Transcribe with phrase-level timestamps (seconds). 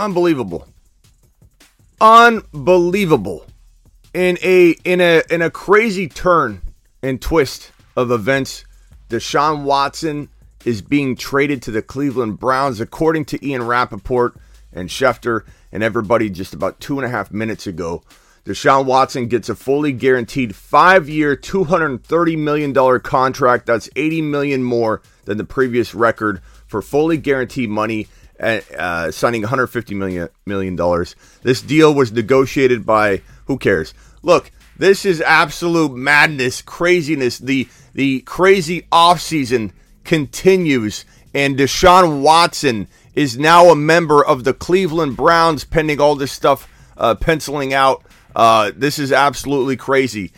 [0.00, 0.66] Unbelievable.
[2.00, 3.44] Unbelievable.
[4.14, 6.62] In a in a in a crazy turn
[7.02, 8.64] and twist of events,
[9.10, 10.30] Deshaun Watson
[10.64, 14.36] is being traded to the Cleveland Browns, according to Ian Rapoport
[14.72, 18.02] and Schefter and everybody just about two and a half minutes ago.
[18.46, 23.66] Deshaun Watson gets a fully guaranteed five-year, $230 million contract.
[23.66, 28.08] That's 80 million more than the previous record for fully guaranteed money,
[28.40, 30.76] uh, signing $150 million, million.
[31.42, 33.94] This deal was negotiated by, who cares?
[34.22, 37.38] Look, this is absolute madness, craziness.
[37.38, 39.72] The, the crazy offseason
[40.04, 46.32] continues, and Deshaun Watson is now a member of the Cleveland Browns, pending all this
[46.32, 48.04] stuff uh, penciling out.
[48.34, 50.32] Uh, this is absolutely crazy.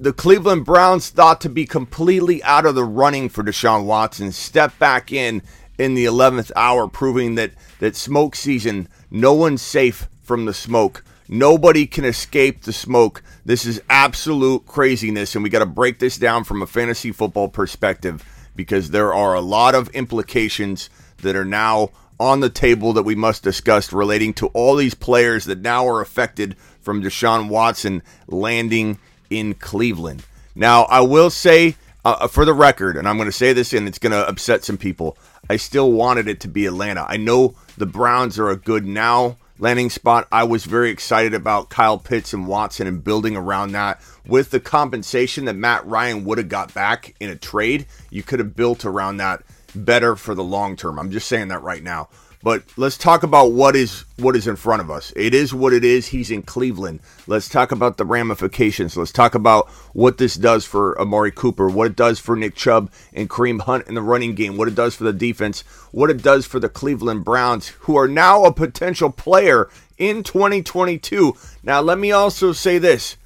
[0.00, 4.78] The Cleveland Browns thought to be completely out of the running for Deshaun Watson, step
[4.78, 5.42] back in
[5.78, 11.04] in the 11th hour, proving that, that smoke season, no one's safe from the smoke.
[11.28, 13.22] Nobody can escape the smoke.
[13.44, 17.48] This is absolute craziness, and we got to break this down from a fantasy football
[17.48, 18.24] perspective
[18.56, 23.14] because there are a lot of implications that are now on the table that we
[23.14, 28.98] must discuss relating to all these players that now are affected from Deshaun Watson landing
[29.30, 30.24] in Cleveland.
[30.54, 33.86] Now, I will say uh, for the record, and I'm going to say this and
[33.86, 35.16] it's going to upset some people,
[35.48, 37.06] I still wanted it to be Atlanta.
[37.08, 40.28] I know the Browns are a good now landing spot.
[40.30, 44.00] I was very excited about Kyle Pitts and Watson and building around that.
[44.26, 48.38] With the compensation that Matt Ryan would have got back in a trade, you could
[48.38, 49.42] have built around that
[49.74, 50.98] better for the long term.
[50.98, 52.08] I'm just saying that right now.
[52.40, 55.12] But let's talk about what is what is in front of us.
[55.16, 56.06] It is what it is.
[56.06, 57.00] He's in Cleveland.
[57.26, 58.96] Let's talk about the ramifications.
[58.96, 62.92] Let's talk about what this does for Amari Cooper, what it does for Nick Chubb
[63.12, 66.22] and Kareem Hunt in the running game, what it does for the defense, what it
[66.22, 71.34] does for the Cleveland Browns, who are now a potential player in 2022.
[71.64, 73.16] Now, let me also say this.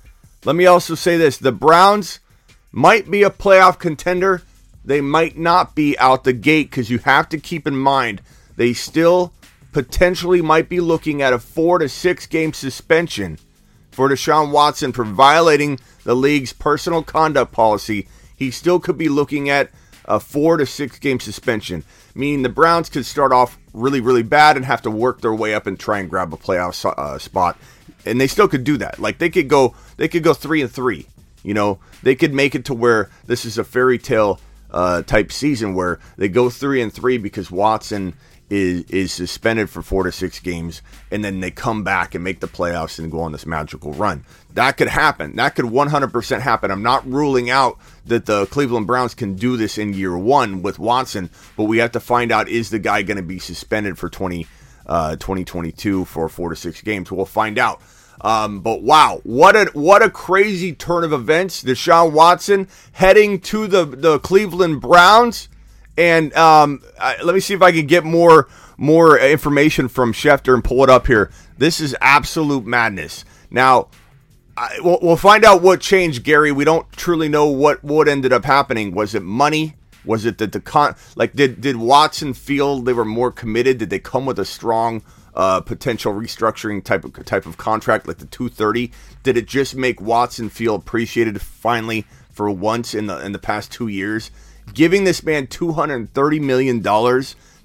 [0.46, 1.36] Let me also say this.
[1.36, 2.18] The Browns
[2.72, 4.42] might be a playoff contender.
[4.84, 8.22] They might not be out the gate because you have to keep in mind
[8.56, 9.32] they still
[9.72, 13.38] potentially might be looking at a four to six game suspension
[13.90, 18.08] for Deshaun Watson for violating the league's personal conduct policy.
[18.36, 19.70] He still could be looking at
[20.04, 24.56] a four to six game suspension, meaning the Browns could start off really, really bad
[24.56, 27.58] and have to work their way up and try and grab a playoff uh, spot.
[28.04, 28.98] And they still could do that.
[28.98, 31.06] Like they could go, they could go three and three.
[31.42, 34.40] You know, they could make it to where this is a fairy tale
[34.70, 38.14] uh, type season where they go three and three because Watson
[38.52, 42.40] is is suspended for four to six games, and then they come back and make
[42.40, 44.24] the playoffs and go on this magical run.
[44.52, 45.36] That could happen.
[45.36, 46.70] That could 100% happen.
[46.70, 50.78] I'm not ruling out that the Cleveland Browns can do this in year one with
[50.78, 54.10] Watson, but we have to find out is the guy going to be suspended for
[54.10, 54.46] 20,
[54.86, 57.10] uh, 2022 for four to six games?
[57.10, 57.80] We'll find out.
[58.20, 61.64] Um, but wow, what a what a crazy turn of events!
[61.64, 65.48] Deshaun Watson heading to the the Cleveland Browns.
[65.96, 70.54] And um, I, let me see if I can get more more information from Schefter
[70.54, 71.30] and pull it up here.
[71.58, 73.24] This is absolute madness.
[73.50, 73.88] Now,
[74.56, 76.52] I, we'll, we'll find out what changed, Gary.
[76.52, 78.92] We don't truly know what what ended up happening.
[78.92, 79.74] Was it money?
[80.04, 83.78] Was it that the con like did did Watson feel they were more committed?
[83.78, 85.02] Did they come with a strong
[85.34, 88.92] uh, potential restructuring type of type of contract like the 230?
[89.22, 93.70] Did it just make Watson feel appreciated finally for once in the in the past
[93.70, 94.30] two years?
[94.74, 96.82] Giving this man $230 million,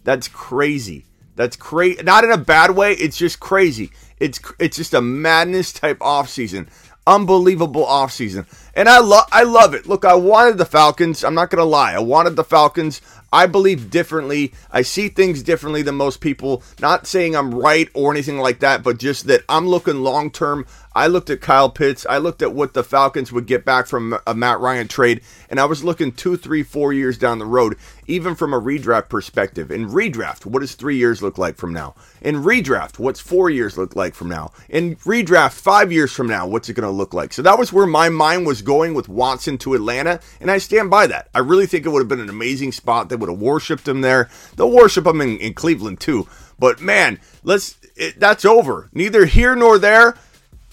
[0.03, 1.05] that's crazy.
[1.35, 2.01] That's crazy.
[2.03, 2.93] Not in a bad way.
[2.93, 3.91] It's just crazy.
[4.19, 6.67] It's it's just a madness type offseason.
[7.05, 8.45] Unbelievable offseason.
[8.73, 9.85] And I love I love it.
[9.85, 11.23] Look, I wanted the Falcons.
[11.23, 11.93] I'm not going to lie.
[11.93, 13.01] I wanted the Falcons.
[13.31, 14.53] I believe differently.
[14.71, 16.63] I see things differently than most people.
[16.79, 20.65] Not saying I'm right or anything like that, but just that I'm looking long term.
[20.97, 22.07] I looked at Kyle Pitts.
[22.09, 25.59] I looked at what the Falcons would get back from a Matt Ryan trade, and
[25.59, 27.77] I was looking two, three, four years down the road,
[28.07, 29.69] even from a redraft perspective.
[29.69, 31.93] In redraft, what does three years look like from now?
[32.21, 34.53] In redraft, what's four years look like from now?
[34.69, 37.31] In redraft, five years from now, what's it going to look like?
[37.31, 40.89] So that was where my mind was going with Watson to Atlanta, and I stand
[40.89, 41.29] by that.
[41.35, 43.09] I really think it would have been an amazing spot.
[43.09, 44.31] They would have worshipped him there.
[44.55, 46.27] They'll worship him in, in Cleveland too.
[46.57, 47.77] But man, let's.
[47.95, 48.89] It, that's over.
[48.93, 50.15] Neither here nor there.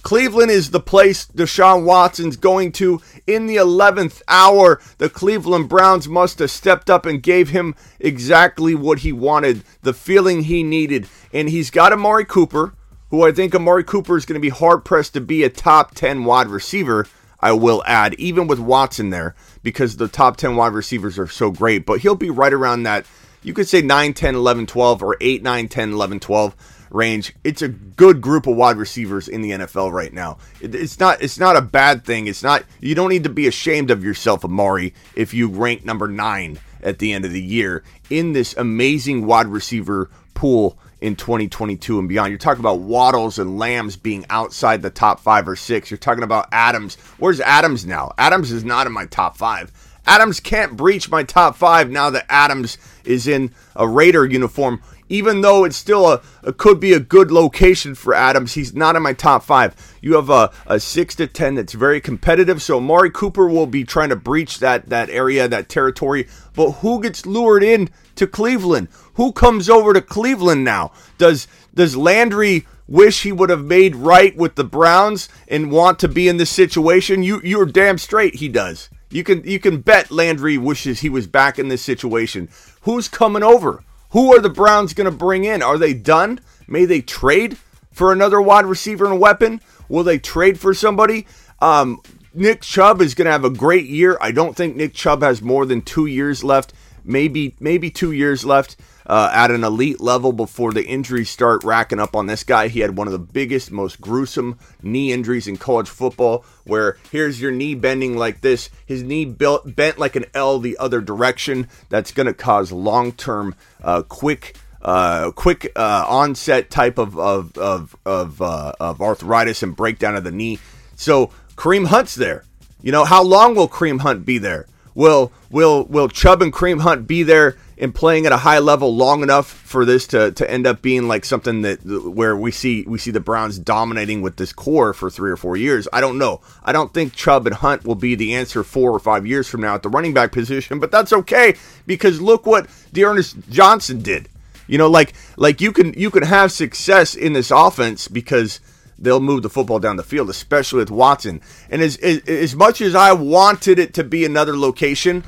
[0.05, 4.79] Cleveland is the place Deshaun Watson's going to in the 11th hour.
[4.99, 9.95] The Cleveland Browns must have stepped up and gave him exactly what he wanted, the
[9.95, 11.09] feeling he needed.
[11.33, 12.75] And he's got Amari Cooper,
[13.09, 15.95] who I think Amari Cooper is going to be hard pressed to be a top
[15.95, 17.07] 10 wide receiver.
[17.41, 21.51] I will add, even with Watson there, because the top 10 wide receivers are so
[21.51, 21.87] great.
[21.87, 23.07] But he'll be right around that
[23.43, 26.57] you could say 9, 10, 11, 12, or 8, 9, 10, 11, 12
[26.91, 27.35] range.
[27.45, 30.39] It's a good group of wide receivers in the NFL right now.
[30.61, 32.27] It's not it's not a bad thing.
[32.27, 36.09] It's not you don't need to be ashamed of yourself, Amari, if you rank number
[36.09, 41.99] 9 at the end of the year in this amazing wide receiver pool in 2022
[41.99, 42.31] and beyond.
[42.31, 45.91] You're talking about Waddles and Lambs being outside the top 5 or 6.
[45.91, 46.97] You're talking about Adams.
[47.19, 48.13] Where's Adams now?
[48.17, 49.71] Adams is not in my top 5.
[50.07, 55.41] Adams can't breach my top 5 now that Adams is in a Raider uniform even
[55.43, 59.03] though it's still a, a, could be a good location for Adams, he's not in
[59.03, 59.75] my top five.
[60.01, 62.63] You have a, a six to ten that's very competitive.
[62.63, 66.29] So Mari Cooper will be trying to breach that that area, that territory.
[66.55, 68.89] But who gets lured in to Cleveland?
[69.15, 70.93] Who comes over to Cleveland now?
[71.19, 76.09] Does does Landry wish he would have made right with the Browns and want to
[76.09, 77.23] be in this situation?
[77.23, 78.89] You you're damn straight he does.
[79.11, 82.49] You can you can bet Landry wishes he was back in this situation.
[82.83, 83.85] Who's coming over?
[84.15, 85.61] Who are the Browns going to bring in?
[85.61, 86.39] Are they done?
[86.69, 87.59] May they trade
[87.91, 89.61] for another wide receiver and weapon?
[89.89, 91.27] Will they trade for somebody?
[91.61, 92.01] Um,
[92.33, 94.17] Nick Chubb is going to have a great year.
[94.21, 96.73] I don't think Nick Chubb has more than two years left.
[97.03, 102.01] Maybe maybe two years left uh, at an elite level before the injuries start racking
[102.01, 102.69] up on this guy.
[102.69, 107.41] He had one of the biggest, most gruesome knee injuries in college football, where here's
[107.41, 111.69] your knee bending like this, his knee built, bent like an L the other direction.
[111.89, 114.57] That's going to cause long term, uh, quick.
[114.83, 120.25] Uh, quick uh, onset type of of of of, uh, of arthritis and breakdown of
[120.25, 120.59] the knee.
[120.95, 122.45] So Kareem Hunt's there.
[122.83, 124.67] You know how long will Kareem Hunt be there?
[124.95, 128.95] Will will will Chubb and Kareem Hunt be there and playing at a high level
[128.95, 132.83] long enough for this to, to end up being like something that where we see
[132.87, 135.89] we see the Browns dominating with this core for three or four years.
[135.93, 136.41] I don't know.
[136.63, 139.61] I don't think Chubb and Hunt will be the answer four or five years from
[139.61, 141.57] now at the running back position, but that's okay
[141.87, 144.29] because look what D'Ernest Johnson did.
[144.67, 148.61] You know, like like you can you can have success in this offense because
[148.99, 151.41] they'll move the football down the field, especially with Watson.
[151.71, 155.25] And as, as, as much as I wanted it to be another location,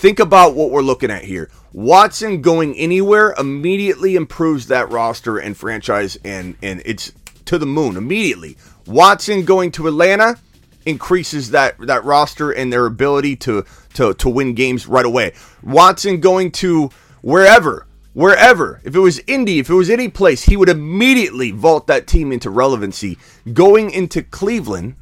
[0.00, 1.50] Think about what we're looking at here.
[1.74, 7.12] Watson going anywhere immediately improves that roster and franchise, and and it's
[7.44, 8.56] to the moon immediately.
[8.86, 10.38] Watson going to Atlanta
[10.86, 15.34] increases that that roster and their ability to to to win games right away.
[15.62, 16.88] Watson going to
[17.20, 21.88] wherever, wherever, if it was Indy, if it was any place, he would immediately vault
[21.88, 23.18] that team into relevancy.
[23.52, 24.94] Going into Cleveland,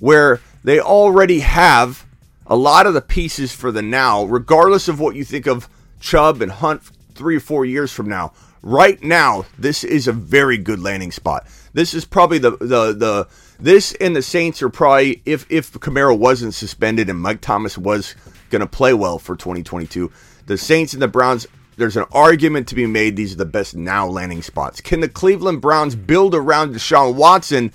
[0.00, 2.04] where they already have
[2.46, 5.68] a lot of the pieces for the now, regardless of what you think of
[6.00, 6.82] Chubb and Hunt
[7.14, 8.32] three or four years from now.
[8.62, 11.46] Right now, this is a very good landing spot.
[11.74, 13.28] This is probably the the the
[13.60, 18.14] this and the Saints are probably if if Kamara wasn't suspended and Mike Thomas was
[18.50, 20.10] going to play well for 2022,
[20.46, 21.46] the Saints and the Browns.
[21.76, 23.16] There's an argument to be made.
[23.16, 24.80] These are the best now landing spots.
[24.80, 27.72] Can the Cleveland Browns build around Deshaun Watson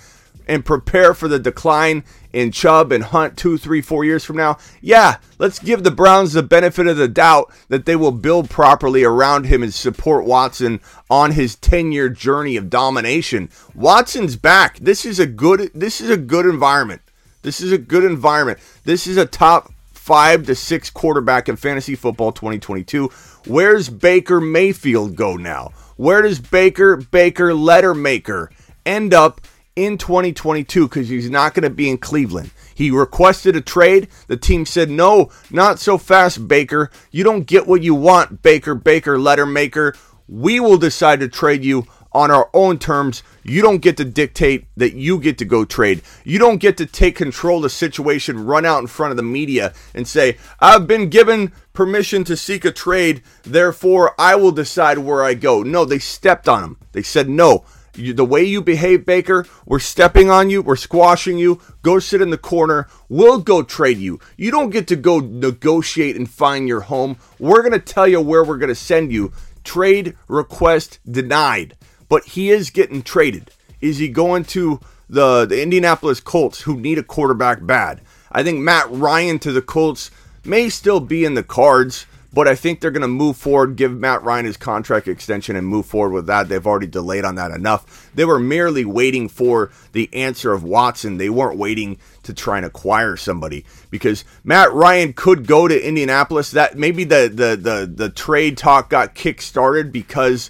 [0.50, 2.04] and prepare for the decline
[2.34, 6.34] in Chubb and Hunt two, three, four years from now, yeah, let's give the Browns
[6.34, 10.82] the benefit of the doubt that they will build properly around him and support Watson
[11.10, 13.50] on his 10-year journey of domination.
[13.76, 14.80] Watson's back.
[14.80, 17.02] This is a good this is a good environment.
[17.44, 18.60] This is a good environment.
[18.84, 23.08] This is a top 5 to 6 quarterback in fantasy football 2022.
[23.46, 25.72] Where's Baker Mayfield go now?
[25.96, 28.50] Where does Baker Baker Lettermaker
[28.86, 29.42] end up
[29.86, 32.52] in 2022 because he's not going to be in Cleveland.
[32.76, 34.08] He requested a trade.
[34.28, 36.90] The team said, no, not so fast, Baker.
[37.12, 39.96] You don't get what you want, Baker, Baker, letter maker.
[40.28, 43.24] We will decide to trade you on our own terms.
[43.44, 46.02] You don't get to dictate that you get to go trade.
[46.24, 49.24] You don't get to take control of the situation, run out in front of the
[49.24, 55.00] media and say, I've been given permission to seek a trade, therefore I will decide
[55.00, 55.64] where I go.
[55.64, 56.78] No, they stepped on him.
[56.92, 57.64] They said, no,
[58.00, 61.62] you, the way you behave, Baker, we're stepping on you, we're squashing you.
[61.82, 62.88] Go sit in the corner.
[63.08, 64.20] We'll go trade you.
[64.38, 67.18] You don't get to go negotiate and find your home.
[67.38, 69.32] We're going to tell you where we're going to send you.
[69.64, 71.76] Trade request denied.
[72.08, 73.52] But he is getting traded.
[73.82, 74.80] Is he going to
[75.10, 78.02] the, the Indianapolis Colts, who need a quarterback bad?
[78.32, 80.12] I think Matt Ryan to the Colts
[80.46, 83.92] may still be in the cards but I think they're going to move forward, give
[83.98, 86.48] Matt Ryan his contract extension, and move forward with that.
[86.48, 88.12] They've already delayed on that enough.
[88.14, 91.18] They were merely waiting for the answer of Watson.
[91.18, 96.52] They weren't waiting to try and acquire somebody because Matt Ryan could go to Indianapolis.
[96.52, 100.50] That maybe the the the, the trade talk got kick started because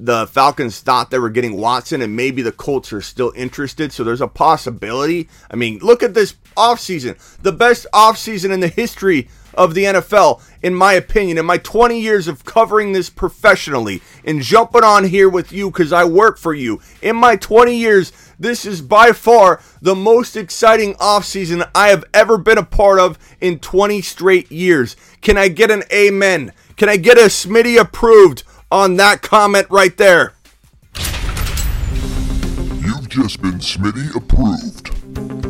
[0.00, 3.92] the Falcons thought they were getting Watson and maybe the Colts are still interested.
[3.92, 5.28] So there's a possibility.
[5.50, 7.18] I mean, look at this offseason.
[7.42, 12.00] The best offseason in the history of the NFL, in my opinion, in my 20
[12.00, 16.54] years of covering this professionally and jumping on here with you because I work for
[16.54, 16.80] you.
[17.02, 22.38] In my 20 years, this is by far the most exciting offseason I have ever
[22.38, 24.96] been a part of in 20 straight years.
[25.20, 26.52] Can I get an amen?
[26.76, 30.32] Can I get a Smitty approved on that comment right there?
[32.80, 35.49] You've just been Smitty approved.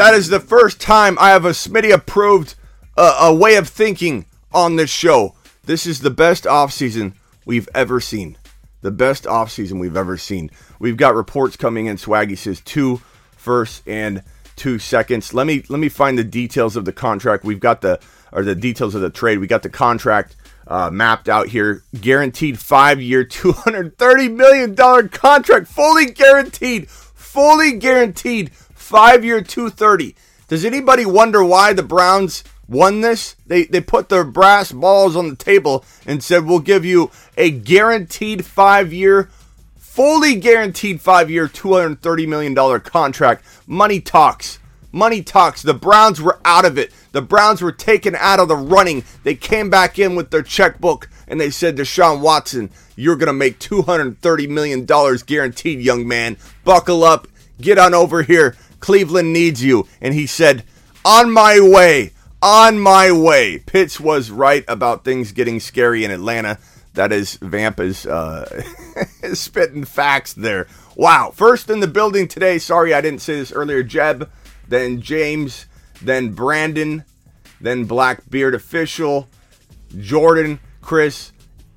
[0.00, 2.54] That is the first time I have a Smitty approved
[2.96, 5.34] uh, a way of thinking on this show.
[5.64, 7.12] This is the best offseason
[7.44, 8.38] we've ever seen.
[8.80, 10.52] The best offseason we've ever seen.
[10.78, 11.98] We've got reports coming in.
[11.98, 13.02] Swaggy says two
[13.36, 14.22] first and
[14.56, 15.34] two seconds.
[15.34, 17.44] Let me let me find the details of the contract.
[17.44, 18.00] We've got the
[18.32, 19.38] or the details of the trade.
[19.38, 20.34] We got the contract
[20.66, 21.82] uh, mapped out here.
[22.00, 28.50] Guaranteed five year, two hundred thirty million dollar contract, fully guaranteed, fully guaranteed
[28.90, 30.16] five year 230.
[30.48, 33.36] Does anybody wonder why the Browns won this?
[33.46, 37.52] They they put their brass balls on the table and said we'll give you a
[37.52, 39.30] guaranteed five year,
[39.76, 43.44] fully guaranteed five year, 230 million dollar contract.
[43.64, 44.58] Money talks.
[44.90, 45.62] Money talks.
[45.62, 46.92] The Browns were out of it.
[47.12, 49.04] The Browns were taken out of the running.
[49.22, 53.32] They came back in with their checkbook and they said Deshaun Watson, you're going to
[53.32, 56.36] make $230 million guaranteed, young man.
[56.64, 57.28] Buckle up.
[57.60, 58.56] Get on over here.
[58.80, 59.86] Cleveland needs you.
[60.00, 60.64] And he said,
[61.04, 62.12] On my way.
[62.42, 63.58] On my way.
[63.58, 66.58] Pitts was right about things getting scary in Atlanta.
[66.94, 68.62] That is, Vamp is uh,
[69.34, 70.66] spitting facts there.
[70.96, 71.32] Wow.
[71.34, 72.58] First in the building today.
[72.58, 73.82] Sorry I didn't say this earlier.
[73.82, 74.30] Jeb,
[74.66, 75.66] then James,
[76.02, 77.04] then Brandon,
[77.60, 79.28] then Blackbeard Official,
[79.98, 81.32] Jordan, Chris,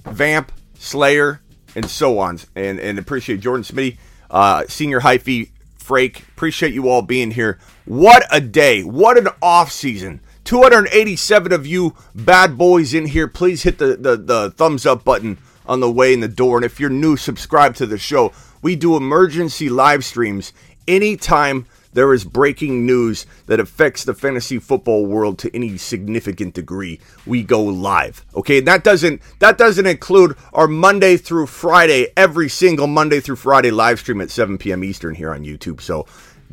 [0.05, 1.41] Vamp, Slayer,
[1.75, 2.39] and so on.
[2.55, 3.97] And, and appreciate Jordan Smitty,
[4.31, 5.49] uh, Senior Hyphy
[5.83, 6.27] Frake.
[6.29, 7.59] Appreciate you all being here.
[7.85, 8.83] What a day.
[8.83, 10.21] What an off season.
[10.43, 13.27] 287 of you bad boys in here.
[13.27, 16.57] Please hit the, the, the thumbs up button on the way in the door.
[16.57, 18.33] And if you're new, subscribe to the show.
[18.61, 20.53] We do emergency live streams
[20.87, 26.99] anytime there is breaking news that affects the fantasy football world to any significant degree,
[27.25, 28.25] we go live.
[28.35, 33.71] Okay, that doesn't that doesn't include our Monday through Friday, every single Monday through Friday
[33.71, 34.83] live stream at 7 p.m.
[34.83, 35.81] Eastern here on YouTube.
[35.81, 36.05] So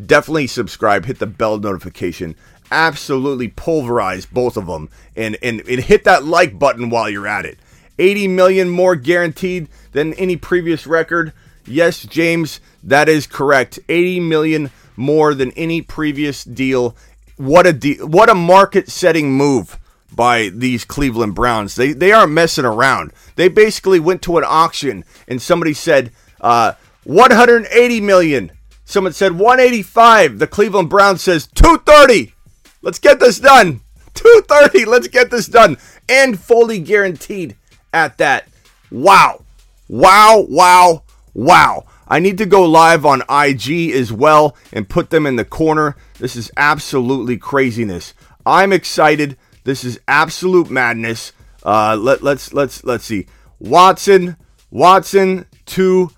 [0.07, 2.37] definitely subscribe, hit the bell notification.
[2.71, 7.45] Absolutely pulverize both of them and, and, and hit that like button while you're at
[7.45, 7.59] it.
[7.99, 11.33] 80 million more guaranteed than any previous record.
[11.67, 13.79] Yes, James, that is correct.
[13.89, 14.71] 80 million
[15.01, 16.97] more than any previous deal.
[17.37, 19.79] What a de- what a market setting move
[20.15, 21.75] by these Cleveland Browns.
[21.75, 23.13] They they aren't messing around.
[23.37, 28.53] They basically went to an auction and somebody said uh, 180 million.
[28.85, 30.39] Someone said 185.
[30.39, 32.35] The Cleveland Browns says 230.
[32.83, 33.81] Let's get this done.
[34.15, 34.85] 230.
[34.85, 35.77] Let's get this done
[36.09, 37.57] and fully guaranteed
[37.93, 38.49] at that.
[38.91, 39.45] Wow.
[39.89, 41.03] Wow, wow,
[41.35, 41.85] wow.
[42.11, 45.97] I need to go live on IG as well and put them in the corner.
[46.19, 48.15] This is absolutely craziness.
[48.45, 49.37] I'm excited.
[49.63, 51.33] This is absolute madness.
[51.63, 53.27] Uh, let, let's let's let's see.
[53.61, 54.37] Watson,
[54.71, 56.11] Watson to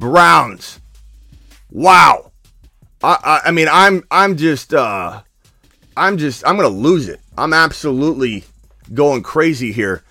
[0.00, 0.80] Browns.
[1.70, 2.32] Wow.
[3.04, 5.22] I, I, I mean I'm I'm just uh
[5.96, 7.20] I'm just I'm gonna lose it.
[7.38, 8.44] I'm absolutely
[8.92, 10.02] going crazy here.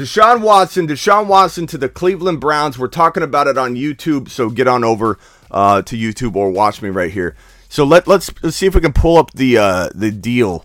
[0.00, 2.78] Deshaun Watson, Deshaun Watson to the Cleveland Browns.
[2.78, 5.18] We're talking about it on YouTube, so get on over
[5.50, 7.36] uh, to YouTube or watch me right here.
[7.68, 10.64] So let let's, let's see if we can pull up the uh, the deal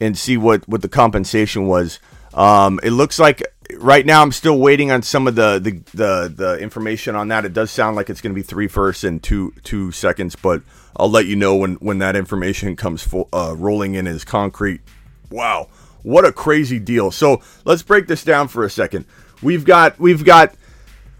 [0.00, 2.00] and see what what the compensation was.
[2.34, 3.44] Um, it looks like
[3.76, 7.44] right now I'm still waiting on some of the the, the, the information on that.
[7.44, 10.60] It does sound like it's going to be three firsts and two two seconds, but
[10.96, 14.80] I'll let you know when when that information comes full, uh, rolling in as concrete.
[15.30, 15.68] Wow.
[16.02, 17.10] What a crazy deal.
[17.10, 19.04] So let's break this down for a second.
[19.42, 20.54] We've got we've got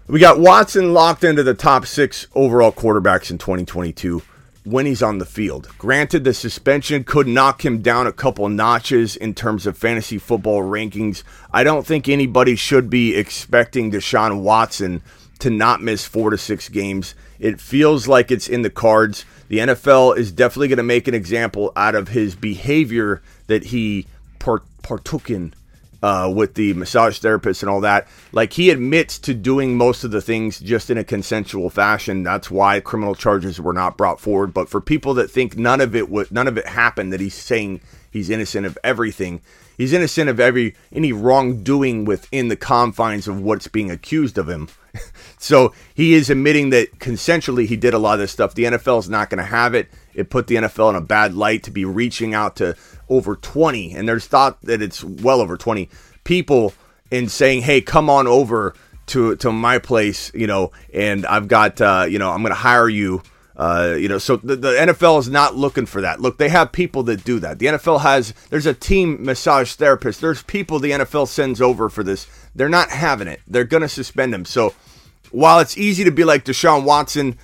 [0.07, 4.21] we got Watson locked into the top six overall quarterbacks in 2022
[4.65, 5.69] when he's on the field.
[5.77, 10.61] Granted, the suspension could knock him down a couple notches in terms of fantasy football
[10.61, 11.23] rankings.
[11.51, 15.01] I don't think anybody should be expecting Deshaun Watson
[15.39, 17.15] to not miss four to six games.
[17.39, 19.25] It feels like it's in the cards.
[19.49, 24.07] The NFL is definitely going to make an example out of his behavior that he
[24.43, 25.53] part- partook in
[26.03, 28.07] uh, with the massage therapist and all that.
[28.33, 32.23] Like he admits to doing most of the things just in a consensual fashion.
[32.23, 34.53] That's why criminal charges were not brought forward.
[34.53, 37.33] But for people that think none of it would, none of it happened, that he's
[37.33, 37.79] saying
[38.11, 39.41] he's innocent of everything.
[39.77, 44.67] He's innocent of every any wrongdoing within the confines of what's being accused of him.
[45.39, 48.53] so he is admitting that consensually he did a lot of this stuff.
[48.53, 49.89] The NFL is not going to have it.
[50.15, 52.75] It put the NFL in a bad light to be reaching out to
[53.09, 55.89] over 20, and there's thought that it's well over 20
[56.23, 56.73] people
[57.11, 58.73] and saying, "Hey, come on over
[59.07, 62.55] to to my place," you know, and I've got, uh, you know, I'm going to
[62.55, 63.21] hire you.
[63.55, 66.19] Uh, you know, so the, the NFL is not looking for that.
[66.19, 67.59] Look, they have people that do that.
[67.59, 70.21] The NFL has, there's a team massage therapist.
[70.21, 72.25] There's people the NFL sends over for this.
[72.55, 73.41] They're not having it.
[73.47, 74.45] They're going to suspend him.
[74.45, 74.73] So
[75.29, 77.37] while it's easy to be like Deshaun Watson,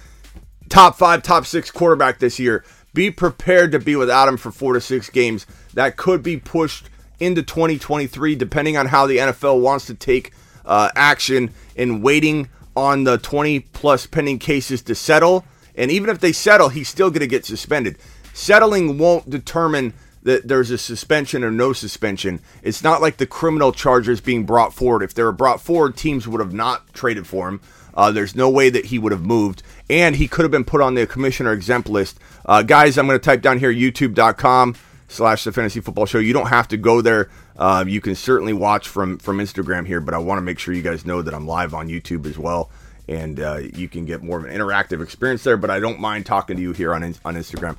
[0.69, 4.73] top five, top six quarterback this year, be prepared to be without him for four
[4.73, 5.45] to six games.
[5.73, 10.33] That could be pushed into 2023, depending on how the NFL wants to take
[10.65, 15.45] uh, action in waiting on the 20 plus pending cases to settle.
[15.75, 17.97] And even if they settle, he's still going to get suspended.
[18.33, 22.39] Settling won't determine that there's a suspension or no suspension.
[22.61, 25.03] It's not like the criminal charges being brought forward.
[25.03, 27.61] If they were brought forward, teams would have not traded for him.
[27.99, 30.79] Uh, there's no way that he would have moved, and he could have been put
[30.79, 32.17] on the commissioner exempt list.
[32.45, 34.75] Uh, guys, I'm going to type down here youtube.com
[35.09, 36.17] slash the fantasy football show.
[36.17, 37.29] You don't have to go there.
[37.57, 40.73] Uh, you can certainly watch from from Instagram here, but I want to make sure
[40.73, 42.71] you guys know that I'm live on YouTube as well,
[43.09, 45.57] and uh, you can get more of an interactive experience there.
[45.57, 47.75] But I don't mind talking to you here on on Instagram.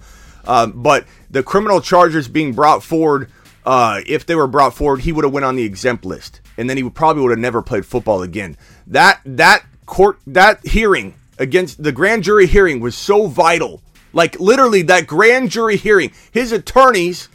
[0.46, 3.30] Um, but the criminal charges being brought forward,
[3.64, 6.68] uh, if they were brought forward, he would have went on the exempt list, and
[6.68, 8.58] then he would probably would have never played football again.
[8.86, 13.82] That that court that hearing against the grand jury hearing was so vital.
[14.12, 17.28] Like literally that grand jury hearing, his attorneys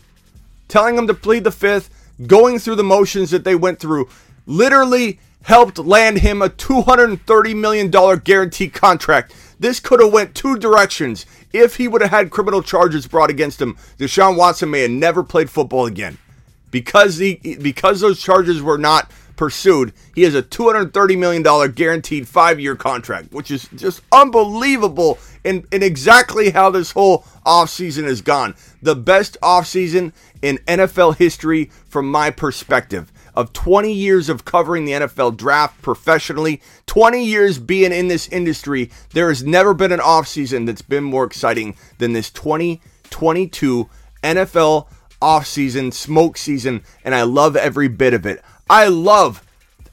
[0.68, 1.90] telling him to plead the fifth,
[2.26, 4.10] going through the motions that they went through,
[4.46, 9.36] literally helped land him a $230 million guaranteed contract.
[9.60, 11.26] This could have went two directions.
[11.54, 15.24] If he would have had criminal charges brought against him, Deshaun Watson may have never
[15.24, 16.18] played football again.
[16.72, 22.60] Because he because those charges were not pursued, he has a $230 million guaranteed five
[22.60, 28.56] year contract, which is just unbelievable in, in exactly how this whole offseason has gone.
[28.82, 33.12] The best offseason in NFL history from my perspective.
[33.34, 38.90] Of 20 years of covering the NFL draft professionally, 20 years being in this industry,
[39.12, 43.90] there has never been an offseason that's been more exciting than this 2022
[44.24, 44.88] NFL
[45.22, 48.42] offseason, smoke season, and I love every bit of it.
[48.70, 49.46] I love,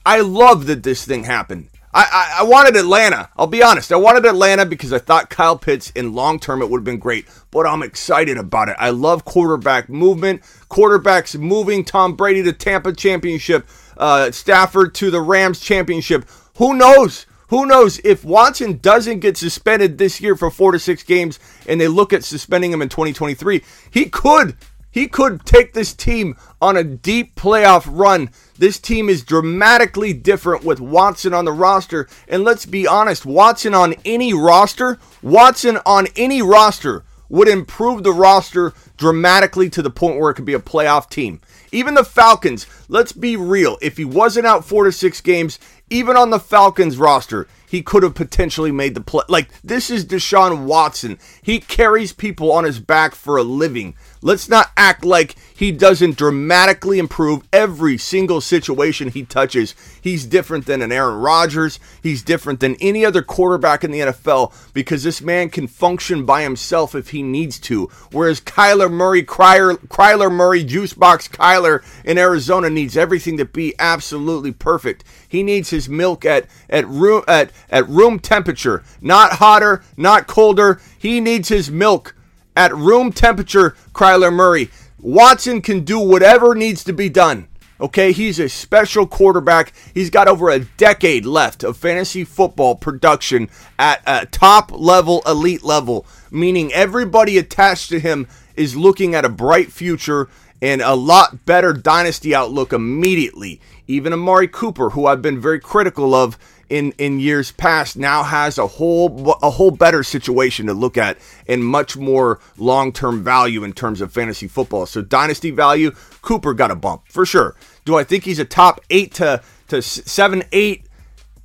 [0.04, 1.68] I love that this thing happened.
[1.94, 3.28] I, I, I, wanted Atlanta.
[3.36, 3.92] I'll be honest.
[3.92, 6.98] I wanted Atlanta because I thought Kyle Pitts in long term it would have been
[6.98, 8.76] great, but I'm excited about it.
[8.78, 11.84] I love quarterback movement, quarterbacks moving.
[11.84, 13.66] Tom Brady to Tampa championship,
[13.98, 16.24] uh, Stafford to the Rams championship.
[16.56, 17.26] Who knows?
[17.48, 21.78] Who knows if Watson doesn't get suspended this year for four to six games and
[21.78, 23.62] they look at suspending him in 2023?
[23.90, 24.56] He could
[24.92, 28.30] he could take this team on a deep playoff run.
[28.58, 32.08] This team is dramatically different with Watson on the roster.
[32.28, 38.12] And let's be honest, Watson on any roster, Watson on any roster would improve the
[38.12, 41.40] roster dramatically to the point where it could be a playoff team.
[41.72, 46.14] Even the Falcons, let's be real, if he wasn't out four to six games, even
[46.14, 49.24] on the Falcons roster, he could have potentially made the play.
[49.28, 51.18] Like, this is Deshaun Watson.
[51.40, 53.94] He carries people on his back for a living.
[54.24, 59.74] Let's not act like he doesn't dramatically improve every single situation he touches.
[60.00, 61.80] He's different than an Aaron Rodgers.
[62.00, 66.42] He's different than any other quarterback in the NFL because this man can function by
[66.42, 67.86] himself if he needs to.
[68.12, 74.52] Whereas Kyler Murray, Kyler, Kyler Murray, Juicebox Kyler in Arizona needs everything to be absolutely
[74.52, 75.02] perfect.
[75.28, 80.80] He needs his milk at, at room at, at room temperature, not hotter, not colder.
[80.96, 82.14] He needs his milk
[82.56, 84.70] at room temperature, Kyler Murray.
[84.98, 87.48] Watson can do whatever needs to be done.
[87.80, 89.72] Okay, he's a special quarterback.
[89.92, 95.64] He's got over a decade left of fantasy football production at a top level, elite
[95.64, 100.28] level, meaning everybody attached to him is looking at a bright future
[100.60, 103.60] and a lot better dynasty outlook immediately.
[103.88, 106.38] Even Amari Cooper, who I've been very critical of
[106.72, 111.18] in in years past now has a whole a whole better situation to look at
[111.46, 114.86] and much more long-term value in terms of fantasy football.
[114.86, 115.90] So dynasty value,
[116.22, 117.54] Cooper got a bump for sure.
[117.84, 120.86] Do I think he's a top 8 to to 7 8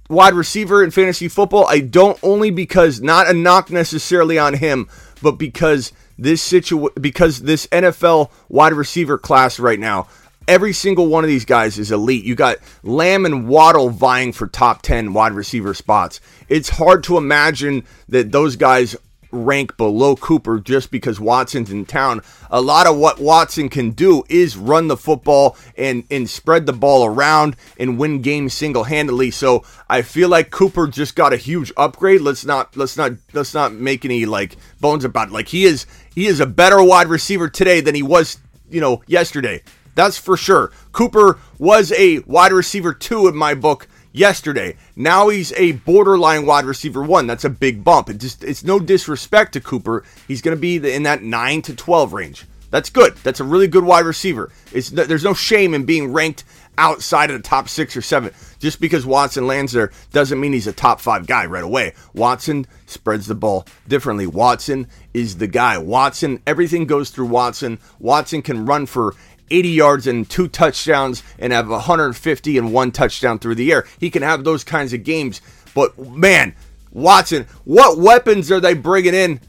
[0.10, 1.66] wide receiver in fantasy football?
[1.68, 4.88] I don't only because not a knock necessarily on him,
[5.22, 10.08] but because this situ because this NFL wide receiver class right now
[10.48, 12.24] Every single one of these guys is elite.
[12.24, 16.22] You got Lamb and Waddle vying for top 10 wide receiver spots.
[16.48, 18.96] It's hard to imagine that those guys
[19.32, 22.22] rank below Cooper just because Watson's in town.
[22.50, 26.74] A lot of what Watson can do is run the football and and spread the
[26.74, 29.32] ball around and win games single-handedly.
[29.32, 32.22] So I feel like Cooper just got a huge upgrade.
[32.22, 35.34] Let's not let's not let's not make any like bones about it.
[35.34, 38.38] Like he is he is a better wide receiver today than he was,
[38.70, 39.62] you know, yesterday.
[39.98, 40.72] That's for sure.
[40.92, 44.78] Cooper was a wide receiver 2 in my book yesterday.
[44.96, 47.26] Now he's a borderline wide receiver one.
[47.26, 48.08] That's a big bump.
[48.08, 50.04] It just it's no disrespect to Cooper.
[50.28, 52.46] He's going to be in that 9 to 12 range.
[52.70, 53.16] That's good.
[53.24, 54.52] That's a really good wide receiver.
[54.72, 56.44] It's there's no shame in being ranked
[56.78, 58.32] outside of the top 6 or 7.
[58.60, 61.94] Just because Watson lands there doesn't mean he's a top 5 guy right away.
[62.14, 64.28] Watson spreads the ball differently.
[64.28, 65.80] Watson is the guy.
[65.80, 67.80] Watson everything goes through Watson.
[67.98, 69.16] Watson can run for
[69.50, 73.86] 80 yards and two touchdowns and have 150 and one touchdown through the air.
[74.00, 75.42] He can have those kinds of games.
[75.74, 76.56] But man,
[76.92, 79.40] Watson, what weapons are they bringing in?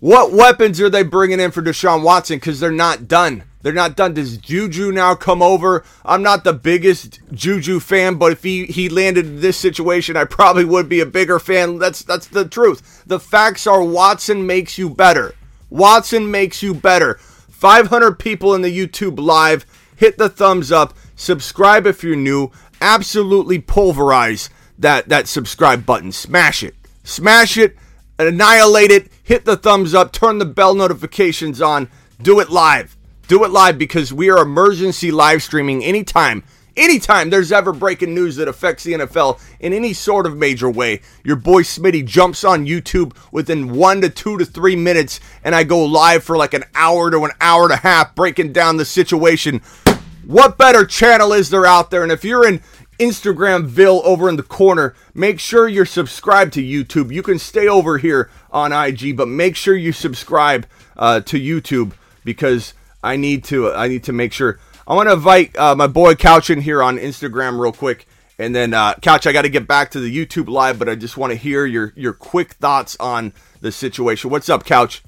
[0.00, 2.36] What weapons are they bringing in for Deshaun Watson?
[2.36, 3.44] Because they're not done.
[3.64, 4.12] They're not done.
[4.12, 5.82] Does Juju now come over?
[6.04, 10.24] I'm not the biggest Juju fan, but if he, he landed in this situation, I
[10.24, 11.78] probably would be a bigger fan.
[11.78, 13.02] That's that's the truth.
[13.06, 15.34] The facts are Watson makes you better.
[15.70, 17.18] Watson makes you better.
[17.64, 19.64] 500 people in the YouTube live.
[19.96, 20.92] Hit the thumbs up.
[21.16, 22.50] Subscribe if you're new.
[22.82, 26.12] Absolutely pulverize that, that subscribe button.
[26.12, 26.74] Smash it.
[27.04, 27.74] Smash it.
[28.18, 29.10] Annihilate it.
[29.22, 30.12] Hit the thumbs up.
[30.12, 31.88] Turn the bell notifications on.
[32.20, 32.98] Do it live.
[33.28, 36.44] Do it live because we are emergency live streaming anytime
[36.76, 41.02] Anytime there's ever breaking news that affects the NFL in any sort of major way,
[41.22, 45.62] your boy Smitty jumps on YouTube within one to two to three minutes, and I
[45.62, 48.84] go live for like an hour to an hour and a half breaking down the
[48.84, 49.60] situation.
[50.26, 52.02] What better channel is there out there?
[52.02, 52.60] And if you're in
[52.98, 57.12] Instagramville over in the corner, make sure you're subscribed to YouTube.
[57.12, 61.92] You can stay over here on IG, but make sure you subscribe uh, to YouTube
[62.24, 63.72] because I need to.
[63.72, 66.82] I need to make sure I want to invite uh, my boy Couch in here
[66.82, 68.06] on Instagram real quick.
[68.38, 70.96] And then, uh, Couch, I got to get back to the YouTube live, but I
[70.96, 74.30] just want to hear your, your quick thoughts on the situation.
[74.30, 75.02] What's up, Couch?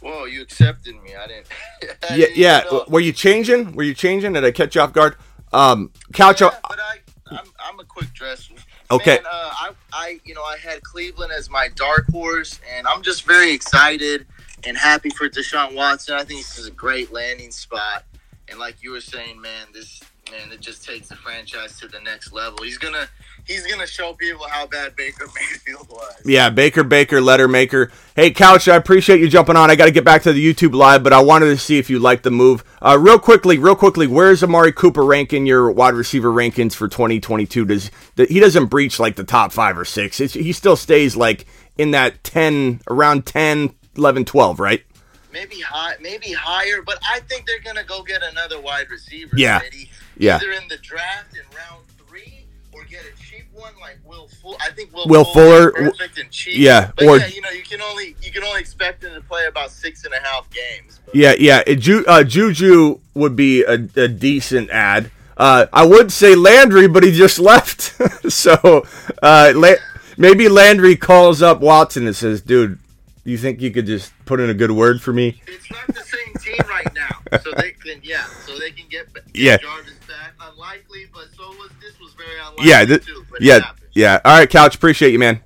[0.00, 1.14] Whoa, you accepted me.
[1.14, 1.46] I didn't.
[1.82, 2.64] I yeah, didn't yeah.
[2.70, 2.84] Know.
[2.88, 3.72] Were you changing?
[3.72, 4.34] Were you changing?
[4.34, 5.16] Did I catch you off guard?
[5.52, 6.40] Um, Couch.
[6.40, 6.98] Yeah, but I,
[7.30, 8.54] I'm, I'm a quick dresser.
[8.90, 9.16] Okay.
[9.16, 13.02] Man, uh, I, I, you know, I had Cleveland as my dark horse, and I'm
[13.02, 14.26] just very excited
[14.64, 16.14] and happy for Deshaun Watson.
[16.14, 18.04] I think this is a great landing spot.
[18.52, 22.00] And like you were saying, man, this man, it just takes the franchise to the
[22.00, 22.62] next level.
[22.62, 23.08] He's gonna
[23.46, 26.20] he's gonna show people how bad Baker Mayfield was.
[26.26, 27.90] Yeah, Baker Baker letter maker.
[28.14, 29.70] Hey Couch, I appreciate you jumping on.
[29.70, 31.88] I got to get back to the YouTube live, but I wanted to see if
[31.88, 32.62] you liked the move.
[32.82, 37.64] Uh, real quickly, real quickly, where's Amari Cooper ranking your wide receiver rankings for 2022?
[37.64, 40.20] Does he doesn't breach like the top five or six?
[40.20, 41.46] It's, he still stays like
[41.78, 44.84] in that 10 around 10, 11, 12, right?
[45.32, 49.34] Maybe high, maybe higher, but I think they're gonna go get another wide receiver.
[49.36, 49.90] Yeah, City.
[50.16, 50.36] yeah.
[50.36, 54.56] Either in the draft in round three or get a cheap one like Will Fuller.
[54.60, 56.58] I think Will, Will Fuller, perfect and cheap.
[56.58, 59.20] Yeah, but or yeah, you know, you can only you can only expect him to
[59.22, 61.00] play about six and a half games.
[61.04, 61.14] But.
[61.14, 61.62] Yeah, yeah.
[61.64, 65.10] Ju, uh, Juju would be a, a decent ad.
[65.36, 67.80] Uh, I would say Landry, but he just left.
[68.30, 68.86] so
[69.22, 69.74] uh, La-
[70.16, 72.78] maybe Landry calls up Watson and says, "Dude,
[73.24, 75.40] you think you could just put in a good word for me?
[75.46, 79.12] It's not the same team right now, so they can yeah, so they can get,
[79.14, 79.56] get yeah.
[79.58, 80.34] Jarvis back.
[80.40, 83.24] Unlikely, but so was this was very unlikely yeah, th- too.
[83.40, 84.20] yeah, yeah.
[84.24, 85.40] All right, Couch, appreciate you, man.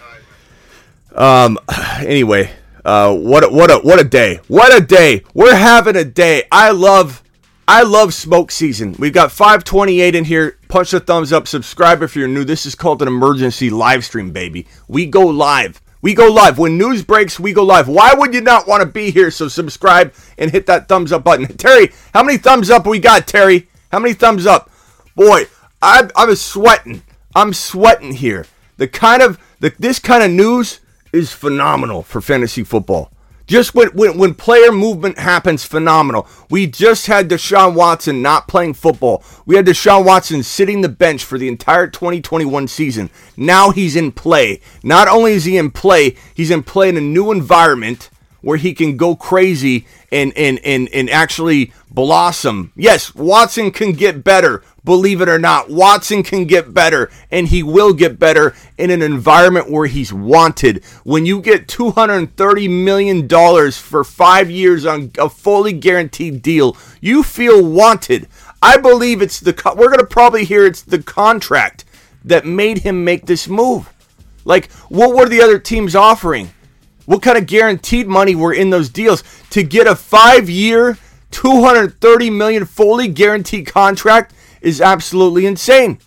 [0.00, 1.44] Right, man.
[1.46, 1.58] Um.
[1.94, 2.50] Anyway,
[2.84, 4.40] uh, what a, what a what a day!
[4.48, 5.22] What a day!
[5.32, 6.42] We're having a day.
[6.50, 7.22] I love.
[7.66, 8.94] I love smoke season.
[8.98, 10.58] We've got 528 in here.
[10.68, 11.48] Punch the thumbs up.
[11.48, 12.44] Subscribe if you're new.
[12.44, 14.66] This is called an emergency live stream, baby.
[14.86, 15.80] We go live.
[16.04, 16.58] We go live.
[16.58, 17.88] When news breaks, we go live.
[17.88, 19.30] Why would you not want to be here?
[19.30, 21.46] So subscribe and hit that thumbs up button.
[21.56, 23.70] Terry, how many thumbs up we got, Terry?
[23.90, 24.70] How many thumbs up?
[25.16, 25.46] Boy,
[25.80, 27.00] I, I was sweating.
[27.34, 28.44] I'm sweating here.
[28.76, 33.10] The kind of the, this kind of news is phenomenal for fantasy football.
[33.46, 36.26] Just when, when, when player movement happens, phenomenal.
[36.48, 39.22] We just had Deshaun Watson not playing football.
[39.44, 43.10] We had Deshaun Watson sitting the bench for the entire 2021 season.
[43.36, 44.60] Now he's in play.
[44.82, 48.08] Not only is he in play, he's in play in a new environment
[48.44, 52.72] where he can go crazy and and and, and actually blossom.
[52.76, 54.62] Yes, Watson can get better.
[54.84, 59.00] Believe it or not, Watson can get better and he will get better in an
[59.00, 60.84] environment where he's wanted.
[61.04, 67.64] When you get $230 million for five years on a fully guaranteed deal, you feel
[67.64, 68.28] wanted.
[68.60, 71.86] I believe it's the, we're going to probably hear it's the contract
[72.24, 73.90] that made him make this move.
[74.44, 76.50] Like, what were the other teams offering?
[77.06, 80.98] What kind of guaranteed money were in those deals to get a five-year,
[81.30, 85.98] 230 million fully guaranteed contract is absolutely insane,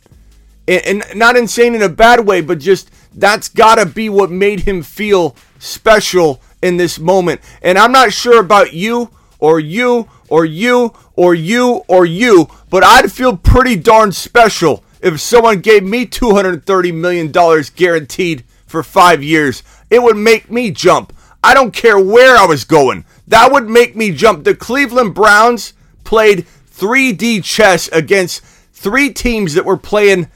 [0.68, 4.32] and, and not insane in a bad way, but just that's got to be what
[4.32, 7.42] made him feel special in this moment.
[7.62, 12.84] And I'm not sure about you or you or you or you or you, but
[12.84, 17.32] I'd feel pretty darn special if someone gave me $230 million
[17.76, 19.64] guaranteed for five years.
[19.90, 21.14] It would make me jump.
[21.44, 23.06] I don't care where I was going.
[23.28, 24.44] That would make me jump.
[24.44, 25.74] The Cleveland Browns
[26.04, 30.28] played 3D chess against three teams that were playing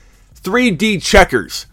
[0.42, 1.68] 3D checkers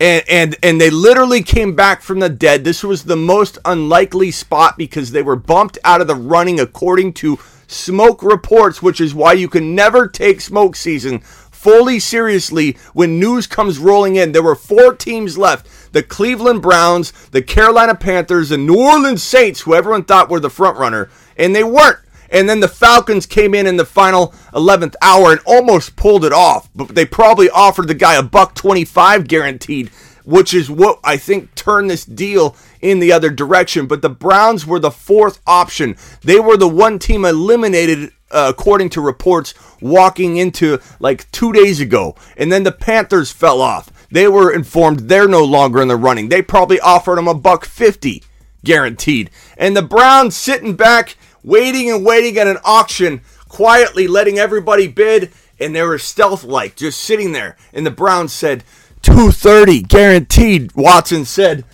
[0.00, 2.64] and and and they literally came back from the dead.
[2.64, 7.14] This was the most unlikely spot because they were bumped out of the running according
[7.14, 11.22] to smoke reports, which is why you can never take smoke season
[11.64, 14.32] fully seriously when news comes rolling in.
[14.32, 15.92] There were four teams left.
[15.94, 20.50] The Cleveland Browns, the Carolina Panthers, the New Orleans Saints, who everyone thought were the
[20.50, 22.00] front runner, and they weren't.
[22.28, 26.34] And then the Falcons came in in the final 11th hour and almost pulled it
[26.34, 26.68] off.
[26.74, 29.88] But they probably offered the guy a buck 25 guaranteed,
[30.26, 33.86] which is what I think turned this deal in the other direction.
[33.86, 35.96] But the Browns were the fourth option.
[36.20, 41.80] They were the one team eliminated uh, according to reports, walking into like two days
[41.80, 42.16] ago.
[42.36, 43.90] And then the Panthers fell off.
[44.10, 46.28] They were informed they're no longer in the running.
[46.28, 48.22] They probably offered them a buck fifty
[48.64, 49.30] guaranteed.
[49.56, 55.32] And the Browns sitting back waiting and waiting at an auction, quietly letting everybody bid,
[55.60, 57.56] and they were stealth like, just sitting there.
[57.72, 58.64] And the Browns said,
[59.02, 60.74] 230 guaranteed.
[60.74, 61.64] Watson said,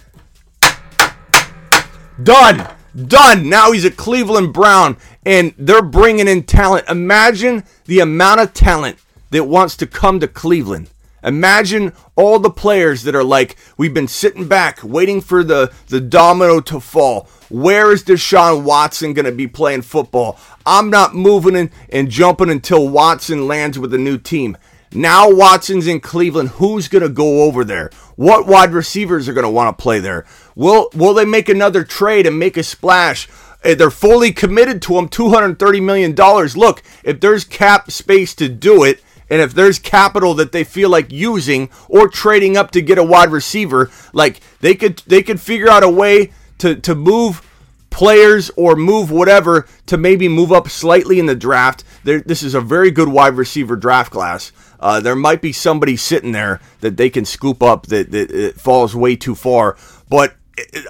[2.22, 2.68] done,
[3.06, 3.48] done.
[3.48, 6.88] Now he's a Cleveland Brown, and they're bringing in talent.
[6.88, 8.98] Imagine the amount of talent
[9.30, 10.90] that wants to come to Cleveland.
[11.22, 16.00] Imagine all the players that are like, we've been sitting back waiting for the, the
[16.00, 17.28] domino to fall.
[17.50, 20.38] Where is Deshaun Watson going to be playing football?
[20.64, 24.56] I'm not moving in and jumping until Watson lands with a new team.
[24.92, 26.48] Now Watson's in Cleveland.
[26.50, 27.90] Who's going to go over there?
[28.16, 30.26] What wide receivers are going to want to play there?
[30.56, 33.28] Will will they make another trade and make a splash?
[33.62, 36.14] Eh, they're fully committed to him, $230 million.
[36.14, 40.90] Look, if there's cap space to do it, and if there's capital that they feel
[40.90, 45.40] like using or trading up to get a wide receiver, like they could they could
[45.40, 47.46] figure out a way to, to move
[47.90, 51.84] players or move whatever to maybe move up slightly in the draft.
[52.02, 54.50] This is a very good wide receiver draft class.
[54.80, 58.96] Uh, there might be somebody sitting there that they can scoop up that, that falls
[58.96, 59.76] way too far.
[60.08, 60.34] But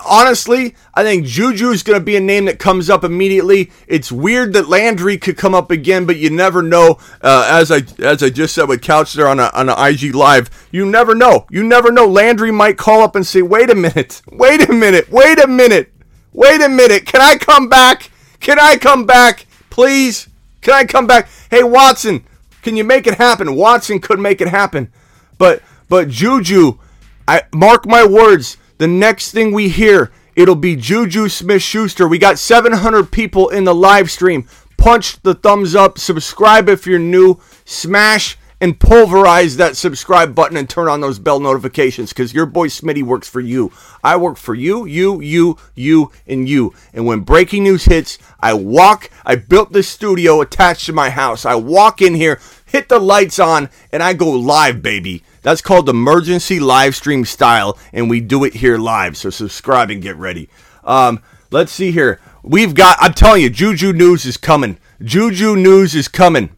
[0.05, 3.71] honestly, I think Juju is going to be a name that comes up immediately.
[3.87, 6.99] It's weird that Landry could come up again, but you never know.
[7.21, 10.15] Uh, as I as I just said with Couch there on a on an IG
[10.15, 11.47] live, you never know.
[11.51, 12.07] You never know.
[12.07, 15.93] Landry might call up and say, "Wait a minute, wait a minute, wait a minute,
[16.33, 17.07] wait a minute.
[17.07, 18.11] Can I come back?
[18.41, 20.29] Can I come back, please?
[20.61, 21.29] Can I come back?
[21.51, 22.25] Hey Watson,
[22.63, 23.57] can you make it happen?
[23.57, 24.93] Watson could make it happen,
[25.39, 26.79] but but Juju,
[27.27, 32.09] I mark my words." The next thing we hear, it'll be Juju Smith Schuster.
[32.09, 34.49] We got 700 people in the live stream.
[34.79, 40.69] Punch the thumbs up, subscribe if you're new, smash and pulverize that subscribe button and
[40.69, 43.71] turn on those bell notifications because your boy Smitty works for you.
[44.03, 46.73] I work for you, you, you, you, and you.
[46.95, 51.45] And when breaking news hits, I walk, I built this studio attached to my house.
[51.45, 55.23] I walk in here, hit the lights on, and I go live, baby.
[55.43, 59.17] That's called emergency live stream style, and we do it here live.
[59.17, 60.49] So subscribe and get ready.
[60.85, 62.21] Um, let's see here.
[62.43, 62.99] We've got.
[63.01, 64.79] I'm telling you, Juju news is coming.
[65.03, 66.51] Juju news is coming.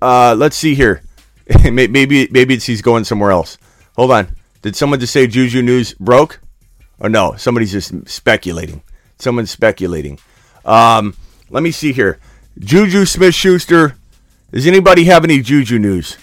[0.00, 1.02] Uh, let's see here.
[1.64, 3.58] maybe maybe it's he's going somewhere else.
[3.96, 4.36] Hold on.
[4.62, 6.40] Did someone just say Juju news broke?
[6.98, 7.34] Or no?
[7.36, 8.82] Somebody's just speculating.
[9.18, 10.18] Someone's speculating.
[10.64, 11.14] Um,
[11.50, 12.18] let me see here.
[12.58, 13.96] Juju Smith Schuster
[14.56, 16.16] does anybody have any Juju news?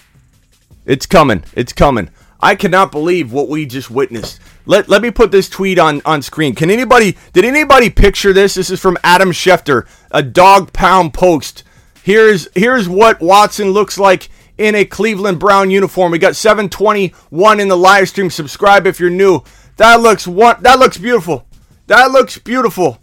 [0.84, 1.44] It's coming.
[1.54, 2.10] It's coming.
[2.40, 4.40] I cannot believe what we just witnessed.
[4.66, 6.56] Let, let me put this tweet on, on screen.
[6.56, 8.54] Can anybody did anybody picture this?
[8.54, 11.62] This is from Adam Schefter, a dog pound post.
[12.02, 16.10] Here's here's what Watson looks like in a Cleveland Brown uniform.
[16.10, 18.30] We got 721 in the live stream.
[18.30, 19.44] Subscribe if you're new.
[19.76, 21.46] That looks one that looks beautiful.
[21.86, 22.98] That looks beautiful.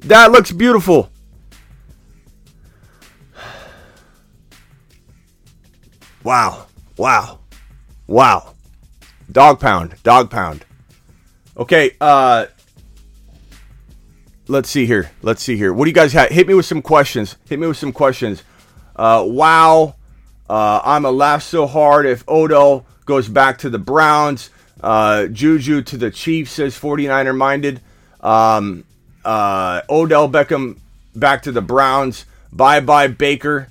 [0.00, 1.10] That looks beautiful.
[6.22, 6.66] Wow.
[6.96, 7.38] Wow.
[8.06, 8.54] Wow.
[9.30, 9.94] Dog pound.
[10.02, 10.64] Dog pound.
[11.56, 12.46] Okay, uh
[14.48, 15.10] let's see here.
[15.22, 15.72] Let's see here.
[15.72, 16.30] What do you guys have?
[16.30, 17.36] Hit me with some questions.
[17.48, 18.42] Hit me with some questions.
[18.96, 19.94] Uh wow.
[20.48, 24.50] Uh I'm a laugh so hard if Odell goes back to the Browns.
[24.82, 27.80] Uh, Juju to the Chiefs says 49er minded.
[28.20, 28.84] Um,
[29.24, 30.78] uh, Odell Beckham
[31.14, 32.24] back to the Browns.
[32.52, 33.68] Bye bye Baker.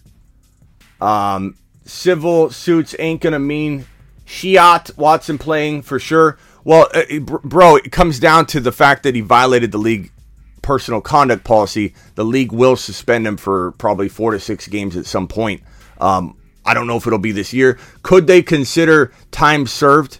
[1.02, 1.56] Um,
[1.90, 3.86] civil suits ain't gonna mean
[4.26, 6.38] Shiat Watson playing for sure.
[6.64, 10.12] Well, uh, bro, it comes down to the fact that he violated the league
[10.62, 11.94] personal conduct policy.
[12.16, 15.64] The league will suspend him for probably four to six games at some point.
[16.00, 17.80] Um, I don't know if it'll be this year.
[18.04, 20.20] Could they consider time served?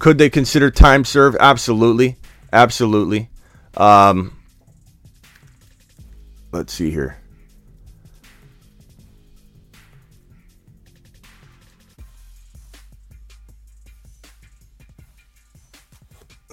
[0.00, 1.36] Could they consider time served?
[1.38, 2.16] Absolutely,
[2.52, 3.30] absolutely.
[3.76, 4.36] Um,
[6.50, 7.21] let's see here.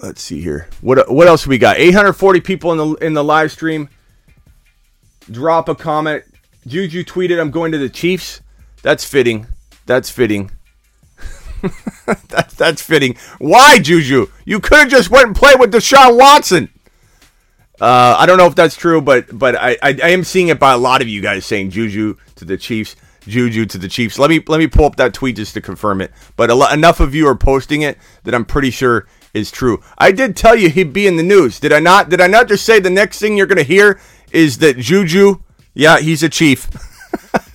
[0.02, 0.68] Let's see here.
[0.80, 1.76] What what else we got?
[1.76, 3.88] 840 people in the in the live stream.
[5.30, 6.24] Drop a comment.
[6.66, 8.40] Juju tweeted, "I'm going to the Chiefs."
[8.82, 9.46] That's fitting.
[9.86, 10.50] That's fitting.
[12.28, 13.16] that's that's fitting.
[13.38, 14.28] Why, Juju?
[14.44, 16.70] You could have just went and played with Deshaun Watson.
[17.80, 20.58] Uh, I don't know if that's true, but but I, I, I am seeing it
[20.58, 22.96] by a lot of you guys saying Juju to the Chiefs.
[23.26, 24.18] Juju to the Chiefs.
[24.18, 26.12] Let me let me pull up that tweet just to confirm it.
[26.36, 29.82] But enough of you are posting it that I'm pretty sure is true.
[29.98, 31.60] I did tell you he'd be in the news.
[31.60, 32.08] Did I not?
[32.08, 34.00] Did I not just say the next thing you're going to hear
[34.32, 35.40] is that Juju,
[35.74, 36.68] yeah, he's a chief.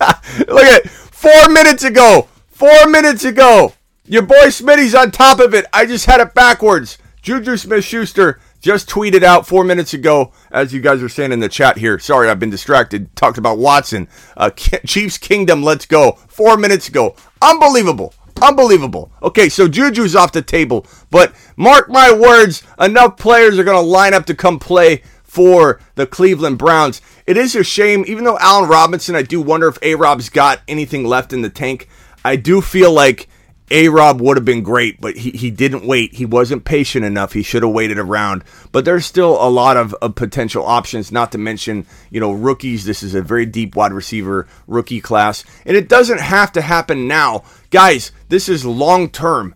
[0.48, 0.88] Look at.
[0.88, 2.28] Four minutes ago.
[2.48, 3.72] Four minutes ago.
[4.04, 5.66] Your boy Smitty's on top of it.
[5.72, 6.98] I just had it backwards.
[7.22, 11.40] Juju Smith Schuster just tweeted out four minutes ago, as you guys are saying in
[11.40, 11.98] the chat here.
[11.98, 13.14] Sorry, I've been distracted.
[13.16, 14.08] Talked about Watson.
[14.36, 16.12] Uh, Chiefs Kingdom, let's go.
[16.28, 17.16] Four minutes ago.
[17.42, 18.14] Unbelievable.
[18.42, 19.10] Unbelievable.
[19.22, 23.90] Okay, so Juju's off the table, but mark my words, enough players are going to
[23.90, 27.00] line up to come play for the Cleveland Browns.
[27.26, 30.60] It is a shame, even though Allen Robinson, I do wonder if A Rob's got
[30.68, 31.88] anything left in the tank.
[32.24, 33.28] I do feel like
[33.70, 36.14] a Rob would have been great, but he, he didn't wait.
[36.14, 37.32] He wasn't patient enough.
[37.32, 38.44] He should have waited around.
[38.70, 42.84] But there's still a lot of, of potential options, not to mention, you know, rookies.
[42.84, 45.44] This is a very deep wide receiver rookie class.
[45.64, 47.42] And it doesn't have to happen now.
[47.70, 49.54] Guys, this is long term.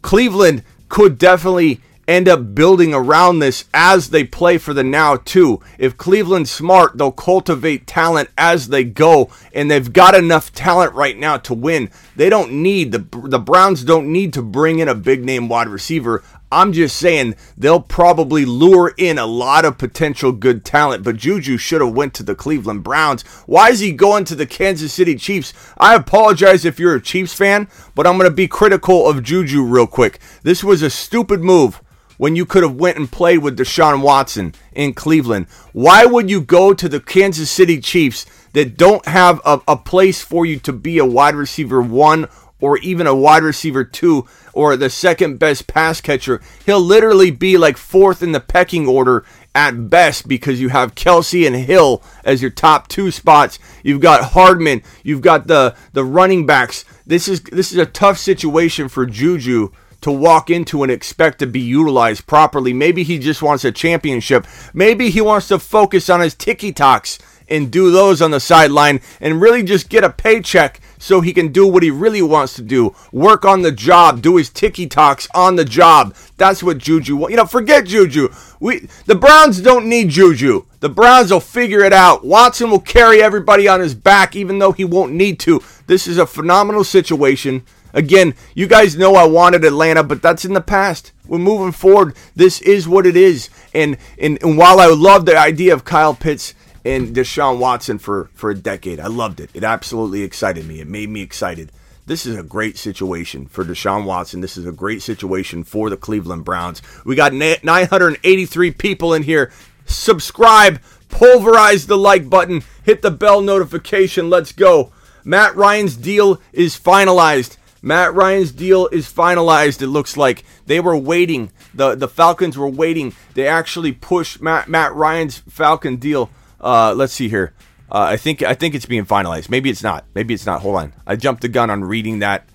[0.00, 5.60] Cleveland could definitely end up building around this as they play for the now too.
[5.78, 11.16] If Cleveland's smart, they'll cultivate talent as they go and they've got enough talent right
[11.16, 11.90] now to win.
[12.16, 12.98] They don't need the
[13.28, 16.22] the Browns don't need to bring in a big name wide receiver.
[16.50, 21.56] I'm just saying they'll probably lure in a lot of potential good talent, but Juju
[21.56, 23.22] should have went to the Cleveland Browns.
[23.46, 25.54] Why is he going to the Kansas City Chiefs?
[25.78, 29.64] I apologize if you're a Chiefs fan, but I'm going to be critical of Juju
[29.64, 30.20] real quick.
[30.42, 31.80] This was a stupid move
[32.22, 35.46] when you could have went and played with Deshaun Watson in Cleveland?
[35.72, 40.22] Why would you go to the Kansas City Chiefs that don't have a, a place
[40.22, 42.28] for you to be a wide receiver one
[42.60, 46.40] or even a wide receiver two or the second best pass catcher?
[46.64, 51.46] He'll literally be like fourth in the pecking order at best because you have Kelce
[51.46, 53.58] and Hill as your top two spots.
[53.82, 54.82] You've got Hardman.
[55.02, 56.84] You've got the the running backs.
[57.06, 59.70] This is this is a tough situation for Juju
[60.02, 62.72] to walk into and expect to be utilized properly.
[62.72, 64.46] Maybe he just wants a championship.
[64.74, 67.20] Maybe he wants to focus on his TikToks
[67.52, 71.52] and do those on the sideline and really just get a paycheck so he can
[71.52, 72.94] do what he really wants to do.
[73.12, 76.14] Work on the job do his TikToks on the job.
[76.38, 78.30] That's what juju you know forget juju.
[78.58, 80.64] We the browns don't need juju.
[80.80, 82.24] The browns will figure it out.
[82.24, 85.60] Watson will carry everybody on his back even though he won't need to.
[85.86, 87.64] This is a phenomenal situation.
[87.94, 91.12] Again, you guys know I wanted Atlanta, but that's in the past.
[91.26, 92.16] We're moving forward.
[92.34, 93.50] This is what it is.
[93.74, 98.30] And and, and while I love the idea of Kyle Pitts and Deshaun Watson for,
[98.34, 99.50] for a decade, I loved it.
[99.54, 100.80] It absolutely excited me.
[100.80, 101.70] It made me excited.
[102.04, 104.40] This is a great situation for Deshaun Watson.
[104.40, 106.82] This is a great situation for the Cleveland Browns.
[107.04, 109.52] We got 983 people in here.
[109.86, 114.30] Subscribe, pulverize the like button, hit the bell notification.
[114.30, 114.92] Let's go.
[115.24, 117.56] Matt Ryan's deal is finalized.
[117.82, 119.82] Matt Ryan's deal is finalized.
[119.82, 121.52] It looks like they were waiting.
[121.74, 123.14] the The Falcons were waiting.
[123.34, 126.30] They actually pushed Matt Matt Ryan's Falcon deal.
[126.62, 127.52] Uh, let's see here.
[127.90, 129.50] Uh, I think I think it's being finalized.
[129.50, 130.04] Maybe it's not.
[130.14, 130.62] Maybe it's not.
[130.62, 130.92] Hold on.
[131.06, 132.48] I jumped the gun on reading that.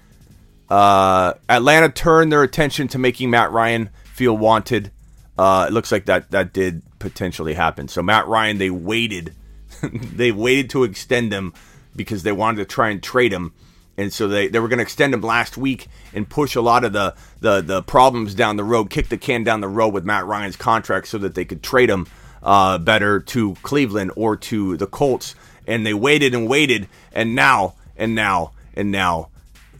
[0.69, 4.91] Uh, Atlanta turned their attention to making Matt Ryan feel wanted.
[5.37, 7.87] Uh, it looks like that that did potentially happen.
[7.87, 9.33] So Matt Ryan, they waited.
[9.83, 11.53] they waited to extend him
[11.95, 13.53] because they wanted to try and trade him
[13.97, 16.83] and so they, they were going to extend him last week and push a lot
[16.83, 20.05] of the, the the problems down the road, kick the can down the road with
[20.05, 22.08] Matt Ryan's contract, so that they could trade him
[22.44, 25.35] uh, better to Cleveland or to the Colts.
[25.65, 29.29] And they waited and waited, and now and now and now,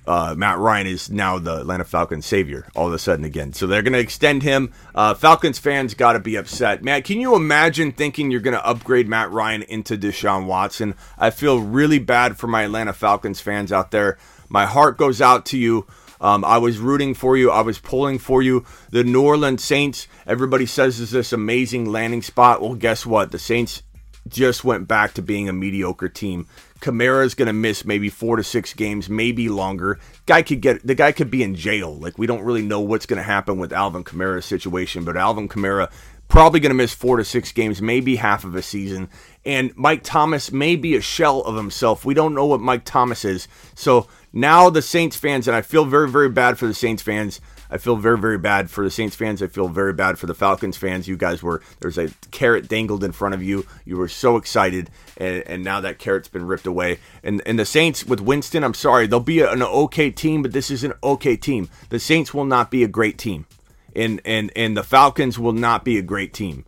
[0.08, 3.54] uh, Matt Ryan is now the Atlanta Falcons savior all of a sudden again.
[3.54, 4.74] So they're going to extend him.
[4.96, 6.84] Uh, Falcons fans got to be upset.
[6.84, 10.96] Matt, can you imagine thinking you're going to upgrade Matt Ryan into Deshaun Watson?
[11.18, 14.18] I feel really bad for my Atlanta Falcons fans out there.
[14.50, 15.86] My heart goes out to you.
[16.20, 17.52] Um, I was rooting for you.
[17.52, 18.66] I was pulling for you.
[18.90, 22.62] The New Orleans Saints, everybody says is this amazing landing spot.
[22.62, 23.32] Well, guess what?
[23.32, 23.84] The Saints
[24.28, 26.48] just went back to being a mediocre team.
[26.80, 30.00] Kamara is going to miss maybe four to six games, maybe longer.
[30.26, 31.96] Guy could get the guy could be in jail.
[31.96, 35.50] Like we don't really know what's going to happen with Alvin Kamara's situation, but Alvin
[35.50, 35.92] Kamara
[36.28, 39.10] probably going to miss four to six games, maybe half of a season.
[39.46, 42.06] And Mike Thomas may be a shell of himself.
[42.06, 43.48] We don't know what Mike Thomas is.
[43.76, 44.08] So
[44.38, 47.42] now the Saints fans, and I feel very, very bad for the Saints fans.
[47.72, 49.42] I feel very, very bad for the Saints fans.
[49.42, 51.08] I feel very bad for the Falcons fans.
[51.08, 53.66] You guys were there's a carrot dangled in front of you.
[53.84, 57.00] You were so excited, and, and now that carrot's been ripped away.
[57.24, 60.70] And and the Saints with Winston, I'm sorry, they'll be an okay team, but this
[60.70, 61.68] is an okay team.
[61.90, 63.48] The Saints will not be a great team,
[63.96, 66.64] and and and the Falcons will not be a great team.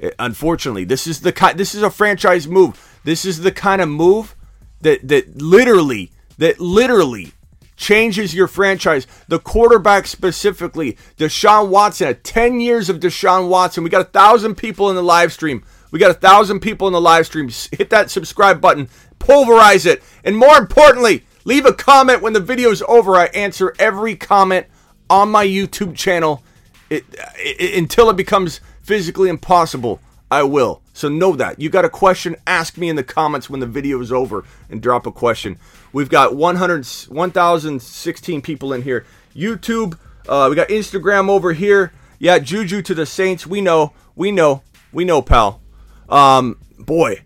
[0.00, 1.52] Eh, unfortunately, this is the.
[1.54, 2.98] This is a franchise move.
[3.04, 4.34] This is the kind of move
[4.80, 7.32] that that literally that literally
[7.76, 9.06] changes your franchise.
[9.28, 13.84] The quarterback specifically, Deshaun Watson, 10 years of Deshaun Watson.
[13.84, 15.64] We got a thousand people in the live stream.
[15.90, 17.48] We got a thousand people in the live stream.
[17.72, 22.70] Hit that subscribe button, pulverize it, and more importantly, leave a comment when the video
[22.70, 23.16] is over.
[23.16, 24.66] I answer every comment
[25.08, 26.42] on my YouTube channel
[26.90, 27.04] it,
[27.36, 30.00] it, until it becomes physically impossible.
[30.34, 30.82] I will.
[30.94, 31.60] So know that.
[31.60, 34.82] You got a question, ask me in the comments when the video is over and
[34.82, 35.58] drop a question.
[35.92, 39.06] We've got 100 1016 people in here.
[39.32, 39.96] YouTube,
[40.28, 41.92] uh, we got Instagram over here.
[42.18, 43.46] Yeah, Juju to the Saints.
[43.46, 43.92] We know.
[44.16, 44.62] We know.
[44.92, 45.60] We know, pal.
[46.08, 47.22] Um, boy,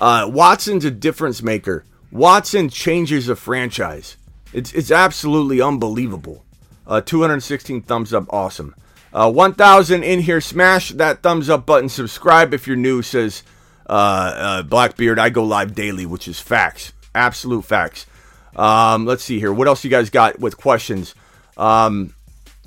[0.00, 1.84] uh, Watson's a difference maker.
[2.10, 4.16] Watson changes a franchise.
[4.54, 6.42] It's it's absolutely unbelievable.
[6.86, 8.74] Uh, 216 thumbs up, awesome.
[9.16, 10.42] Uh, 1,000 in here.
[10.42, 11.88] Smash that thumbs up button.
[11.88, 13.00] Subscribe if you're new.
[13.00, 13.42] Says
[13.88, 15.18] uh, uh, Blackbeard.
[15.18, 16.92] I go live daily, which is facts.
[17.14, 18.04] Absolute facts.
[18.54, 19.54] Um, let's see here.
[19.54, 21.14] What else you guys got with questions?
[21.56, 22.14] Um,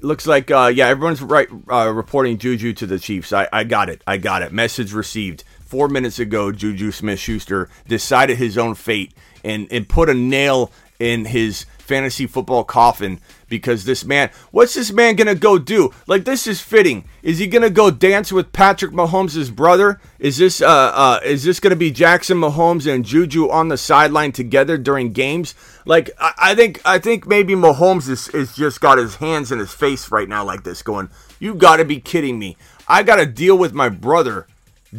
[0.02, 3.32] looks like uh, yeah, everyone's right uh, reporting Juju to the Chiefs.
[3.32, 4.02] I, I got it.
[4.08, 4.52] I got it.
[4.52, 5.44] Message received.
[5.62, 10.72] Four minutes ago, Juju Smith Schuster decided his own fate and, and put a nail
[10.98, 13.20] in his fantasy football coffin
[13.50, 15.92] because this man, what's this man gonna go do?
[16.08, 17.06] Like this is fitting.
[17.24, 20.00] Is he gonna go dance with Patrick Mahomes' brother?
[20.20, 24.32] Is this uh, uh is this gonna be Jackson Mahomes and Juju on the sideline
[24.32, 25.56] together during games?
[25.86, 29.60] Like I, I think I think maybe Mahomes is, is just got his hands in
[29.60, 32.58] his face right now like this, going, You gotta be kidding me.
[32.88, 34.48] I gotta deal with my brother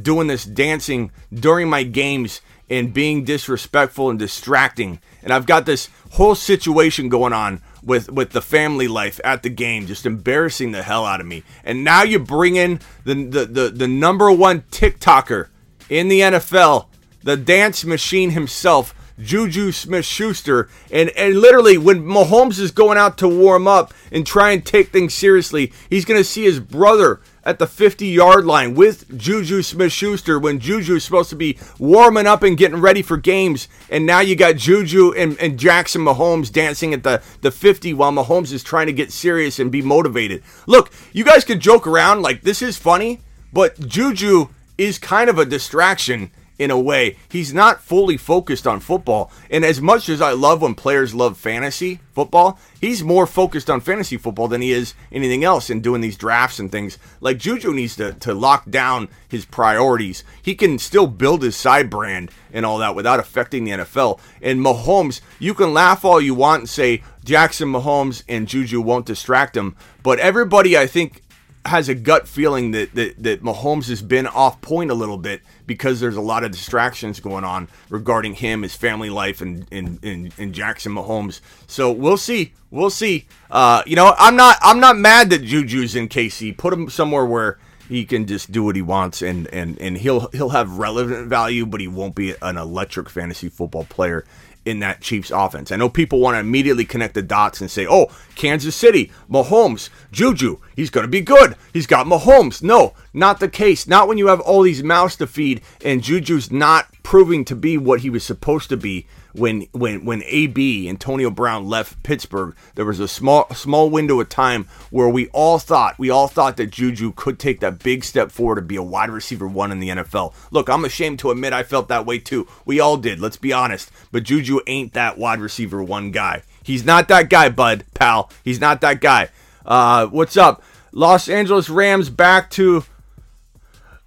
[0.01, 5.01] doing this dancing during my games and being disrespectful and distracting.
[5.23, 9.51] And I've got this whole situation going on with with the family life at the
[9.51, 11.43] game, just embarrassing the hell out of me.
[11.65, 15.49] And now you bring in the the the, the number one TikToker
[15.89, 16.87] in the NFL,
[17.23, 20.69] the dance machine himself, Juju Smith Schuster.
[20.91, 24.89] And, and literally, when Mahomes is going out to warm up and try and take
[24.89, 29.63] things seriously, he's going to see his brother at the 50 yard line with Juju
[29.63, 33.69] Smith Schuster when Juju is supposed to be warming up and getting ready for games.
[33.89, 38.13] And now you got Juju and, and Jackson Mahomes dancing at the, the 50 while
[38.13, 40.43] Mahomes is trying to get serious and be motivated.
[40.67, 43.21] Look, you guys can joke around like this is funny,
[43.53, 47.17] but Juju is kind of a distraction in a way.
[47.31, 49.33] He's not fully focused on football.
[49.51, 53.81] And as much as I love when players love fantasy football, he's more focused on
[53.81, 56.99] fantasy football than he is anything else in doing these drafts and things.
[57.23, 60.23] Like Juju needs to, to lock down his priorities.
[60.43, 64.21] He can still build his side brand and all that without affecting the NFL.
[64.43, 69.07] And Mahomes, you can laugh all you want and say Jackson Mahomes and Juju won't
[69.07, 71.23] distract him, but everybody I think
[71.67, 75.43] has a gut feeling that, that that Mahomes has been off point a little bit
[75.67, 80.03] because there's a lot of distractions going on regarding him, his family life, and and,
[80.03, 81.41] and, and Jackson Mahomes.
[81.67, 83.27] So we'll see, we'll see.
[83.51, 86.57] Uh, you know, I'm not I'm not mad that Juju's in KC.
[86.57, 87.59] Put him somewhere where
[87.89, 91.67] he can just do what he wants and and and he'll he'll have relevant value,
[91.67, 94.25] but he won't be an electric fantasy football player
[94.71, 95.73] in that Chiefs offense.
[95.73, 98.07] I know people want to immediately connect the dots and say, oh,
[98.37, 101.57] Kansas City, Mahomes, Juju, he's going to be good.
[101.73, 102.63] He's got Mahomes.
[102.63, 103.87] No, not the case.
[103.87, 107.77] Not when you have all these mouths to feed and Juju's not proving to be
[107.77, 112.85] what he was supposed to be when when when AB Antonio Brown left Pittsburgh, there
[112.85, 116.71] was a small small window of time where we all thought we all thought that
[116.71, 119.91] Juju could take that big step forward to be a wide receiver one in the
[119.91, 120.35] NFL.
[120.51, 122.49] Look, I'm ashamed to admit I felt that way too.
[122.65, 123.21] We all did.
[123.21, 123.91] Let's be honest.
[124.11, 126.43] But Juju ain't that wide receiver one guy.
[126.63, 128.31] He's not that guy, bud, pal.
[128.45, 129.29] He's not that guy.
[129.65, 130.63] Uh, what's up?
[130.93, 132.85] Los Angeles Rams back to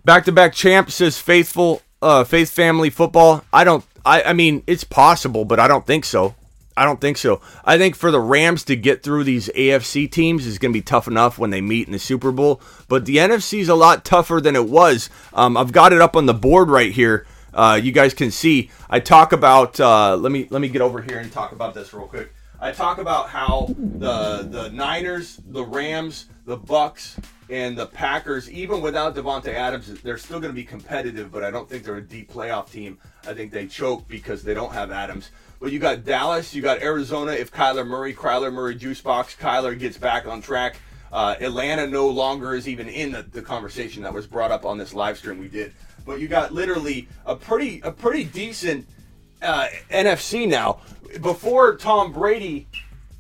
[0.06, 3.44] back to back champ says faithful uh, faith family football.
[3.52, 3.86] I don't.
[4.06, 6.36] I, I mean, it's possible, but I don't think so.
[6.76, 7.40] I don't think so.
[7.64, 10.82] I think for the Rams to get through these AFC teams is going to be
[10.82, 12.62] tough enough when they meet in the Super Bowl.
[12.88, 15.10] But the NFC is a lot tougher than it was.
[15.34, 17.28] Um, I've got it up on the board right here.
[17.54, 18.72] Uh, you guys can see.
[18.90, 19.80] I talk about.
[19.80, 22.34] Uh, let me let me get over here and talk about this real quick.
[22.60, 27.18] I talk about how the the Niners, the Rams, the Bucs,
[27.50, 31.32] and the Packers, even without Davante Adams, they're still going to be competitive.
[31.32, 32.98] But I don't think they're a deep playoff team.
[33.28, 35.32] I think they choke because they don't have Adams.
[35.60, 37.32] But you got Dallas, you got Arizona.
[37.32, 40.78] If Kyler Murray, Kyler Murray juice box, Kyler gets back on track.
[41.12, 44.78] Uh, Atlanta no longer is even in the, the conversation that was brought up on
[44.78, 45.72] this live stream we did.
[46.06, 48.88] But you got literally a pretty a pretty decent
[49.42, 50.82] uh, NFC now.
[51.22, 52.68] Before Tom Brady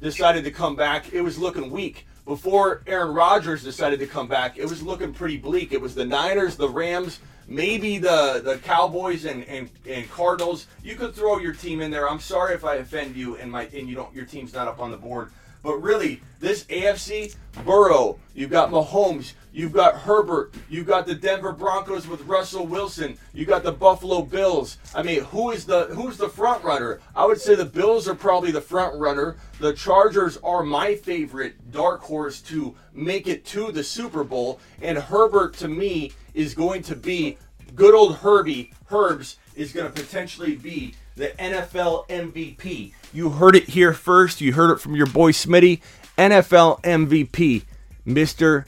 [0.01, 2.07] decided to come back, it was looking weak.
[2.25, 5.73] Before Aaron Rodgers decided to come back, it was looking pretty bleak.
[5.73, 10.67] It was the Niners, the Rams, maybe the, the Cowboys and, and, and Cardinals.
[10.81, 12.09] You could throw your team in there.
[12.09, 14.79] I'm sorry if I offend you and my and you don't your team's not up
[14.79, 15.31] on the board.
[15.63, 17.35] But really, this AFC,
[17.65, 23.17] Burrow, you've got Mahomes, you've got Herbert, you've got the Denver Broncos with Russell Wilson,
[23.33, 24.77] you got the Buffalo Bills.
[24.93, 26.99] I mean, who is the who's the front runner?
[27.15, 29.37] I would say the Bills are probably the front runner.
[29.61, 34.97] The Chargers are my favorite dark horse to make it to the Super Bowl, and
[34.97, 37.37] Herbert to me is going to be
[37.73, 38.73] good old Herbie.
[38.91, 42.93] Herbs is going to potentially be the NFL MVP.
[43.13, 44.41] You heard it here first.
[44.41, 45.81] You heard it from your boy Smitty.
[46.17, 47.63] NFL MVP,
[48.05, 48.65] Mr.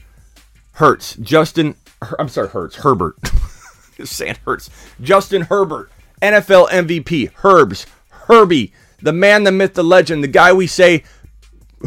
[0.72, 1.16] Hurts.
[1.16, 1.76] Justin,
[2.18, 2.76] I'm sorry, Hurts.
[2.76, 3.16] Herbert.
[4.04, 4.68] Saying Hurts.
[5.00, 5.90] Justin Herbert,
[6.20, 7.30] NFL MVP.
[7.44, 7.86] Herbs.
[8.10, 8.72] Herbie.
[9.00, 10.24] The man, the myth, the legend.
[10.24, 11.04] The guy we say,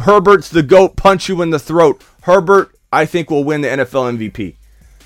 [0.02, 2.02] Herbert's the GOAT, punch you in the throat.
[2.22, 4.56] Herbert, I think, will win the NFL MVP.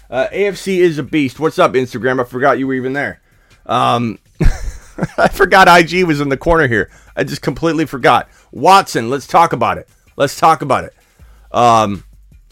[0.09, 1.41] Uh, AFC is a beast.
[1.41, 2.21] What's up, Instagram?
[2.21, 3.21] I forgot you were even there.
[3.67, 4.19] Um,
[5.19, 6.91] I forgot IG was in the corner here.
[7.17, 8.29] I just completely forgot.
[8.53, 9.89] Watson, let's talk about it.
[10.17, 10.95] Let's talk about it.
[11.53, 12.05] Um,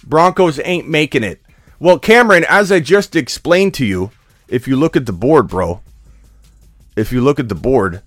[0.04, 1.40] Broncos ain't making it.
[1.78, 4.10] Well, Cameron, as I just explained to you,
[4.48, 5.80] if you look at the board, bro,
[6.96, 8.02] if you look at the board,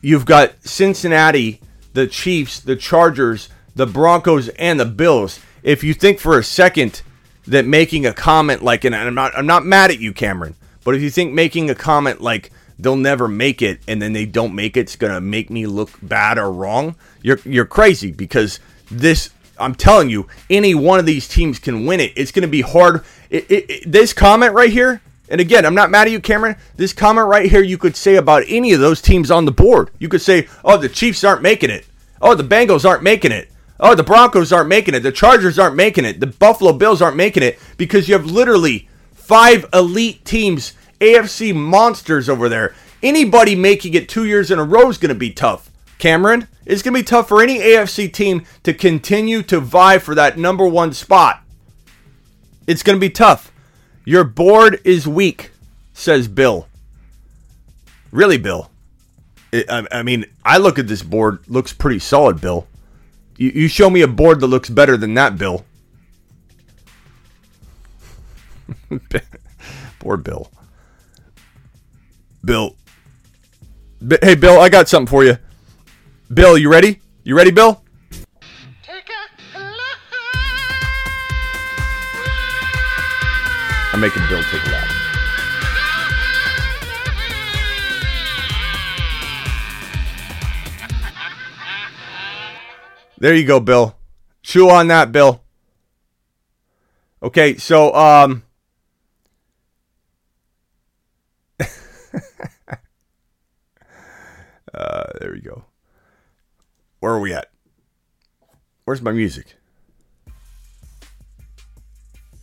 [0.00, 1.60] you've got Cincinnati,
[1.92, 5.40] the Chiefs, the Chargers, the Broncos, and the Bills.
[5.62, 7.02] If you think for a second
[7.46, 10.54] that making a comment like, and I'm not, I'm not mad at you, Cameron,
[10.84, 12.50] but if you think making a comment like
[12.82, 15.90] they'll never make it and then they don't make it, it's gonna make me look
[16.02, 18.60] bad or wrong, you're you're crazy because
[18.90, 19.30] this.
[19.58, 22.14] I'm telling you, any one of these teams can win it.
[22.16, 23.04] It's going to be hard.
[23.28, 26.56] It, it, it, this comment right here, and again, I'm not mad at you, Cameron.
[26.76, 29.90] This comment right here, you could say about any of those teams on the board.
[29.98, 31.86] You could say, oh, the Chiefs aren't making it.
[32.22, 33.50] Oh, the Bengals aren't making it.
[33.78, 35.00] Oh, the Broncos aren't making it.
[35.00, 36.20] The Chargers aren't making it.
[36.20, 42.28] The Buffalo Bills aren't making it because you have literally five elite teams, AFC monsters
[42.28, 42.74] over there.
[43.02, 45.70] Anybody making it two years in a row is going to be tough.
[45.98, 50.14] Cameron, it's going to be tough for any AFC team to continue to vie for
[50.14, 51.42] that number one spot.
[52.66, 53.52] It's going to be tough.
[54.04, 55.50] Your board is weak,
[55.92, 56.68] says Bill.
[58.10, 58.70] Really, Bill?
[59.68, 62.66] I, mean, I look at this board, looks pretty solid, Bill.
[63.36, 65.64] You, you show me a board that looks better than that, Bill.
[69.98, 70.50] Poor Bill.
[72.44, 72.76] Bill.
[74.22, 75.36] Hey, Bill, I got something for you.
[76.32, 77.00] Bill, you ready?
[77.22, 77.82] You ready, Bill?
[83.92, 84.88] I'm making Bill take a lap.
[93.18, 93.96] There you go, Bill.
[94.42, 95.42] Chew on that, Bill.
[97.22, 98.42] Okay, so um
[104.80, 105.64] uh there we go.
[107.00, 107.50] Where are we at?
[108.84, 109.56] Where's my music?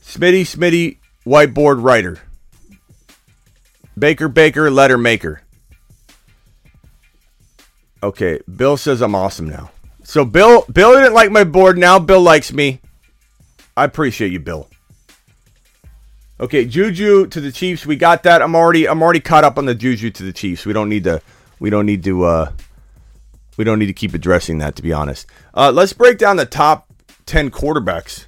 [0.04, 2.20] Smitty, Smitty, whiteboard writer.
[3.98, 5.42] Baker, Baker, letter maker.
[8.02, 9.72] Okay, Bill says I'm awesome now.
[10.04, 11.78] So Bill, Bill didn't like my board.
[11.78, 12.80] Now Bill likes me.
[13.76, 14.70] I appreciate you, Bill.
[16.40, 17.86] Okay, Juju to the Chiefs.
[17.86, 18.42] We got that.
[18.42, 20.66] I'm already, I'm already caught up on the Juju to the Chiefs.
[20.66, 21.22] We don't need to,
[21.60, 22.24] we don't need to.
[22.26, 22.52] uh
[23.58, 25.26] we don't need to keep addressing that, to be honest.
[25.54, 26.88] Uh, let's break down the top
[27.26, 28.26] 10 quarterbacks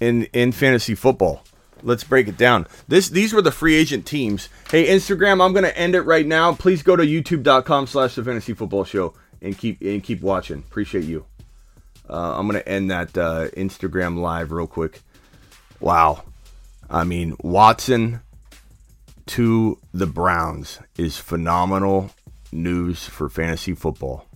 [0.00, 1.42] in in fantasy football.
[1.82, 2.66] Let's break it down.
[2.88, 4.48] This these were the free agent teams.
[4.70, 6.52] Hey, Instagram, I'm gonna end it right now.
[6.54, 9.14] Please go to youtube.com slash the fantasy football show.
[9.42, 10.58] and keep and keep watching.
[10.58, 11.24] Appreciate you.
[12.08, 15.00] Uh, I'm gonna end that uh, Instagram live real quick.
[15.78, 16.24] Wow,
[16.90, 18.20] I mean Watson
[19.30, 22.10] to the Browns is phenomenal
[22.50, 24.26] news for fantasy football.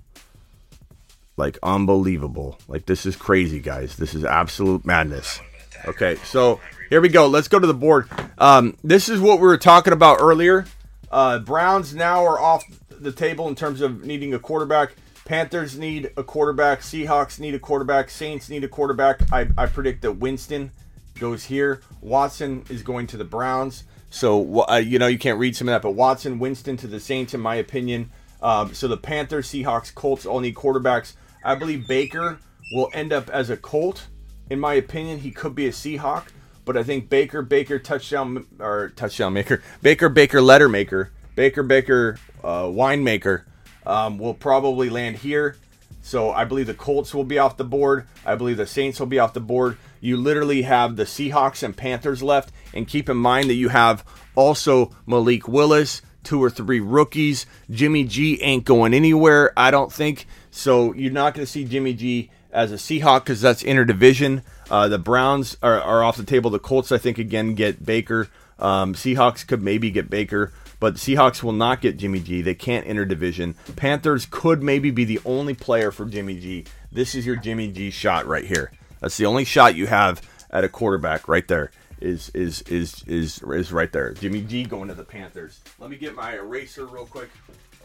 [1.36, 2.58] Like unbelievable.
[2.68, 3.96] Like this is crazy, guys.
[3.96, 5.40] This is absolute madness.
[5.86, 7.26] Okay, so here we go.
[7.26, 8.08] Let's go to the board.
[8.38, 10.64] Um, this is what we were talking about earlier.
[11.10, 14.94] Uh, Browns now are off the table in terms of needing a quarterback.
[15.24, 16.82] Panthers need a quarterback.
[16.82, 18.10] Seahawks need a quarterback.
[18.10, 19.20] Saints need a quarterback.
[19.32, 20.70] I, I predict that Winston
[21.18, 21.80] goes here.
[22.00, 23.82] Watson is going to the Browns.
[24.14, 27.00] So, uh, you know, you can't read some of that, but Watson, Winston to the
[27.00, 28.12] Saints, in my opinion.
[28.40, 31.14] Um, so the Panthers, Seahawks, Colts all need quarterbacks.
[31.44, 32.38] I believe Baker
[32.74, 34.06] will end up as a Colt.
[34.48, 36.26] In my opinion, he could be a Seahawk,
[36.64, 42.16] but I think Baker, Baker, touchdown or touchdown maker, Baker, Baker, letter maker, Baker, Baker,
[42.44, 43.42] uh, winemaker
[43.84, 45.56] um, will probably land here.
[46.04, 48.06] So I believe the Colts will be off the board.
[48.26, 49.78] I believe the Saints will be off the board.
[50.02, 52.52] You literally have the Seahawks and Panthers left.
[52.74, 57.46] And keep in mind that you have also Malik Willis, two or three rookies.
[57.70, 60.26] Jimmy G ain't going anywhere, I don't think.
[60.50, 64.42] So you're not going to see Jimmy G as a Seahawk because that's interdivision.
[64.70, 66.50] Uh, the Browns are, are, off the table.
[66.50, 68.28] The Colts, I think, again get Baker.
[68.58, 72.42] Um, Seahawks could maybe get Baker, but Seahawks will not get Jimmy G.
[72.42, 73.54] They can't enter division.
[73.76, 76.64] Panthers could maybe be the only player for Jimmy G.
[76.92, 78.72] This is your Jimmy G shot right here.
[79.00, 81.70] That's the only shot you have at a quarterback right there.
[82.00, 84.12] Is is is is is right there.
[84.14, 85.60] Jimmy G going to the Panthers.
[85.78, 87.30] Let me get my eraser real quick.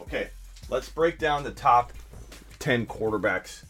[0.02, 0.30] Okay,
[0.68, 1.92] let's break down the top
[2.58, 3.64] 10 quarterbacks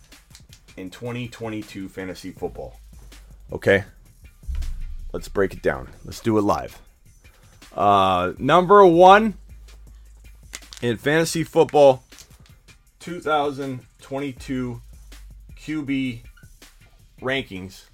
[0.77, 2.79] in 2022 fantasy football.
[3.53, 3.85] Okay?
[5.13, 5.89] Let's break it down.
[6.05, 6.81] Let's do it live.
[7.75, 9.35] Uh, number one
[10.83, 12.03] in fantasy football
[13.01, 14.81] 2022
[15.57, 16.21] QB
[17.21, 17.85] rankings.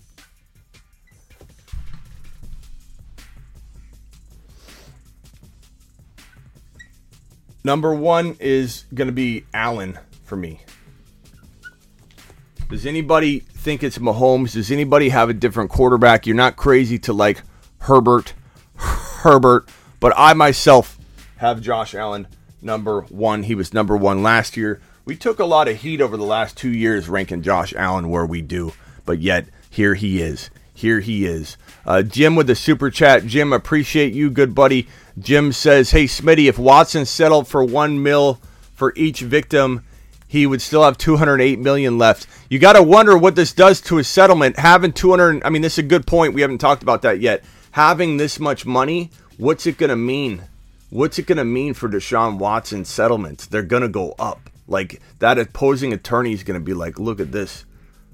[7.65, 10.61] Number one is going to be Allen for me.
[12.71, 14.53] Does anybody think it's Mahomes?
[14.53, 16.29] Does anybody have a different quarterback?
[16.29, 17.43] You're not crazy to like
[17.81, 18.35] Herbert,
[19.27, 19.69] Herbert,
[19.99, 20.99] but I myself
[21.39, 22.29] have Josh Allen
[22.63, 23.43] number one.
[23.43, 24.81] He was number one last year.
[25.05, 28.25] We took a lot of heat over the last two years ranking Josh Allen where
[28.25, 28.73] we do,
[29.05, 30.51] but yet here he is.
[30.73, 31.57] Here he is.
[31.85, 33.27] Uh, Jim with the super chat.
[33.27, 34.87] Jim, appreciate you, good buddy.
[35.19, 38.41] Jim says, "Hey Smitty, if Watson settled for one mil
[38.75, 39.83] for each victim,
[40.29, 42.27] he would still have 208 million left.
[42.51, 44.59] You got to wonder what this does to his settlement.
[44.59, 46.35] Having 200, I mean, this is a good point.
[46.35, 47.45] We haven't talked about that yet.
[47.77, 50.45] Having this much money, what's it going to mean?
[50.89, 53.45] What's it going to mean for Deshaun Watson's settlements?
[53.45, 54.49] They're going to go up.
[54.67, 57.67] Like that opposing attorney is going to be like, look at this.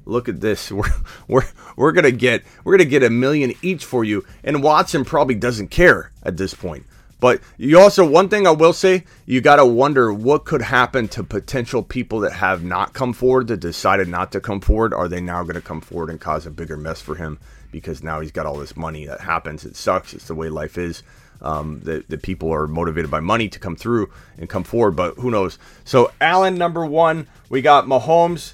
[0.04, 0.72] Look at this.
[0.72, 0.90] We're
[1.28, 1.46] we're
[1.76, 4.24] we're gonna get we're gonna get a million each for you.
[4.42, 6.84] And Watson probably doesn't care at this point.
[7.20, 11.06] But you also, one thing I will say, you got to wonder what could happen
[11.10, 14.92] to potential people that have not come forward, that decided not to come forward.
[14.92, 17.38] Are they now going to come forward and cause a bigger mess for him
[17.72, 19.64] because now he's got all this money that happens?
[19.64, 20.14] It sucks.
[20.14, 21.02] It's the way life is.
[21.40, 25.28] Um, that, people are motivated by money to come through and come forward, but who
[25.28, 25.58] knows?
[25.84, 27.26] So, Allen, number one.
[27.48, 28.52] We got Mahomes,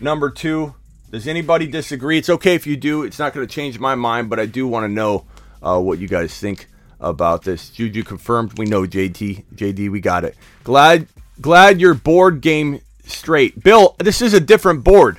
[0.00, 0.74] number two.
[1.10, 2.18] Does anybody disagree?
[2.18, 3.02] It's okay if you do.
[3.02, 5.24] It's not going to change my mind, but I do want to know
[5.60, 6.68] uh, what you guys think
[7.00, 7.70] about this.
[7.70, 8.58] Juju confirmed.
[8.58, 9.44] We know JT.
[9.54, 10.36] JD, we got it.
[10.62, 11.08] Glad
[11.40, 13.62] glad your board game straight.
[13.62, 15.18] Bill, this is a different board.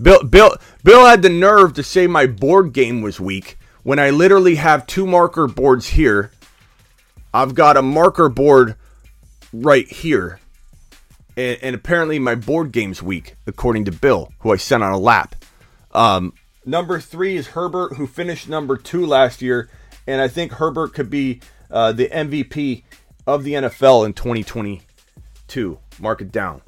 [0.00, 4.10] Bill Bill Bill had the nerve to say my board game was weak when I
[4.10, 6.30] literally have two marker boards here.
[7.32, 8.76] I've got a marker board
[9.52, 10.40] right here.
[11.36, 14.98] And, and apparently my board game's weak, according to Bill, who I sent on a
[14.98, 15.36] lap.
[15.92, 16.32] Um,
[16.64, 19.70] number three is Herbert, who finished number two last year
[20.06, 21.40] and I think Herbert could be
[21.70, 22.82] uh, the MVP
[23.28, 25.78] of the NFL in 2022.
[26.00, 26.62] Mark it down.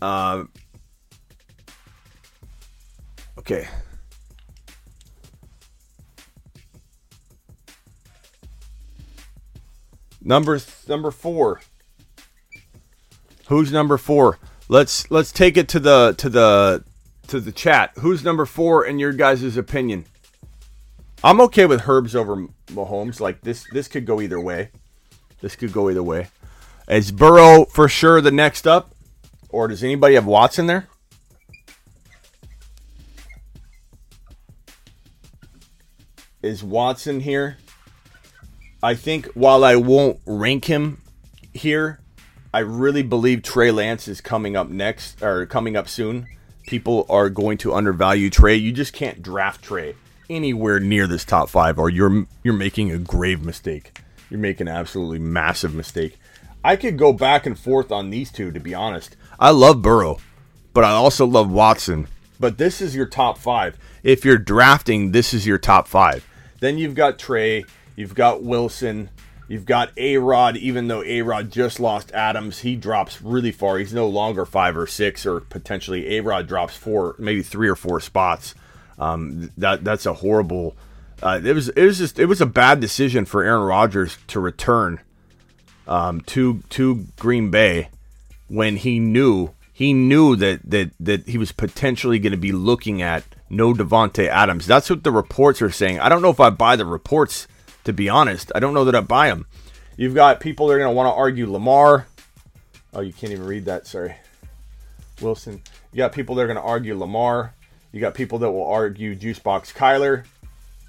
[0.00, 0.44] Uh,
[3.46, 3.68] okay.
[10.20, 11.60] Number th- number four.
[13.46, 14.38] Who's number four?
[14.68, 16.84] Let's let's take it to the to the
[17.28, 17.92] to the chat.
[18.00, 20.04] Who's number four in your guys' opinion?
[21.22, 23.20] I'm okay with Herbs over Mahomes.
[23.20, 24.70] Like this, this could go either way.
[25.40, 26.28] This could go either way.
[26.88, 28.94] Is Burrow for sure the next up,
[29.48, 30.88] or does anybody have Watson there?
[36.46, 37.56] Is Watson here?
[38.80, 41.02] I think while I won't rank him
[41.52, 41.98] here,
[42.54, 46.28] I really believe Trey Lance is coming up next or coming up soon.
[46.68, 48.54] People are going to undervalue Trey.
[48.54, 49.96] You just can't draft Trey
[50.30, 53.98] anywhere near this top five, or you're you're making a grave mistake.
[54.30, 56.16] You're making an absolutely massive mistake.
[56.62, 59.16] I could go back and forth on these two, to be honest.
[59.40, 60.18] I love Burrow,
[60.72, 62.06] but I also love Watson.
[62.38, 63.76] But this is your top five.
[64.04, 66.24] If you're drafting, this is your top five.
[66.60, 67.64] Then you've got Trey,
[67.96, 69.10] you've got Wilson,
[69.48, 73.78] you've got A Rod, even though A Rod just lost Adams, he drops really far.
[73.78, 77.76] He's no longer five or six, or potentially A Rod drops four, maybe three or
[77.76, 78.54] four spots.
[78.98, 80.76] Um, that that's a horrible.
[81.22, 84.40] Uh, it was it was just it was a bad decision for Aaron Rodgers to
[84.40, 85.00] return
[85.86, 87.88] um, to to Green Bay
[88.48, 93.02] when he knew he knew that that that he was potentially going to be looking
[93.02, 94.66] at no Davante Adams.
[94.66, 96.00] That's what the reports are saying.
[96.00, 97.46] I don't know if I buy the reports
[97.84, 98.52] to be honest.
[98.54, 99.46] I don't know that I buy them.
[99.96, 102.06] You've got people that are going to want to argue Lamar.
[102.92, 103.86] Oh, you can't even read that.
[103.86, 104.14] Sorry,
[105.22, 105.62] Wilson.
[105.92, 107.54] You got people that are going to argue Lamar.
[107.92, 110.24] You got people that will argue Juicebox Kyler.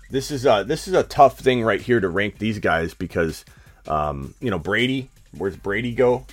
[0.09, 3.45] This is a this is a tough thing right here to rank these guys because
[3.87, 6.25] um, you know, Brady, where's Brady go?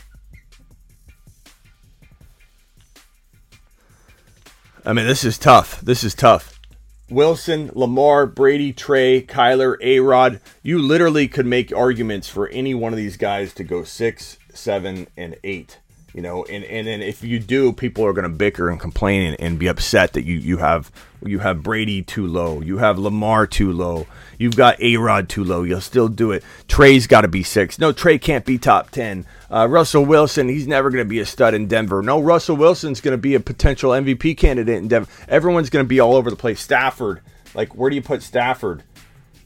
[4.87, 5.80] I mean, this is tough.
[5.80, 6.61] This is tough.
[7.09, 10.41] Wilson, Lamar, Brady, Trey, Kyler, A Rod.
[10.62, 15.07] You literally could make arguments for any one of these guys to go six, seven,
[15.16, 15.78] and eight.
[16.15, 19.27] You know, and, and then if you do, people are going to bicker and complain
[19.27, 20.93] and, and be upset that you, you have
[21.27, 24.07] you have Brady too low, you have Lamar too low,
[24.39, 25.65] you've got A Rod too low.
[25.65, 26.45] You'll still do it.
[26.69, 27.81] Trey's got to be six.
[27.81, 29.27] No, Trey can't be top ten.
[29.51, 32.01] Uh, Russell Wilson, he's never going to be a stud in Denver.
[32.01, 35.11] No, Russell Wilson's going to be a potential MVP candidate in Denver.
[35.29, 36.61] Everyone's going to be all over the place.
[36.61, 37.23] Stafford,
[37.55, 38.85] like where do you put Stafford?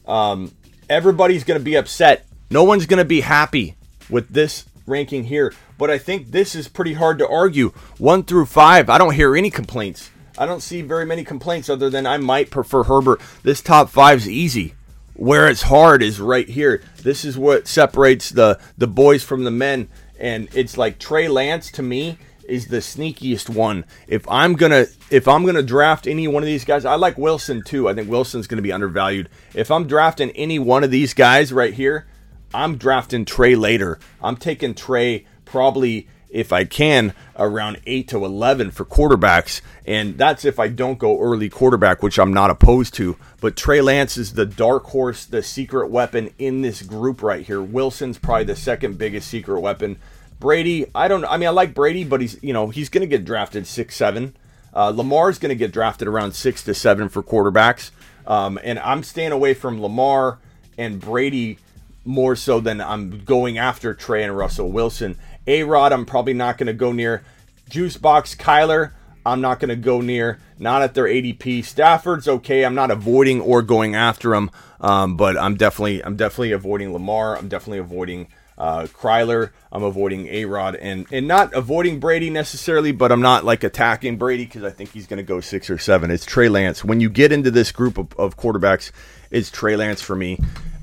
[0.07, 0.51] Um,
[0.87, 2.27] everybody's going to be upset.
[2.51, 3.75] No one's going to be happy
[4.09, 7.69] with this ranking here but I think this is pretty hard to argue.
[7.97, 10.11] One through five, I don't hear any complaints.
[10.37, 13.21] I don't see very many complaints other than I might prefer Herbert.
[13.43, 14.75] This top five's easy.
[15.13, 16.83] Where it's hard is right here.
[17.01, 21.71] This is what separates the the boys from the men, and it's like Trey Lance
[21.71, 23.85] to me is the sneakiest one.
[24.07, 27.63] If I'm gonna if I'm gonna draft any one of these guys, I like Wilson
[27.63, 27.89] too.
[27.89, 29.29] I think Wilson's gonna be undervalued.
[29.53, 32.07] If I'm drafting any one of these guys right here,
[32.53, 33.99] I'm drafting Trey later.
[34.21, 39.61] I'm taking Trey probably if I can around 8 to 11 for quarterbacks.
[39.85, 43.17] And that's if I don't go early quarterback which I'm not opposed to.
[43.41, 47.61] But Trey Lance is the dark horse the secret weapon in this group right here.
[47.61, 49.97] Wilson's probably the second biggest secret weapon.
[50.39, 53.07] Brady I don't I mean I like Brady but he's you know he's going to
[53.07, 54.35] get drafted 6 7
[54.71, 57.89] uh, Lamar's going to get drafted around 6 to 7 for quarterbacks.
[58.27, 60.37] Um, and I'm staying away from Lamar
[60.77, 61.57] and Brady
[62.09, 65.17] more so than I'm going after Trey and Russell Wilson
[65.49, 67.23] a Rod, I'm probably not going to go near.
[67.71, 68.91] Juicebox Kyler,
[69.25, 70.39] I'm not going to go near.
[70.59, 71.65] Not at their ADP.
[71.65, 72.63] Stafford's okay.
[72.63, 77.35] I'm not avoiding or going after him, um, but I'm definitely I'm definitely avoiding Lamar.
[77.35, 78.27] I'm definitely avoiding
[78.59, 79.51] uh, Kyler.
[79.71, 84.17] I'm avoiding A Rod and and not avoiding Brady necessarily, but I'm not like attacking
[84.17, 86.11] Brady because I think he's going to go six or seven.
[86.11, 86.83] It's Trey Lance.
[86.83, 88.91] When you get into this group of, of quarterbacks,
[89.31, 90.39] it's Trey Lance for me.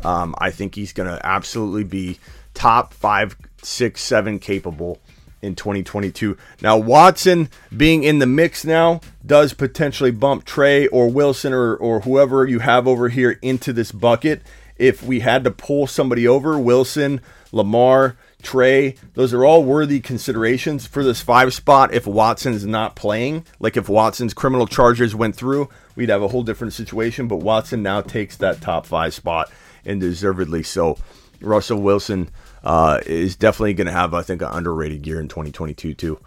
[0.07, 2.19] Um, I think he's going to absolutely be
[2.55, 5.01] top five six, seven capable
[5.43, 6.37] in 2022.
[6.63, 12.01] Now, Watson being in the mix now does potentially bump Trey or Wilson or, or
[12.01, 14.43] whoever you have over here into this bucket.
[14.77, 20.87] If we had to pull somebody over, Wilson, Lamar, Trey, those are all worthy considerations
[20.87, 21.93] for this five spot.
[21.93, 26.45] If Watson's not playing, like if Watson's criminal charges went through, we'd have a whole
[26.45, 27.27] different situation.
[27.27, 29.51] But Watson now takes that top five spot
[29.87, 30.99] and deservedly so.
[31.41, 32.31] Russell Wilson
[32.65, 36.21] uh, is definitely going to have, I think, an underrated year in 2022 too.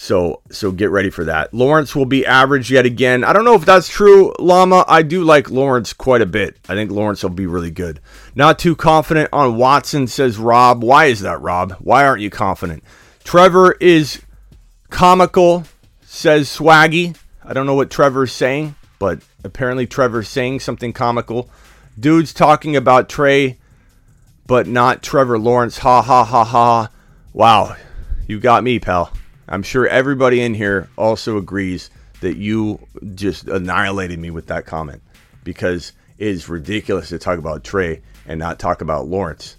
[0.00, 1.52] So, so get ready for that.
[1.52, 3.24] Lawrence will be average yet again.
[3.24, 4.84] I don't know if that's true, Llama.
[4.86, 6.56] I do like Lawrence quite a bit.
[6.68, 7.98] I think Lawrence will be really good.
[8.36, 10.84] Not too confident on Watson, says Rob.
[10.84, 11.72] Why is that, Rob?
[11.80, 12.84] Why aren't you confident?
[13.24, 14.22] Trevor is
[14.88, 15.64] comical,
[16.02, 17.16] says Swaggy.
[17.44, 21.50] I don't know what Trevor's saying, but apparently Trevor's saying something comical.
[21.98, 23.58] Dude's talking about Trey
[24.48, 25.78] but not Trevor Lawrence.
[25.78, 26.90] Ha ha ha ha.
[27.32, 27.76] Wow,
[28.26, 29.12] you got me, pal.
[29.46, 31.90] I'm sure everybody in here also agrees
[32.20, 32.80] that you
[33.14, 35.02] just annihilated me with that comment
[35.44, 39.56] because it is ridiculous to talk about Trey and not talk about Lawrence.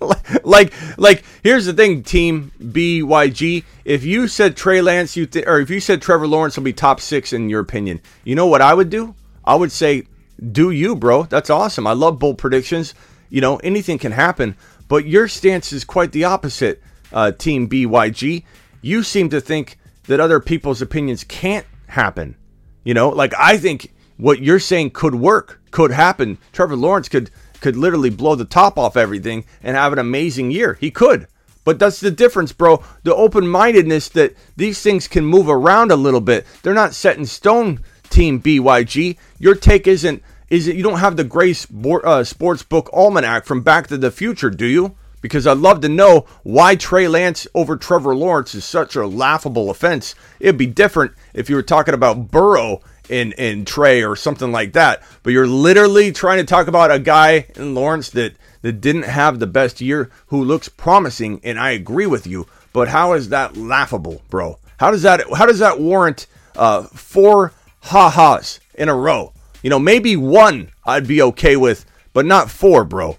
[0.44, 3.64] like, like, here's the thing, Team BYG.
[3.84, 6.72] If you said Trey Lance, you th- or if you said Trevor Lawrence will be
[6.72, 9.14] top six in your opinion, you know what I would do?
[9.44, 10.06] I would say,
[10.52, 11.24] do you, bro?
[11.24, 11.86] That's awesome.
[11.86, 12.94] I love bold predictions.
[13.28, 14.56] You know, anything can happen.
[14.86, 16.82] But your stance is quite the opposite.
[17.12, 18.44] uh, Team BYG.
[18.82, 22.36] You seem to think that other people's opinions can't happen.
[22.84, 26.38] You know, like I think what you're saying could work, could happen.
[26.52, 27.30] Trevor Lawrence could
[27.60, 30.74] could literally blow the top off everything and have an amazing year.
[30.80, 31.26] He could.
[31.64, 32.82] But that's the difference, bro.
[33.02, 36.46] The open mindedness that these things can move around a little bit.
[36.62, 37.80] They're not set in stone,
[38.10, 39.16] Team BYG.
[39.38, 41.66] Your take isn't is it you don't have the Grays
[42.04, 44.94] uh, Sports Book Almanac from Back to the Future, do you?
[45.20, 49.68] Because I'd love to know why Trey Lance over Trevor Lawrence is such a laughable
[49.68, 50.14] offense.
[50.40, 54.72] It'd be different if you were talking about Burrow in in Trey or something like
[54.72, 55.02] that.
[55.22, 59.38] But you're literally trying to talk about a guy in Lawrence that that didn't have
[59.38, 62.46] the best year who looks promising, and I agree with you.
[62.72, 64.58] But how is that laughable, bro?
[64.78, 69.32] How does that how does that warrant uh, four ha-has in a row?
[69.62, 73.18] You know, maybe one I'd be okay with, but not four, bro.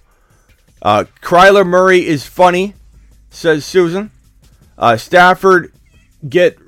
[0.82, 2.74] Uh, Kyler Murray is funny,
[3.28, 4.10] says Susan.
[4.78, 5.72] Uh, Stafford
[6.26, 6.58] get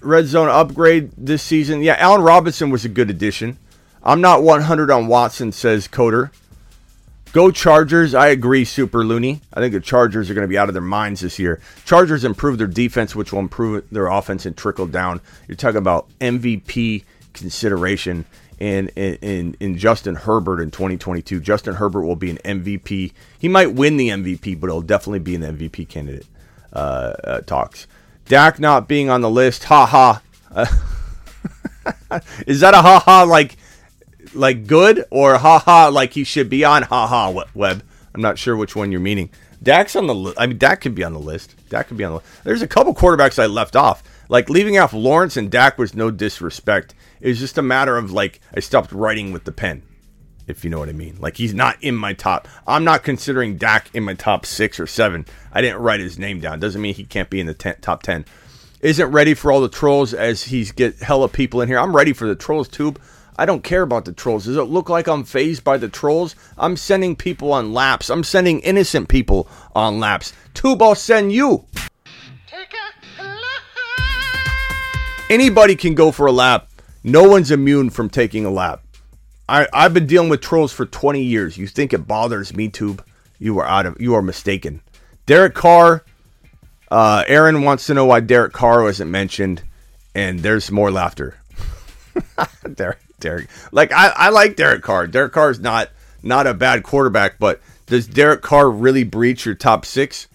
[0.00, 1.82] red zone upgrade this season.
[1.82, 3.58] Yeah, Allen Robinson was a good addition.
[4.02, 6.30] I'm not 100 on Watson, says Coder.
[7.32, 8.12] Go Chargers.
[8.12, 9.40] I agree, Super Looney.
[9.54, 11.60] I think the Chargers are going to be out of their minds this year.
[11.84, 15.20] Chargers improve their defense, which will improve their offense and trickle down.
[15.46, 17.04] You're talking about MVP
[17.34, 18.24] consideration
[18.58, 21.40] in, in, in Justin Herbert in 2022.
[21.40, 23.12] Justin Herbert will be an MVP.
[23.38, 26.26] He might win the MVP, but he'll definitely be an MVP candidate.
[26.72, 27.86] Uh, uh, talks.
[28.26, 29.64] Dak not being on the list.
[29.64, 30.22] Ha ha.
[30.50, 30.66] Uh,
[32.46, 33.56] is that a ha ha like
[34.34, 37.82] like good or ha ha like he should be on ha ha web.
[38.14, 39.30] I'm not sure which one you're meaning.
[39.62, 40.40] Dak's on the list.
[40.40, 41.54] I mean, Dak could be on the list.
[41.68, 42.44] Dak could be on the list.
[42.44, 44.02] There's a couple quarterbacks I left off.
[44.28, 46.94] Like leaving off Lawrence and Dak was no disrespect.
[47.20, 49.82] It was just a matter of like I stopped writing with the pen,
[50.46, 51.16] if you know what I mean.
[51.20, 52.48] Like he's not in my top.
[52.66, 55.26] I'm not considering Dak in my top six or seven.
[55.52, 56.60] I didn't write his name down.
[56.60, 58.24] Doesn't mean he can't be in the ten, top ten.
[58.80, 61.78] Isn't ready for all the trolls as he's get hella people in here.
[61.78, 62.98] I'm ready for the trolls tube.
[63.36, 64.44] I don't care about the trolls.
[64.46, 66.34] Does it look like I'm phased by the trolls?
[66.56, 68.10] I'm sending people on laps.
[68.10, 70.32] I'm sending innocent people on laps.
[70.54, 71.64] Tube, I'll send you.
[75.30, 76.69] Anybody can go for a lap.
[77.02, 78.82] No one's immune from taking a lap.
[79.48, 81.56] I, I've been dealing with trolls for 20 years.
[81.56, 83.04] You think it bothers me, Tube?
[83.38, 84.82] You are out of you are mistaken.
[85.26, 86.04] Derek Carr.
[86.90, 89.62] Uh, Aaron wants to know why Derek Carr wasn't mentioned,
[90.14, 91.36] and there's more laughter.
[92.74, 92.98] Derek.
[93.20, 93.48] Derek.
[93.70, 95.06] Like I, I like Derek Carr.
[95.06, 95.90] Derek Carr is not
[96.22, 100.26] not a bad quarterback, but does Derek Carr really breach your top six?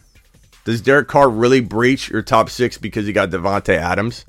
[0.63, 4.25] Does Derek Carr really breach your top six because he got Davante Adams?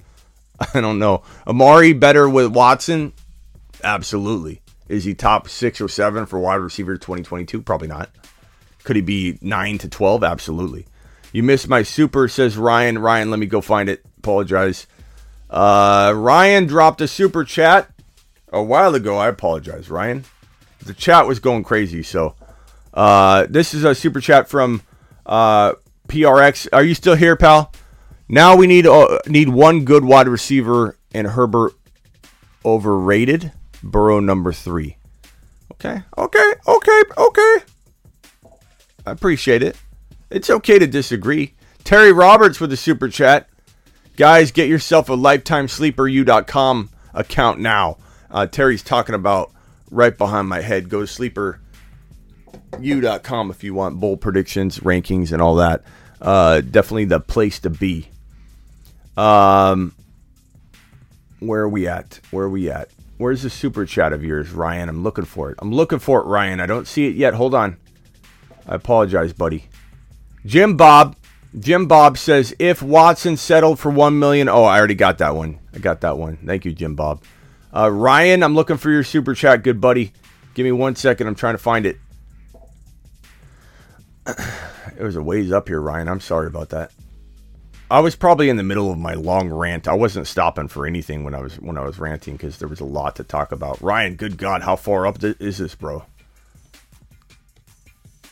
[0.75, 1.23] I don't know.
[1.47, 3.13] Amari better with Watson?
[3.83, 4.63] Absolutely.
[4.89, 7.63] Is he top six or seven for wide receiver 2022?
[7.63, 8.11] Probably not.
[8.85, 10.23] Could he be nine to 12?
[10.23, 10.87] Absolutely.
[11.33, 12.99] You missed my super, says Ryan.
[12.99, 14.05] Ryan, let me go find it.
[14.19, 14.87] Apologize.
[15.51, 17.91] Uh, Ryan dropped a super chat
[18.53, 19.17] a while ago.
[19.17, 20.25] I apologize, Ryan.
[20.85, 22.03] The chat was going crazy.
[22.03, 22.37] So
[22.95, 24.83] uh, this is a super chat from
[25.27, 25.75] uh,
[26.09, 26.69] PRX.
[26.73, 27.73] Are you still here, pal?
[28.29, 31.75] Now we need uh, need one good wide receiver, and Herbert
[32.65, 33.53] overrated.
[33.83, 34.97] Burrow number three.
[35.73, 37.57] Okay, okay, okay, okay.
[39.07, 39.77] I appreciate it.
[40.31, 41.55] It's okay to disagree.
[41.85, 43.49] Terry Roberts with the super chat.
[44.17, 47.99] Guys, get yourself a lifetimesleeperu.com account now.
[48.31, 49.53] Uh, Terry's talking about
[49.91, 50.89] right behind my head.
[50.89, 51.07] Go to
[52.73, 55.85] sleeperu.com if you want bowl predictions, rankings, and all that.
[56.21, 58.09] Uh, definitely the place to be.
[59.17, 59.95] Um,
[61.41, 62.21] where are we at?
[62.31, 62.91] Where are we at?
[63.19, 64.89] Where's the super chat of yours, Ryan?
[64.89, 65.59] I'm looking for it.
[65.61, 66.61] I'm looking for it, Ryan.
[66.61, 67.35] I don't see it yet.
[67.35, 67.79] Hold on.
[68.69, 69.69] I apologize, buddy.
[70.45, 71.17] Jim Bob.
[71.59, 74.49] Jim Bob says if Watson settled for one million.
[74.49, 75.59] Oh, I already got that one.
[75.73, 76.37] I got that one.
[76.45, 77.23] Thank you, Jim Bob.
[77.75, 80.13] Uh, Ryan, I'm looking for your super chat, good buddy.
[80.55, 81.27] Give me one second.
[81.27, 81.99] I'm trying to find it.
[84.27, 86.09] it was a ways up here, Ryan.
[86.09, 86.91] I'm sorry about that.
[87.89, 89.87] I was probably in the middle of my long rant.
[89.87, 92.81] I wasn't stopping for anything when I was when I was ranting because there was
[92.81, 93.81] a lot to talk about.
[93.81, 96.05] Ryan, good God, how far up is this, bro?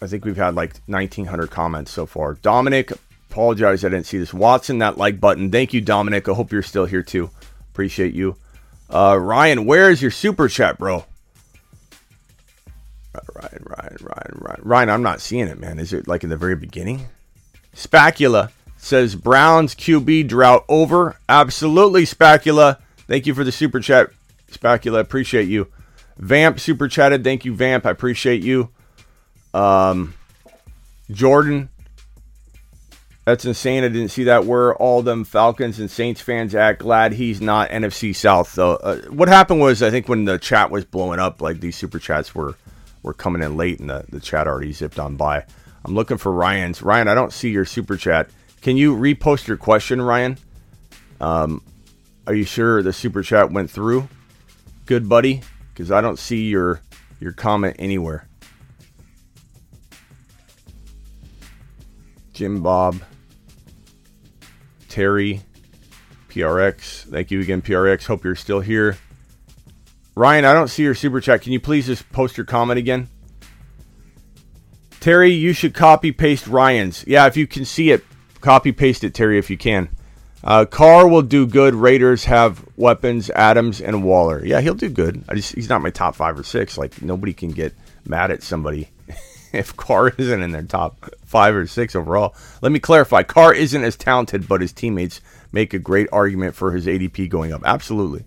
[0.03, 2.35] I think we've had like 1,900 comments so far.
[2.35, 2.93] Dominic,
[3.31, 4.35] apologize I didn't see this.
[4.35, 5.53] Watson, that like button.
[5.53, 6.29] Thank you, Dominic.
[6.29, 7.31] I hope you're still here too.
[7.71, 8.37] Appreciate you.
[8.91, 11.05] Uh, Ryan, where is your super chat, bro?
[13.35, 14.91] Ryan, Ryan, Ryan, Ryan, Ryan.
[14.91, 15.79] I'm not seeing it, man.
[15.79, 17.07] Is it like in the very beginning?
[17.73, 18.51] Spacula
[18.85, 21.17] says Browns QB drought over.
[21.29, 22.79] Absolutely, Spacula.
[23.07, 24.11] Thank you for the super chat,
[24.49, 25.01] Spacula.
[25.01, 25.69] Appreciate you.
[26.19, 27.25] Vamp super chatted.
[27.25, 27.87] Thank you, Vamp.
[27.87, 28.71] I appreciate you.
[29.53, 30.15] Um,
[31.11, 31.71] Jordan.
[33.25, 33.85] That's insane.
[33.85, 34.45] I didn't see that.
[34.45, 36.79] Where all them Falcons and Saints fans at?
[36.79, 38.77] Glad he's not NFC South though.
[38.77, 41.99] Uh, what happened was I think when the chat was blowing up, like these super
[41.99, 42.55] chats were
[43.03, 45.47] were coming in late, and the the chat already zipped on by.
[45.87, 46.83] I'm looking for Ryan's.
[46.83, 48.29] Ryan, I don't see your super chat.
[48.65, 50.39] Can you repost your question, Ryan?
[51.21, 51.63] Um,
[52.27, 54.09] are you sure the super chat went through?
[54.87, 56.81] Good buddy, because I don't see your
[57.21, 58.27] your comment anywhere.
[62.33, 63.03] Jim Bob.
[64.89, 65.43] Terry,
[66.31, 67.03] PRX.
[67.11, 68.07] Thank you again, PRX.
[68.07, 68.97] Hope you're still here.
[70.15, 71.43] Ryan, I don't see your super chat.
[71.43, 73.09] Can you please just post your comment again?
[75.01, 77.07] Terry, you should copy paste Ryan's.
[77.07, 78.03] Yeah, if you can see it,
[78.45, 79.89] copy paste it, Terry, if you can.
[80.45, 81.75] Uh, Carr will do good.
[81.75, 84.45] Raiders have weapons, Adams and Waller.
[84.45, 85.25] Yeah, he'll do good.
[85.35, 86.77] Just, he's not my top five or six.
[86.77, 87.75] Like nobody can get
[88.05, 88.91] mad at somebody
[89.53, 92.35] if Carr isn't in their top five or six overall.
[92.61, 96.73] Let me clarify: Carr isn't as talented, but his teammates make a great argument for
[96.73, 97.63] his ADP going up.
[97.65, 98.25] Absolutely,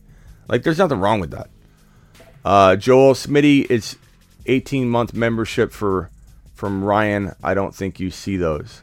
[0.47, 1.49] like there's nothing wrong with that.
[2.43, 3.95] Uh, Joel Smitty, it's
[4.47, 6.09] 18 month membership for
[6.55, 7.35] from Ryan.
[7.43, 8.81] I don't think you see those.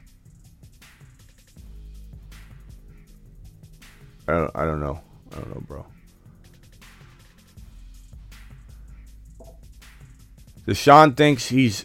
[4.29, 5.01] I don't, I don't know.
[5.33, 5.87] I don't know, bro.
[10.67, 11.85] Deshaun thinks he's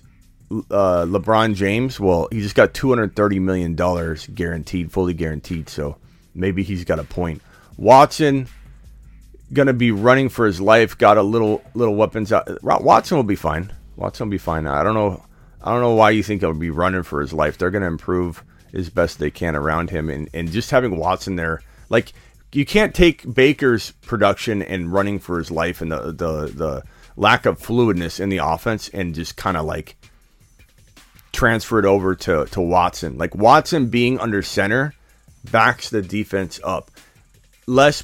[0.52, 5.70] uh, LeBron James, well, he just got two hundred thirty million dollars guaranteed, fully guaranteed.
[5.70, 5.98] So
[6.34, 7.42] maybe he's got a point.
[7.78, 8.48] Watson
[9.54, 10.98] gonna be running for his life.
[10.98, 12.48] Got a little little weapons out.
[12.64, 13.72] Watson will be fine.
[13.96, 14.66] Watson will be fine.
[14.66, 15.24] I don't know.
[15.62, 17.58] I don't know why you think he'll be running for his life.
[17.58, 21.62] They're gonna improve as best they can around him, and and just having Watson there,
[21.90, 22.14] like
[22.52, 26.84] you can't take Baker's production and running for his life and the the the
[27.16, 29.96] lack of fluidness in the offense and just kind of like
[31.32, 33.18] transfer it over to, to Watson.
[33.18, 34.94] Like Watson being under center
[35.52, 36.92] backs the defense up.
[37.68, 38.04] Less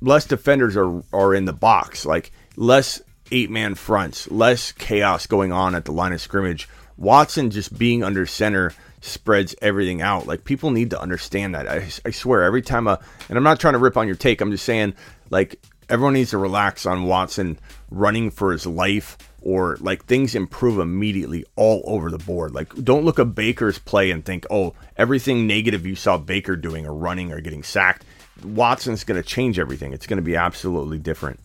[0.00, 2.04] less defenders are are in the box.
[2.04, 3.00] Like less
[3.30, 6.68] eight man fronts, less chaos going on at the line of scrimmage.
[6.98, 10.26] Watson just being under center spreads everything out.
[10.26, 11.68] Like people need to understand that.
[11.68, 12.98] I, I swear every time a
[13.28, 14.40] and I'm not trying to rip on your take.
[14.40, 14.94] I'm just saying
[15.28, 17.58] like everyone needs to relax on Watson
[17.90, 22.54] running for his life or like things improve immediately all over the board.
[22.54, 26.86] Like don't look at Baker's play and think, "Oh, everything negative you saw Baker doing
[26.86, 28.04] or running or getting sacked,
[28.44, 29.92] Watson's going to change everything.
[29.92, 31.40] It's going to be absolutely different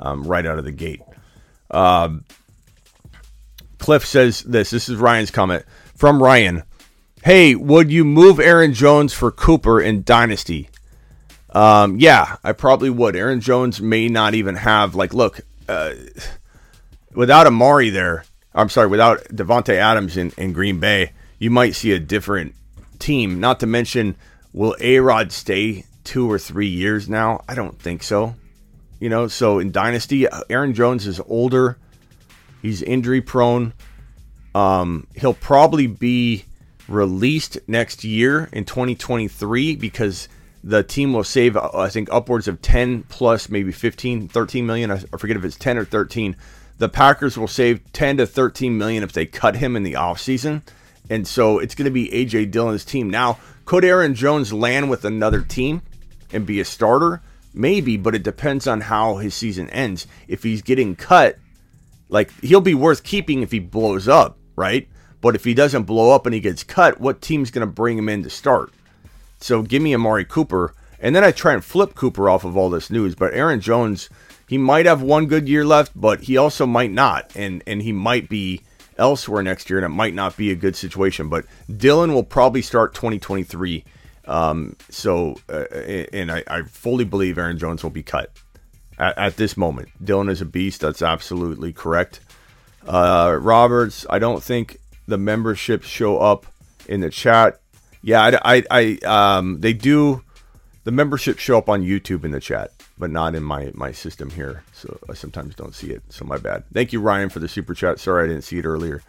[0.00, 1.02] um, right out of the gate."
[1.70, 2.24] Um,
[3.78, 4.70] Cliff says this.
[4.70, 6.62] This is Ryan's comment from Ryan.
[7.24, 10.68] Hey, would you move Aaron Jones for Cooper in Dynasty?
[11.50, 13.14] Um, yeah, I probably would.
[13.14, 15.40] Aaron Jones may not even have like look.
[15.68, 15.92] Uh,
[17.14, 21.92] without Amari there, I'm sorry, without Davante Adams in, in Green Bay, you might see
[21.92, 22.56] a different
[22.98, 23.38] team.
[23.38, 24.16] Not to mention,
[24.52, 27.44] will A Rod stay two or three years now?
[27.48, 28.34] I don't think so.
[28.98, 31.78] You know, so in Dynasty, Aaron Jones is older.
[32.62, 33.74] He's injury prone.
[34.56, 36.46] Um, he'll probably be
[36.92, 40.28] released next year in 2023 because
[40.64, 44.90] the team will save, I think, upwards of 10 plus, maybe 15, 13 million.
[44.90, 46.36] I forget if it's 10 or 13
[46.82, 50.62] the Packers will save 10 to 13 million if they cut him in the offseason.
[51.08, 53.08] And so it's going to be AJ Dillon's team.
[53.08, 55.82] Now, could Aaron Jones land with another team
[56.32, 57.22] and be a starter?
[57.54, 60.08] Maybe, but it depends on how his season ends.
[60.26, 61.38] If he's getting cut,
[62.08, 64.88] like he'll be worth keeping if he blows up, right?
[65.22, 67.96] But if he doesn't blow up and he gets cut, what team's going to bring
[67.96, 68.70] him in to start?
[69.40, 70.74] So give me Amari Cooper.
[71.00, 73.14] And then I try and flip Cooper off of all this news.
[73.14, 74.10] But Aaron Jones
[74.52, 77.90] he might have one good year left, but he also might not, and and he
[77.90, 78.60] might be
[78.98, 81.30] elsewhere next year, and it might not be a good situation.
[81.30, 83.82] But Dillon will probably start 2023.
[84.26, 85.64] Um, so, uh,
[86.12, 88.30] and I, I, fully believe Aaron Jones will be cut
[88.98, 89.88] at, at, this moment.
[90.04, 90.82] Dillon is a beast.
[90.82, 92.20] That's absolutely correct.
[92.86, 96.46] Uh, Roberts, I don't think the memberships show up
[96.86, 97.60] in the chat.
[98.02, 100.22] Yeah, I, I, I um, they do.
[100.84, 102.72] The memberships show up on YouTube in the chat
[103.02, 104.62] but not in my my system here.
[104.72, 106.04] So I sometimes don't see it.
[106.08, 106.62] So my bad.
[106.72, 107.98] Thank you, Ryan, for the super chat.
[107.98, 109.02] Sorry I didn't see it earlier.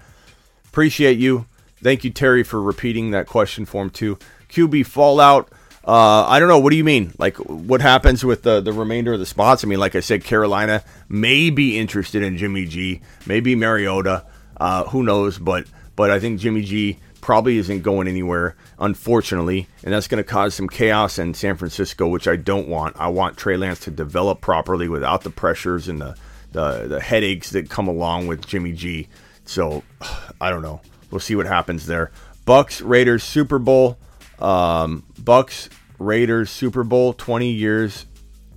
[0.66, 1.46] Appreciate you.
[1.82, 4.18] Thank you, Terry, for repeating that question form too.
[4.50, 5.52] QB fallout.
[5.86, 6.58] Uh, I don't know.
[6.58, 7.14] What do you mean?
[7.20, 9.64] Like, what happens with the, the remainder of the spots?
[9.64, 14.26] I mean, like I said, Carolina may be interested in Jimmy G, maybe Mariota.
[14.58, 15.38] Uh, who knows?
[15.38, 20.30] But but I think Jimmy G probably isn't going anywhere, unfortunately, and that's going to
[20.30, 22.96] cause some chaos in San Francisco, which I don't want.
[23.00, 26.16] I want Trey Lance to develop properly without the pressures and the
[26.52, 29.08] the, the headaches that come along with Jimmy G.
[29.46, 29.84] So
[30.41, 30.82] I don't know.
[31.12, 32.12] We'll see what happens there.
[32.46, 33.98] Bucs Raiders Super Bowl
[34.39, 35.70] Um, Bucs
[36.00, 38.06] Raiders Super Bowl 20 years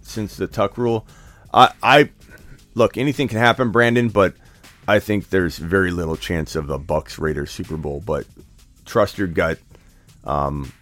[0.02, 1.06] since the Tuck rule.
[1.54, 2.10] I, I
[2.74, 4.34] look anything can happen, Brandon, but
[4.88, 8.02] I think there's very little chance of a Bucs Raiders Super Bowl.
[8.04, 8.26] But
[8.84, 9.58] trust your gut.
[10.24, 10.72] Um,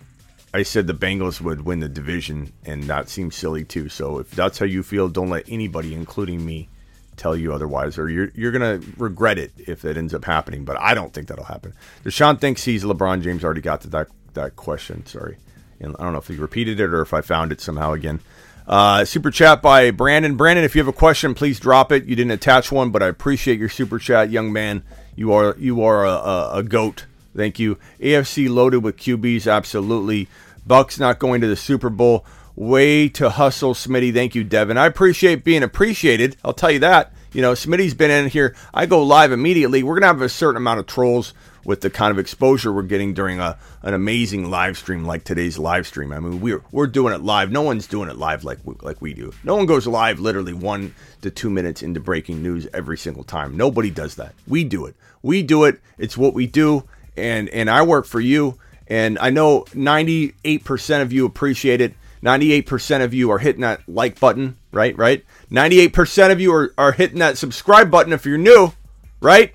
[0.53, 3.89] I said the Bengals would win the division, and that seems silly too.
[3.89, 6.69] So if that's how you feel, don't let anybody, including me,
[7.17, 10.65] tell you otherwise, or you're you're gonna regret it if it ends up happening.
[10.65, 11.75] But I don't think that'll happen.
[12.05, 13.45] Deshaun thinks he's LeBron James.
[13.45, 15.05] Already got to that that question.
[15.07, 15.39] Sorry,
[15.81, 18.21] and I don't know if he repeated it or if I found it somehow again.
[18.67, 20.37] Uh, super chat by Brandon.
[20.37, 22.05] Brandon, if you have a question, please drop it.
[22.07, 24.83] You didn't attach one, but I appreciate your super chat, young man.
[25.17, 27.07] You are you are a, a, a goat.
[27.37, 27.79] Thank you.
[28.01, 30.29] AFC loaded with QBs, absolutely.
[30.67, 32.25] Bucs not going to the Super Bowl.
[32.57, 34.15] Way to hustle, Smitty.
[34.15, 34.79] Thank you, Devin.
[34.79, 36.37] I appreciate being appreciated.
[36.45, 37.13] I'll tell you that.
[37.33, 38.55] You know, Smitty's been in here.
[38.73, 39.83] I go live immediately.
[39.83, 41.35] We're gonna have a certain amount of trolls
[41.65, 45.59] with the kind of exposure we're getting during a an amazing live stream like today's
[45.59, 46.13] live stream.
[46.13, 47.51] I mean, we're we're doing it live.
[47.51, 49.33] No one's doing it live like we, like we do.
[49.43, 53.57] No one goes live literally one to two minutes into breaking news every single time.
[53.57, 54.35] Nobody does that.
[54.47, 54.95] We do it.
[55.23, 55.81] We do it.
[55.99, 56.85] It's what we do,
[57.17, 58.59] and and I work for you.
[58.87, 61.95] And I know 98% of you appreciate it.
[62.23, 64.97] 98% of you are hitting that like button, right?
[64.97, 65.25] Right?
[65.51, 68.73] 98% of you are, are hitting that subscribe button if you're new,
[69.21, 69.55] right?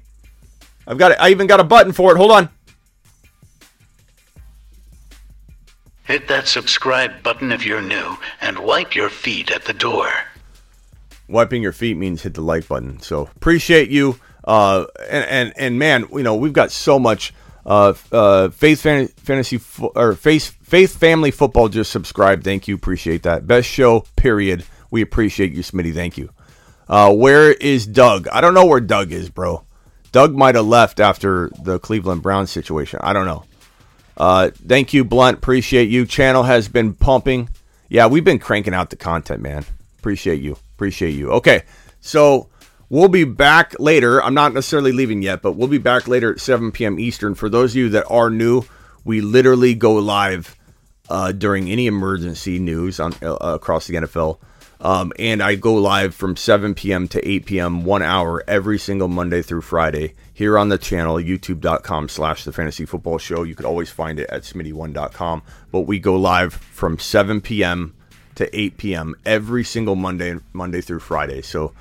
[0.89, 1.19] I've got it.
[1.21, 2.17] I even got a button for it.
[2.17, 2.49] Hold on.
[6.03, 10.09] Hit that subscribe button if you're new and wipe your feet at the door.
[11.27, 12.99] Wiping your feet means hit the like button.
[13.01, 14.19] So appreciate you.
[14.43, 17.35] Uh, and, and, and man, you know, we've got so much
[17.67, 22.43] uh, uh, Faith fan- Fantasy fo- or Faith Faith Family Football just subscribed.
[22.43, 23.45] Thank you, appreciate that.
[23.45, 24.63] Best show, period.
[24.89, 25.93] We appreciate you, Smitty.
[25.93, 26.31] Thank you.
[26.87, 28.27] Uh, where is Doug?
[28.29, 29.63] I don't know where Doug is, bro.
[30.11, 32.99] Doug might have left after the Cleveland Browns situation.
[33.03, 33.43] I don't know.
[34.17, 35.37] Uh, thank you, Blunt.
[35.37, 36.05] Appreciate you.
[36.05, 37.49] Channel has been pumping.
[37.89, 39.65] Yeah, we've been cranking out the content, man.
[39.99, 40.57] Appreciate you.
[40.75, 41.31] Appreciate you.
[41.31, 41.63] Okay,
[42.01, 42.49] so
[42.91, 44.21] We'll be back later.
[44.21, 46.99] I'm not necessarily leaving yet, but we'll be back later at 7 p.m.
[46.99, 47.35] Eastern.
[47.35, 48.63] For those of you that are new,
[49.03, 50.55] we literally go live
[51.07, 54.39] uh, during any emergency news on uh, across the NFL.
[54.81, 57.07] Um, and I go live from 7 p.m.
[57.09, 57.83] to 8 p.m.
[57.83, 62.85] one hour every single Monday through Friday here on the channel, youtube.com slash the fantasy
[62.85, 63.43] football show.
[63.43, 65.41] You could always find it at smitty1.com.
[65.71, 67.93] But we go live from 7 p.m.
[68.35, 69.15] to 8 p.m.
[69.25, 71.41] every single Monday, Monday through Friday.
[71.41, 71.73] So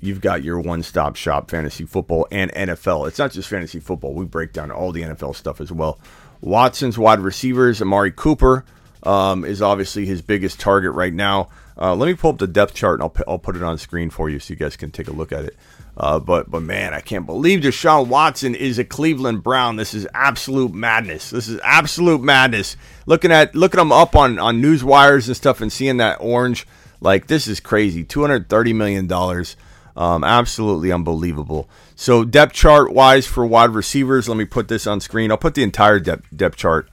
[0.00, 3.08] you've got your one-stop shop fantasy football and NFL.
[3.08, 4.14] It's not just fantasy football.
[4.14, 5.98] We break down all the NFL stuff as well.
[6.40, 8.64] Watson's wide receivers, Amari Cooper
[9.02, 11.48] um, is obviously his biggest target right now.
[11.80, 14.10] Uh, let me pull up the depth chart and I'll, I'll put it on screen
[14.10, 15.56] for you so you guys can take a look at it.
[15.96, 19.76] Uh, but but man, I can't believe Deshaun Watson is a Cleveland Brown.
[19.76, 21.30] This is absolute madness.
[21.30, 22.76] This is absolute madness.
[23.04, 26.66] Looking at looking them up on on news wires and stuff and seeing that orange,
[27.00, 28.04] like this is crazy.
[28.04, 29.56] Two hundred thirty million dollars.
[29.94, 31.68] Um, absolutely unbelievable.
[31.94, 35.30] So depth chart wise for wide receivers, let me put this on screen.
[35.30, 36.88] I'll put the entire depth depth chart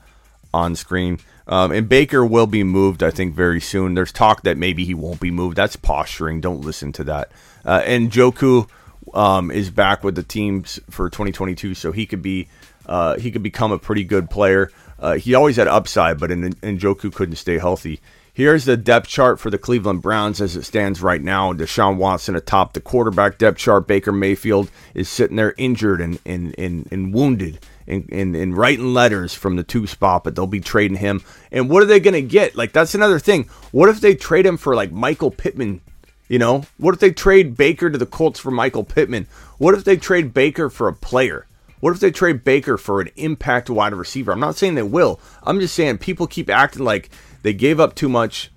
[0.52, 1.18] on screen.
[1.50, 3.94] Um, and Baker will be moved, I think, very soon.
[3.94, 5.56] There's talk that maybe he won't be moved.
[5.56, 6.40] That's posturing.
[6.40, 7.32] Don't listen to that.
[7.66, 8.68] Uh, and Njoku
[9.12, 12.48] um, is back with the teams for 2022, so he could be
[12.86, 14.70] uh, he could become a pretty good player.
[14.98, 18.00] Uh, he always had upside, but in, Njoku couldn't stay healthy.
[18.32, 21.52] Here's the depth chart for the Cleveland Browns as it stands right now.
[21.52, 23.88] Deshaun Watson atop the quarterback depth chart.
[23.88, 27.58] Baker Mayfield is sitting there injured and, and, and, and wounded
[27.90, 31.22] and, and, and writing letters from the two spot, but they'll be trading him.
[31.50, 32.56] And what are they going to get?
[32.56, 33.44] Like, that's another thing.
[33.72, 35.80] What if they trade him for, like, Michael Pittman?
[36.28, 39.26] You know, what if they trade Baker to the Colts for Michael Pittman?
[39.58, 41.46] What if they trade Baker for a player?
[41.80, 44.30] What if they trade Baker for an impact wide receiver?
[44.30, 45.18] I'm not saying they will.
[45.42, 47.10] I'm just saying people keep acting like
[47.42, 48.52] they gave up too much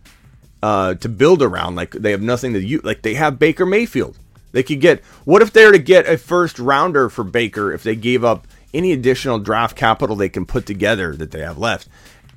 [0.62, 1.76] uh, to build around.
[1.76, 2.84] Like they have nothing to use.
[2.84, 4.20] Like they have Baker Mayfield.
[4.52, 5.04] They could get.
[5.26, 8.46] What if they were to get a first rounder for Baker if they gave up
[8.74, 11.88] any additional draft capital they can put together that they have left?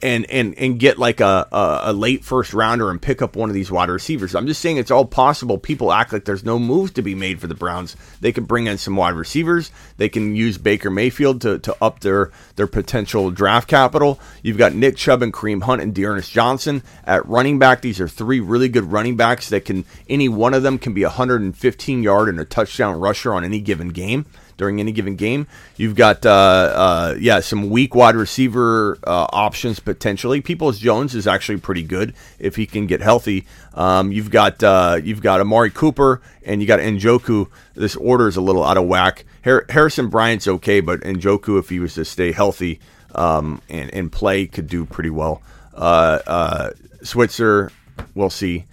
[0.03, 3.49] and and and get like a, a, a, late first rounder and pick up one
[3.49, 4.35] of these wide receivers.
[4.35, 5.59] I'm just saying it's all possible.
[5.59, 7.97] People act like there's no moves to be made for the Browns.
[8.21, 9.71] They can bring in some wide receivers.
[9.97, 14.21] They can use Baker Mayfield to, to up their their potential draft capital.
[14.43, 17.81] You've got Nick Chubb and Kareem Hunt and D'Ernest Johnson at running back.
[17.81, 21.05] These are three really good running backs that can any one of them can be
[21.05, 24.27] a 115 yard and a touchdown rusher on any given game
[24.57, 25.47] during any given game.
[25.77, 30.41] You've got, uh, uh, yeah, some weak wide receiver uh, options potentially.
[30.41, 33.47] Peoples Jones is actually pretty good if he can get healthy.
[33.75, 37.49] Um, you've got uh, you've got Amari Cooper and you got Njoku.
[37.75, 39.25] This order is a little out of whack.
[39.45, 42.81] Har- Harrison Bryant's okay, but Njoku, if he was to stay healthy,
[43.15, 45.43] um, and, and play could do pretty well.
[45.75, 46.71] Uh, uh,
[47.03, 47.71] Switzer,
[48.15, 48.65] we'll see.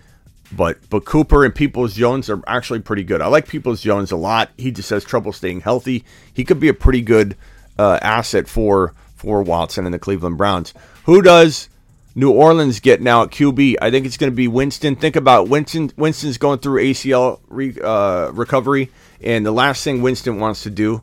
[0.55, 3.21] But but Cooper and Peoples Jones are actually pretty good.
[3.21, 4.51] I like Peoples Jones a lot.
[4.57, 6.03] He just has trouble staying healthy.
[6.33, 7.35] He could be a pretty good
[7.77, 10.73] uh, asset for for Watson and the Cleveland Browns.
[11.05, 11.69] Who does
[12.15, 13.77] New Orleans get now at QB?
[13.81, 14.95] I think it's going to be Winston.
[14.95, 15.91] Think about Winston.
[15.97, 21.01] Winston's going through ACL re, uh, recovery, and the last thing Winston wants to do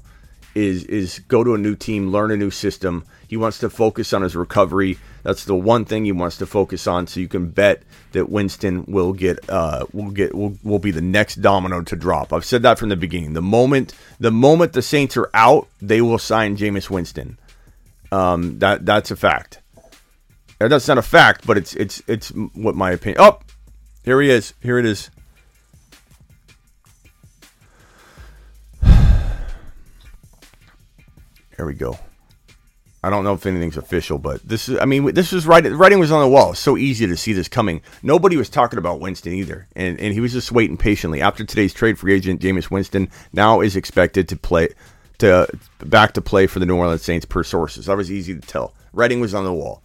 [0.55, 3.05] is is go to a new team, learn a new system.
[3.27, 4.99] He wants to focus on his recovery.
[5.23, 7.07] That's the one thing he wants to focus on.
[7.07, 7.83] So you can bet
[8.13, 12.33] that Winston will get uh, will get will, will be the next domino to drop.
[12.33, 13.35] I've said that from the beginning.
[13.35, 17.39] The moment the moment the Saints are out, they will sign Jameis Winston.
[18.13, 19.61] Um, that that's a fact.
[20.59, 23.21] That's not a fact, but it's it's it's what my opinion.
[23.21, 23.39] Oh,
[24.05, 24.55] here he is.
[24.61, 25.11] Here it is.
[31.57, 31.99] There we go.
[33.03, 35.65] I don't know if anything's official, but this is, I mean, this was right.
[35.65, 36.55] Writing was on the wall.
[36.55, 37.81] so easy to see this coming.
[38.03, 39.67] Nobody was talking about Winston either.
[39.75, 41.23] And, and he was just waiting patiently.
[41.23, 44.69] After today's trade, free agent Jameis Winston now is expected to play,
[45.19, 45.49] to
[45.79, 47.87] back to play for the New Orleans Saints per sources.
[47.87, 48.75] That was easy to tell.
[48.93, 49.83] Writing was on the wall.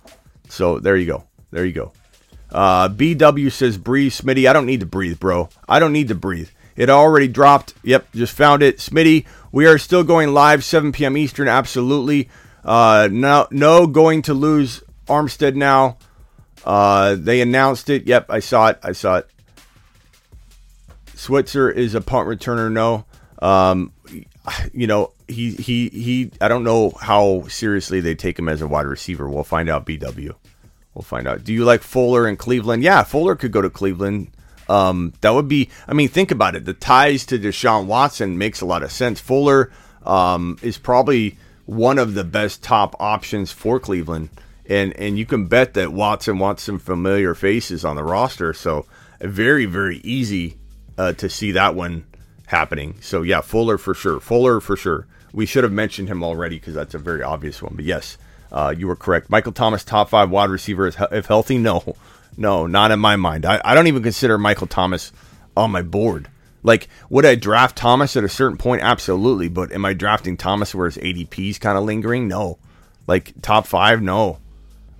[0.50, 1.24] So there you go.
[1.52, 1.94] There you go.
[2.52, 4.50] Uh, BW says, breathe, Smitty.
[4.50, 5.50] I don't need to breathe, bro.
[5.70, 6.50] I don't need to breathe.
[6.76, 7.74] It already dropped.
[7.84, 8.78] Yep, just found it.
[8.78, 11.16] Smitty, we are still going live, 7 p.m.
[11.16, 11.48] Eastern.
[11.48, 12.30] Absolutely.
[12.66, 15.98] Uh, no, no, going to lose Armstead now.
[16.66, 18.08] Uh, they announced it.
[18.08, 18.80] Yep, I saw it.
[18.82, 19.28] I saw it.
[21.14, 22.72] Switzer is a punt returner.
[22.72, 23.06] No,
[23.40, 23.94] um,
[24.74, 26.32] you know he he he.
[26.42, 29.30] I don't know how seriously they take him as a wide receiver.
[29.30, 29.86] We'll find out.
[29.86, 30.34] BW.
[30.96, 31.44] We'll find out.
[31.44, 32.82] Do you like Fuller in Cleveland?
[32.82, 34.32] Yeah, Fuller could go to Cleveland.
[34.68, 35.70] Um, that would be.
[35.88, 36.66] I mean, think about it.
[36.66, 39.20] The ties to Deshaun Watson makes a lot of sense.
[39.20, 39.72] Fuller
[40.04, 44.30] um, is probably one of the best top options for Cleveland.
[44.68, 48.54] And and you can bet that Watson wants some familiar faces on the roster.
[48.54, 48.86] So
[49.22, 50.58] very very easy
[50.98, 52.06] uh, to see that one
[52.48, 52.96] happening.
[53.02, 54.20] So yeah, Fuller for sure.
[54.20, 55.08] Fuller for sure.
[55.34, 57.76] We should have mentioned him already because that's a very obvious one.
[57.76, 58.18] But yes,
[58.52, 59.30] uh, you were correct.
[59.30, 61.58] Michael Thomas, top five wide receiver, is if healthy.
[61.58, 61.96] No,
[62.38, 63.46] no, not in my mind.
[63.46, 65.12] I, I don't even consider Michael Thomas
[65.58, 66.30] on my board.
[66.66, 68.82] Like, would I draft Thomas at a certain point?
[68.82, 69.50] Absolutely.
[69.50, 72.28] But am I drafting Thomas where his ADP is kind of lingering?
[72.28, 72.58] No.
[73.06, 74.02] Like, top five?
[74.02, 74.40] No.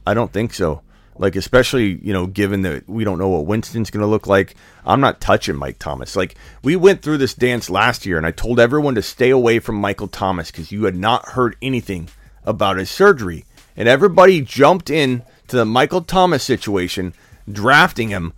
[0.06, 0.84] I don't think so.
[1.18, 4.54] Like, especially, you know, given that we don't know what Winston's going to look like,
[4.86, 6.16] I'm not touching Mike Thomas.
[6.16, 9.58] Like, we went through this dance last year, and I told everyone to stay away
[9.58, 12.10] from Michael Thomas because you had not heard anything
[12.44, 13.44] about his surgery.
[13.76, 17.16] And everybody jumped in to the Michael Thomas situation,
[17.52, 18.34] drafting him,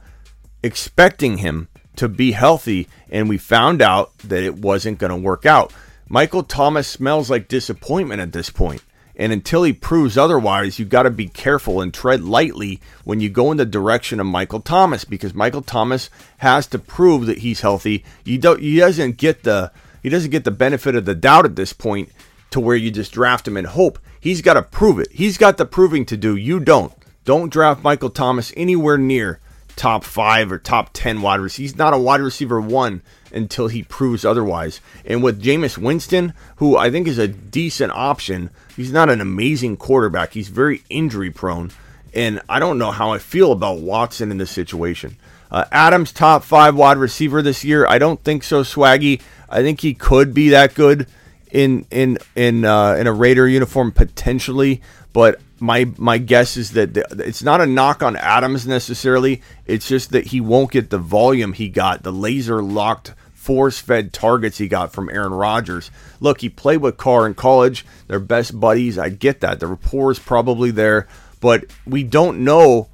[0.63, 1.67] expecting him
[1.97, 5.73] to be healthy, and we found out that it wasn't going to work out.
[6.09, 8.81] Michael Thomas smells like disappointment at this point.
[9.19, 13.29] And until he proves otherwise, you got to be careful and tread lightly when you
[13.29, 17.61] go in the direction of Michael Thomas because Michael Thomas has to prove that he's
[17.61, 18.05] healthy.
[18.23, 19.71] You don't he doesn't get the
[20.03, 22.11] he doesn't get the benefit of the doubt at this point
[22.51, 23.97] to where you just draft him and hope.
[24.19, 25.11] He's got to prove it.
[25.11, 26.35] He's got the proving to do.
[26.35, 26.93] You don't.
[27.25, 29.39] Don't draft Michael Thomas anywhere near
[29.77, 31.63] top five or top 10 wide receiver.
[31.63, 33.01] He's not a wide receiver one
[33.31, 34.81] until he proves otherwise.
[35.05, 39.77] And with Jameis Winston, who I think is a decent option, he's not an amazing
[39.77, 40.33] quarterback.
[40.33, 41.71] He's very injury prone.
[42.13, 45.17] And I don't know how I feel about Watson in this situation.
[45.49, 47.87] Uh, Adams, top five wide receiver this year.
[47.87, 49.21] I don't think so, Swaggy.
[49.49, 51.07] I think he could be that good
[51.51, 54.81] in in in uh, in a Raider uniform potentially,
[55.17, 59.41] but my my guess is that the, it's not a knock on Adams necessarily.
[59.65, 64.13] It's just that he won't get the volume he got, the laser locked force fed
[64.13, 65.89] targets he got from Aaron Rodgers.
[66.19, 67.83] Look, he played with Carr in college.
[68.05, 68.99] They're best buddies.
[68.99, 69.59] I get that.
[69.59, 71.07] The rapport is probably there,
[71.39, 72.87] but we don't know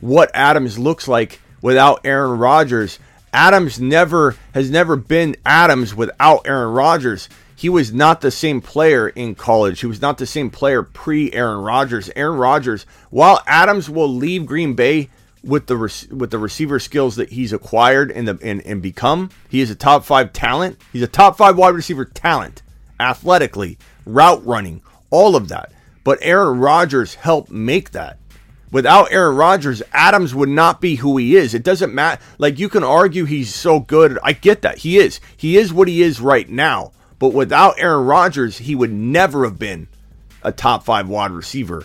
[0.00, 2.98] what Adams looks like without Aaron Rodgers.
[3.32, 7.28] Adams never has never been Adams without Aaron Rodgers
[7.58, 9.80] he was not the same player in college.
[9.80, 12.08] He was not the same player pre Aaron Rodgers.
[12.14, 15.10] Aaron Rodgers, while Adams will leave Green Bay
[15.42, 15.76] with the
[16.14, 19.74] with the receiver skills that he's acquired and the and, and become, he is a
[19.74, 20.80] top five talent.
[20.92, 22.62] He's a top five wide receiver talent,
[23.00, 23.76] athletically,
[24.06, 24.80] route running,
[25.10, 25.72] all of that.
[26.04, 28.18] But Aaron Rodgers helped make that.
[28.70, 31.54] Without Aaron Rodgers, Adams would not be who he is.
[31.54, 32.22] It doesn't matter.
[32.38, 34.16] Like you can argue he's so good.
[34.22, 34.78] I get that.
[34.78, 35.18] He is.
[35.36, 36.92] He is what he is right now.
[37.18, 39.88] But without Aaron Rodgers, he would never have been
[40.42, 41.84] a top five wide receiver.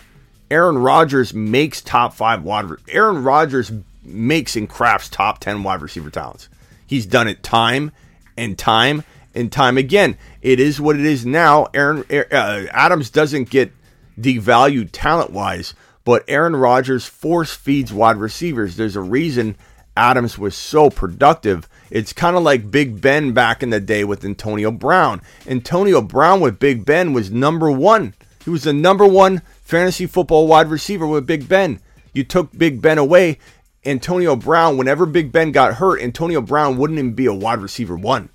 [0.50, 2.66] Aaron Rodgers makes top five wide.
[2.88, 6.48] Aaron Rodgers makes and crafts top ten wide receiver talents.
[6.86, 7.90] He's done it time
[8.36, 9.02] and time
[9.34, 10.16] and time again.
[10.42, 11.66] It is what it is now.
[11.74, 13.72] Aaron uh, Adams doesn't get
[14.20, 15.74] devalued talent wise,
[16.04, 18.76] but Aaron Rodgers force feeds wide receivers.
[18.76, 19.56] There's a reason
[19.96, 21.68] Adams was so productive.
[21.94, 25.22] It's kind of like Big Ben back in the day with Antonio Brown.
[25.46, 28.14] Antonio Brown with Big Ben was number one.
[28.44, 31.78] He was the number one fantasy football wide receiver with Big Ben.
[32.12, 33.38] You took Big Ben away.
[33.86, 37.94] Antonio Brown, whenever Big Ben got hurt, Antonio Brown wouldn't even be a wide receiver
[37.94, 38.28] one.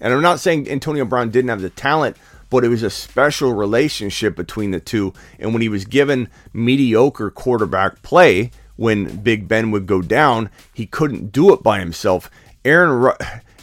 [0.00, 2.16] And I'm not saying Antonio Brown didn't have the talent,
[2.48, 5.12] but it was a special relationship between the two.
[5.38, 10.86] And when he was given mediocre quarterback play, when Big Ben would go down, he
[10.86, 12.30] couldn't do it by himself.
[12.64, 13.12] Aaron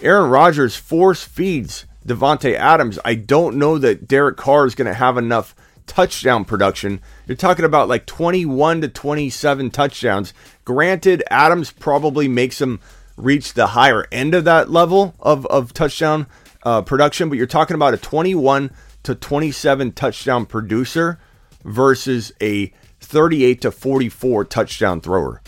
[0.01, 2.99] Aaron Rodgers force feeds Davante Adams.
[3.03, 5.55] I don't know that Derek Carr is going to have enough
[5.85, 7.01] touchdown production.
[7.27, 10.33] You're talking about like 21 to 27 touchdowns.
[10.63, 12.79] Granted, Adams probably makes him
[13.17, 16.27] reach the higher end of that level of, of touchdown
[16.63, 18.71] uh, production, but you're talking about a 21
[19.03, 21.19] to 27 touchdown producer
[21.63, 22.71] versus a
[23.01, 25.41] 38 to 44 touchdown thrower.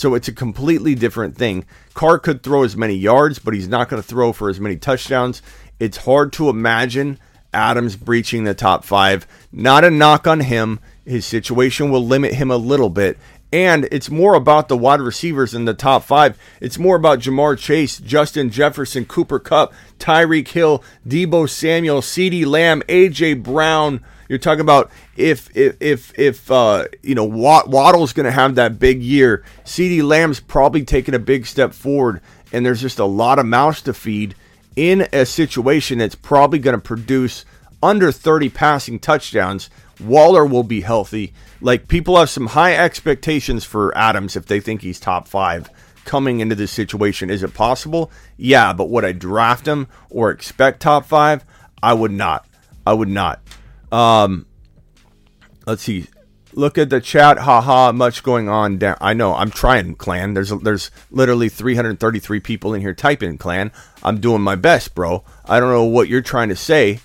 [0.00, 1.66] So it's a completely different thing.
[1.92, 4.76] Carr could throw as many yards, but he's not going to throw for as many
[4.76, 5.42] touchdowns.
[5.78, 7.18] It's hard to imagine
[7.52, 9.26] Adams breaching the top five.
[9.52, 10.80] Not a knock on him.
[11.04, 13.18] His situation will limit him a little bit.
[13.52, 16.38] And it's more about the wide receivers in the top five.
[16.62, 22.80] It's more about Ja'Marr Chase, Justin Jefferson, Cooper Kupp, Tyreek Hill, Deebo Samuel, CeeDee Lamb,
[22.88, 24.02] AJ Brown.
[24.30, 28.78] You're talking about if if if if uh, you know Waddle's going to have that
[28.78, 29.42] big year.
[29.64, 32.20] CeeDee Lamb's probably taking a big step forward,
[32.52, 34.36] and there's just a lot of mouths to feed
[34.76, 37.44] in a situation that's probably going to produce
[37.82, 39.68] under 30 passing touchdowns.
[39.98, 41.32] Waller will be healthy.
[41.60, 45.68] Like people have some high expectations for Adams if they think he's top five
[46.04, 47.30] coming into this situation.
[47.30, 48.12] Is it possible?
[48.36, 51.44] Yeah, but would I draft him or expect top five?
[51.82, 52.46] I would not.
[52.86, 53.40] I would not.
[53.92, 54.46] Um,
[55.66, 56.06] let's see.
[56.52, 57.38] Look at the chat.
[57.38, 58.96] Haha, much going on down.
[59.00, 59.34] I know.
[59.34, 60.34] I'm trying, clan.
[60.34, 63.70] There's there's literally 333 people in here typing, clan.
[64.02, 65.24] I'm doing my best, bro.
[65.44, 67.00] I don't know what you're trying to say.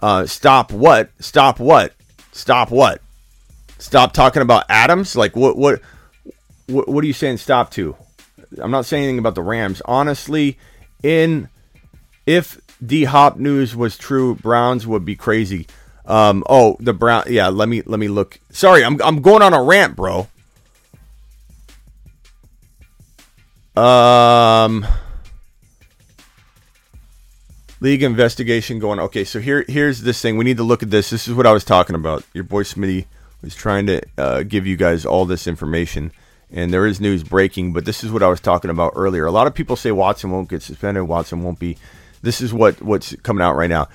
[0.00, 1.10] Uh, stop what?
[1.20, 1.92] Stop what?
[2.32, 3.02] Stop what?
[3.78, 5.16] Stop talking about Adams?
[5.16, 5.56] Like what?
[5.56, 5.82] What?
[6.66, 7.38] What, what are you saying?
[7.38, 7.94] Stop to?
[8.58, 9.82] I'm not saying anything about the Rams.
[9.84, 10.58] Honestly,
[11.02, 11.48] in
[12.26, 15.66] if D Hop news was true, Browns would be crazy.
[16.04, 17.24] Um, oh, the brown.
[17.28, 18.40] Yeah, let me let me look.
[18.50, 20.28] Sorry, I'm I'm going on a rant, bro.
[23.74, 24.86] Um,
[27.80, 28.98] league investigation going.
[29.00, 30.36] Okay, so here here's this thing.
[30.36, 31.10] We need to look at this.
[31.10, 32.24] This is what I was talking about.
[32.34, 33.06] Your boy Smitty
[33.42, 36.12] was trying to uh, give you guys all this information,
[36.50, 37.72] and there is news breaking.
[37.72, 39.24] But this is what I was talking about earlier.
[39.24, 41.04] A lot of people say Watson won't get suspended.
[41.04, 41.78] Watson won't be.
[42.22, 43.88] This is what what's coming out right now.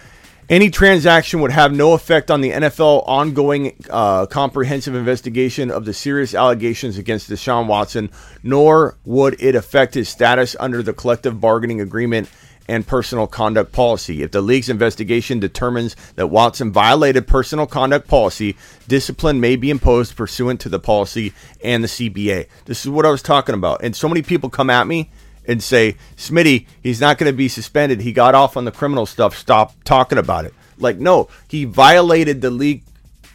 [0.49, 5.93] Any transaction would have no effect on the NFL ongoing uh, comprehensive investigation of the
[5.93, 8.09] serious allegations against Deshaun Watson,
[8.43, 12.29] nor would it affect his status under the collective bargaining agreement
[12.69, 14.23] and personal conduct policy.
[14.23, 18.55] If the league's investigation determines that Watson violated personal conduct policy,
[18.87, 22.47] discipline may be imposed pursuant to the policy and the CBA.
[22.63, 23.83] This is what I was talking about.
[23.83, 25.09] And so many people come at me
[25.47, 28.01] and say, Smitty, he's not going to be suspended.
[28.01, 29.35] He got off on the criminal stuff.
[29.35, 30.53] Stop talking about it.
[30.77, 32.83] Like, no, he violated the league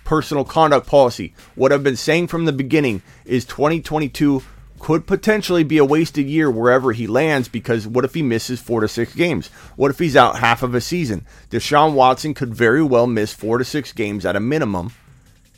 [0.05, 1.35] personal conduct policy.
[1.55, 4.43] What I've been saying from the beginning is 2022
[4.79, 8.81] could potentially be a wasted year wherever he lands because what if he misses four
[8.81, 9.49] to six games?
[9.77, 11.25] What if he's out half of a season?
[11.51, 14.93] Deshaun Watson could very well miss four to six games at a minimum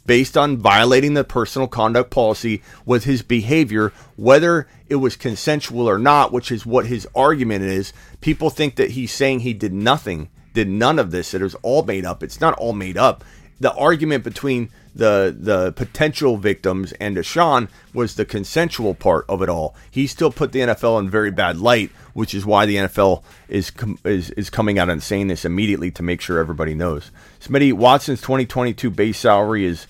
[0.07, 5.99] based on violating the personal conduct policy with his behavior, whether it was consensual or
[5.99, 7.93] not, which is what his argument is.
[8.21, 11.57] People think that he's saying he did nothing, did none of this, that it was
[11.57, 12.23] all made up.
[12.23, 13.25] It's not all made up.
[13.61, 19.49] The argument between the the potential victims and Deshaun was the consensual part of it
[19.49, 19.75] all.
[19.91, 23.73] He still put the NFL in very bad light, which is why the NFL is
[24.05, 27.11] is is coming out and saying this immediately to make sure everybody knows.
[27.41, 29.87] Smitty Watson's 2022 base salary is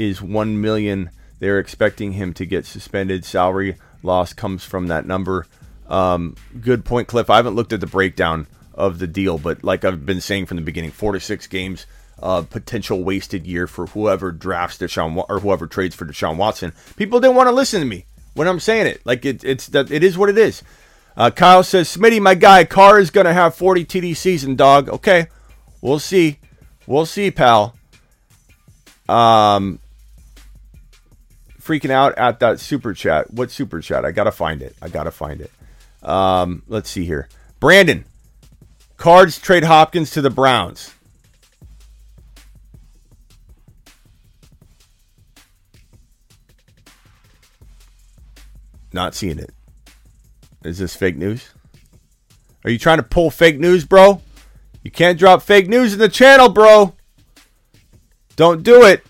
[0.00, 1.10] is one million.
[1.38, 3.24] They're expecting him to get suspended.
[3.24, 5.46] Salary loss comes from that number.
[5.88, 7.28] Um, good point, Cliff.
[7.28, 10.56] I haven't looked at the breakdown of the deal, but like I've been saying from
[10.56, 11.86] the beginning, four to six games,
[12.22, 16.72] uh, potential wasted year for whoever drafts Deshaun or whoever trades for Deshaun Watson.
[16.96, 19.04] People didn't want to listen to me when I'm saying it.
[19.04, 20.62] Like it, it's that it is what it is.
[21.16, 24.88] Uh, Kyle says, Smitty, my guy, Carr is gonna have 40 TD season, dog.
[24.88, 25.26] Okay,
[25.80, 26.38] we'll see,
[26.86, 27.74] we'll see, pal.
[29.08, 29.80] Um,
[31.70, 33.32] freaking out at that super chat.
[33.32, 34.04] What super chat?
[34.04, 34.74] I gotta find it.
[34.82, 35.52] I gotta find it.
[36.02, 37.28] Um, let's see here.
[37.60, 38.04] Brandon,
[38.96, 40.92] Cards trade Hopkins to the Browns.
[48.92, 49.52] Not seeing it.
[50.64, 51.50] Is this fake news?
[52.64, 54.20] Are you trying to pull fake news, bro?
[54.82, 56.94] You can't drop fake news in the channel, bro.
[58.34, 59.04] Don't do it.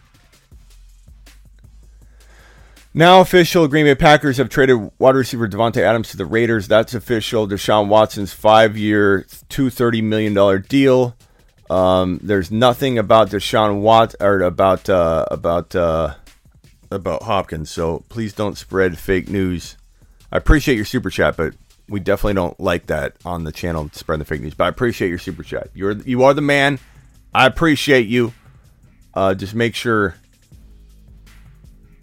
[2.92, 6.66] Now official, Green Bay Packers have traded wide receiver Davante Adams to the Raiders.
[6.66, 7.46] That's official.
[7.46, 11.14] Deshaun Watson's five-year, two thirty million dollar deal.
[11.68, 16.14] Um, there's nothing about Deshaun Watt or about uh, about uh,
[16.90, 17.70] about Hopkins.
[17.70, 19.76] So please don't spread fake news.
[20.32, 21.54] I appreciate your super chat, but
[21.88, 24.54] we definitely don't like that on the channel spread the fake news.
[24.54, 25.70] But I appreciate your super chat.
[25.74, 26.80] You're you are the man.
[27.32, 28.32] I appreciate you.
[29.14, 30.16] Uh, just make sure.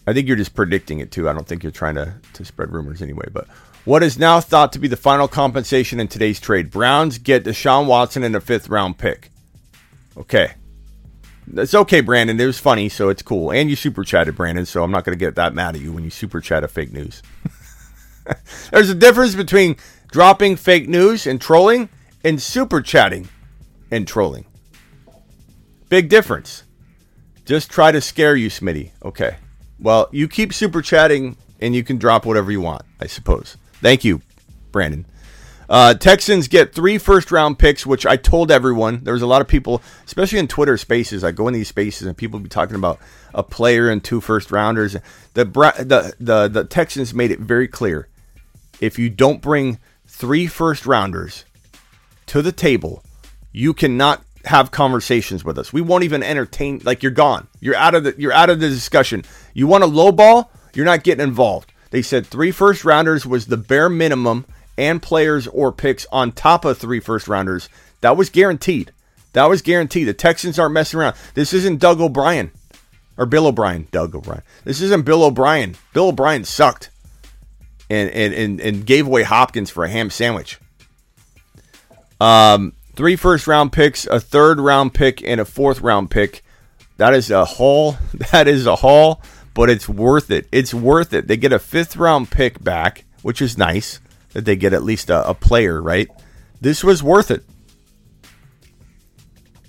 [0.08, 1.30] I think you're just predicting it too.
[1.30, 3.28] I don't think you're trying to to spread rumors anyway.
[3.32, 3.48] But
[3.84, 6.72] what is now thought to be the final compensation in today's trade?
[6.72, 9.32] Browns get Deshaun Watson in a fifth round pick.
[10.16, 10.54] Okay.
[11.54, 12.40] It's okay, Brandon.
[12.40, 13.52] It was funny, so it's cool.
[13.52, 15.94] And you super chatted, Brandon, so I'm not going to get that mad at you
[15.94, 17.22] when you super chat a fake news.
[18.72, 19.78] There's a difference between
[20.12, 21.88] dropping fake news and trolling
[22.24, 23.30] and super chatting
[23.90, 24.46] and trolling.
[25.88, 26.64] Big difference.
[27.46, 28.92] Just try to scare you, Smitty.
[29.06, 29.38] Okay.
[29.80, 33.58] Well, you keep super chatting and you can drop whatever you want, I suppose.
[33.82, 34.22] Thank you,
[34.72, 35.06] Brandon.
[35.70, 39.04] Uh, Texans get three first round picks, which I told everyone.
[39.04, 41.24] There was a lot of people, especially in Twitter spaces.
[41.24, 43.00] I go in these spaces and people be talking about
[43.34, 44.94] a player and two first rounders.
[45.34, 48.08] The, the, the, the Texans made it very clear
[48.80, 51.46] if you don't bring three first rounders
[52.28, 53.04] to the table,
[53.52, 55.74] you cannot have conversations with us.
[55.74, 56.82] We won't even entertain.
[56.84, 57.48] Like you're gone.
[57.60, 58.16] You're out of the.
[58.18, 59.24] You're out of the discussion.
[59.58, 60.52] You want a low ball?
[60.76, 61.74] You're not getting involved.
[61.90, 64.46] They said three first rounders was the bare minimum
[64.78, 67.68] and players or picks on top of three first rounders.
[68.02, 68.92] That was guaranteed.
[69.34, 70.08] That was guaranteed.
[70.08, 71.16] The Texans aren't messing around.
[71.34, 72.52] This isn't Doug O'Brien
[73.18, 73.88] or Bill O'Brien.
[73.90, 74.44] Doug O'Brien.
[74.64, 75.76] This isn't Bill O'Brien.
[75.92, 76.92] Bill O'Brien sucked
[77.90, 80.60] and and and, and gave away Hopkins for a ham sandwich.
[82.22, 86.44] Um, three first round picks, a third round pick, and a fourth round pick.
[86.98, 87.98] That is a haul.
[88.32, 89.22] That is a haul,
[89.58, 90.48] but it's worth it.
[90.52, 91.28] It's worth it.
[91.28, 94.00] They get a fifth round pick back, which is nice
[94.34, 96.08] that they get at least a, a player, right?
[96.62, 97.44] This was worth it.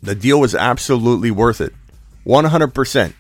[0.02, 1.73] The deal was absolutely worth it.
[2.27, 3.15] 100%.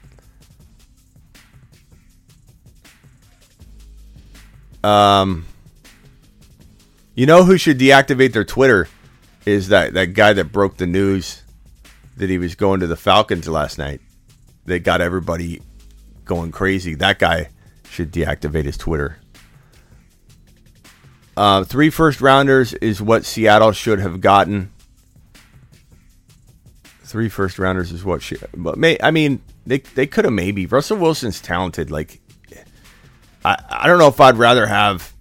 [4.84, 5.46] Um,
[7.14, 8.88] you know who should deactivate their Twitter
[9.46, 11.42] is that, that guy that broke the news
[12.18, 14.02] that he was going to the Falcons last night.
[14.66, 15.62] That got everybody
[16.28, 16.94] going crazy.
[16.94, 17.48] That guy
[17.90, 19.18] should deactivate his Twitter.
[21.36, 24.72] Uh, three first rounders is what Seattle should have gotten.
[27.02, 30.66] Three first rounders is what should, but may I mean they they could have maybe.
[30.66, 31.90] Russell Wilson's talented.
[31.90, 32.20] Like
[33.44, 35.14] I I don't know if I'd rather have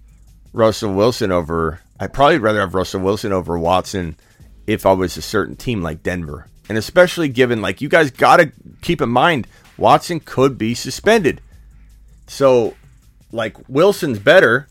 [0.52, 1.80] Russell Wilson over.
[1.98, 4.16] I'd probably rather have Russell Wilson over Watson
[4.66, 8.36] if I was a certain team like Denver, and especially given like you guys got
[8.38, 8.52] to
[8.82, 9.46] keep in mind
[9.78, 11.40] Watson could be suspended.
[12.26, 12.74] So
[13.32, 14.68] like Wilson's better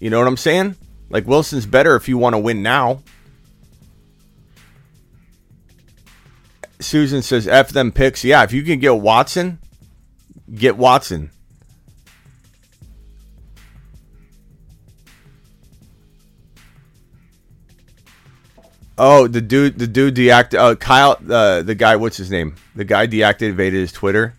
[0.00, 0.76] you know what I'm saying?
[1.10, 3.02] Like Wilson's better if you want to win now.
[6.80, 8.24] Susan says F them picks.
[8.24, 9.58] Yeah, if you can get Watson,
[10.52, 11.30] get Watson.
[19.02, 20.58] Oh, the dude, the dude deactivated.
[20.58, 22.56] Uh, Kyle, uh, the guy, what's his name?
[22.76, 24.34] The guy deactivated his Twitter.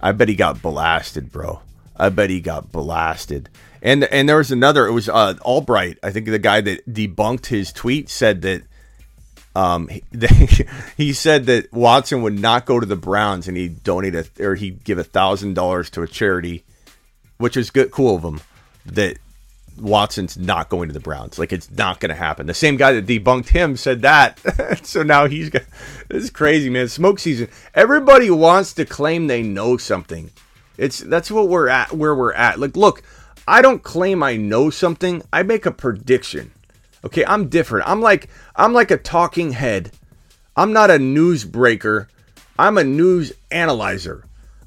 [0.00, 1.62] I bet he got blasted, bro.
[1.96, 3.48] I bet he got blasted.
[3.82, 4.86] And and there was another.
[4.86, 5.98] It was uh, Albright.
[6.00, 8.62] I think the guy that debunked his tweet said that
[9.56, 10.04] um, he,
[10.96, 14.54] he said that Watson would not go to the Browns and he'd donate a, or
[14.54, 16.64] he'd give a thousand dollars to a charity,
[17.38, 18.40] which is good, cool of him.
[18.86, 19.18] That
[19.80, 21.38] Watson's not going to the Browns.
[21.38, 22.46] Like it's not going to happen.
[22.46, 24.38] The same guy that debunked him said that.
[24.84, 25.62] so now he's got
[26.08, 26.88] this is crazy, man.
[26.88, 27.48] Smoke season.
[27.74, 30.30] Everybody wants to claim they know something.
[30.76, 31.92] It's that's what we're at.
[31.92, 32.58] Where we're at.
[32.58, 33.02] Like, look.
[33.48, 35.22] I don't claim I know something.
[35.32, 36.50] I make a prediction.
[37.02, 37.88] Okay, I'm different.
[37.88, 39.90] I'm like I'm like a talking head.
[40.54, 42.08] I'm not a news breaker.
[42.58, 44.24] I'm a news analyzer.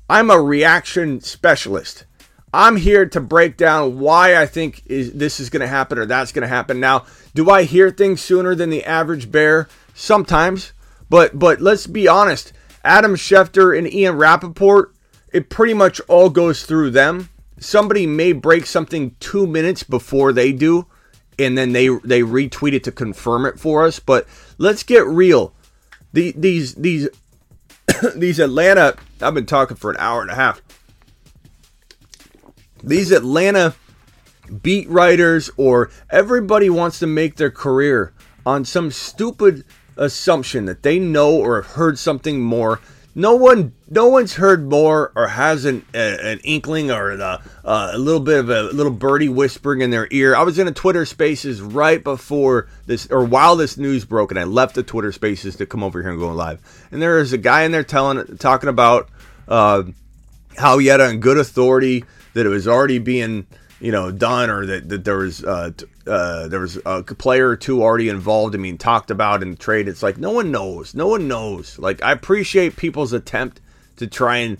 [0.10, 2.06] I'm a reaction specialist.
[2.54, 6.06] I'm here to break down why I think is this is going to happen or
[6.06, 6.80] that's going to happen.
[6.80, 9.68] Now, do I hear things sooner than the average bear?
[9.94, 10.74] Sometimes,
[11.10, 12.54] but but let's be honest.
[12.84, 14.94] Adam Schefter and Ian Rapoport,
[15.32, 17.30] it pretty much all goes through them
[17.62, 20.88] somebody may break something two minutes before they do,
[21.40, 24.00] and then they they retweet it to confirm it for us.
[24.00, 25.54] But let's get real.
[26.12, 27.08] The, these these
[28.16, 28.98] these Atlanta.
[29.22, 30.62] I've been talking for an hour and a half.
[32.84, 33.76] These Atlanta
[34.62, 38.14] beat writers or everybody wants to make their career
[38.46, 39.64] on some stupid
[39.98, 42.80] assumption that they know or have heard something more.
[43.14, 47.92] No one, no one's heard more or has an, a, an inkling or the, uh,
[47.92, 50.34] a little bit of a little birdie whispering in their ear.
[50.34, 54.40] I was in a Twitter Spaces right before this or while this news broke, and
[54.40, 56.62] I left the Twitter Spaces to come over here and go live.
[56.90, 59.10] And there is a guy in there telling, talking about
[59.50, 59.84] uh,
[60.58, 63.46] how he had on good authority that it was already being
[63.82, 65.72] you know done or that, that there was uh,
[66.08, 68.56] uh, there was a player or two already involved.
[68.56, 69.88] I mean, talked about in the trade.
[69.88, 70.94] It's like no one knows.
[70.94, 71.78] No one knows.
[71.80, 73.60] Like I appreciate people's attempt
[73.98, 74.58] to try and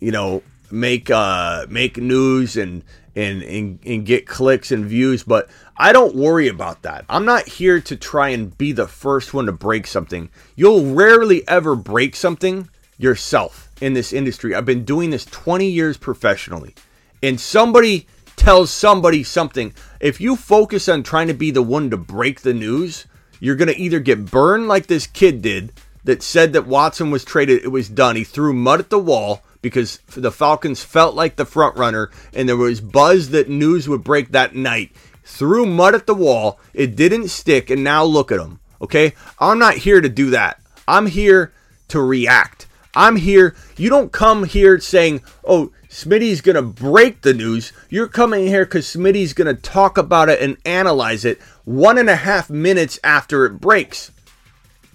[0.00, 2.84] you know make uh make news and
[3.16, 7.04] and and, and get clicks and views, but I don't worry about that.
[7.08, 10.30] I'm not here to try and be the first one to break something.
[10.54, 14.54] You'll rarely ever break something yourself in this industry.
[14.54, 16.74] I've been doing this 20 years professionally.
[17.22, 18.06] And somebody
[18.36, 19.74] tells somebody something.
[20.00, 23.06] If you focus on trying to be the one to break the news,
[23.40, 25.72] you're going to either get burned like this kid did
[26.04, 28.16] that said that Watson was traded, it was done.
[28.16, 32.48] He threw mud at the wall because the Falcons felt like the front runner and
[32.48, 34.92] there was buzz that news would break that night.
[35.24, 38.60] Threw mud at the wall, it didn't stick, and now look at him.
[38.80, 39.14] Okay?
[39.38, 40.60] I'm not here to do that.
[40.86, 41.52] I'm here
[41.88, 42.66] to react.
[42.98, 43.54] I'm here.
[43.76, 47.72] You don't come here saying, oh, Smitty's going to break the news.
[47.88, 52.10] You're coming here because Smitty's going to talk about it and analyze it one and
[52.10, 54.10] a half minutes after it breaks.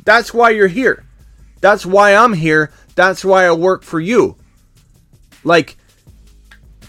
[0.04, 1.06] That's why you're here.
[1.62, 2.74] That's why I'm here.
[2.96, 4.36] That's why I work for you.
[5.46, 5.78] Like,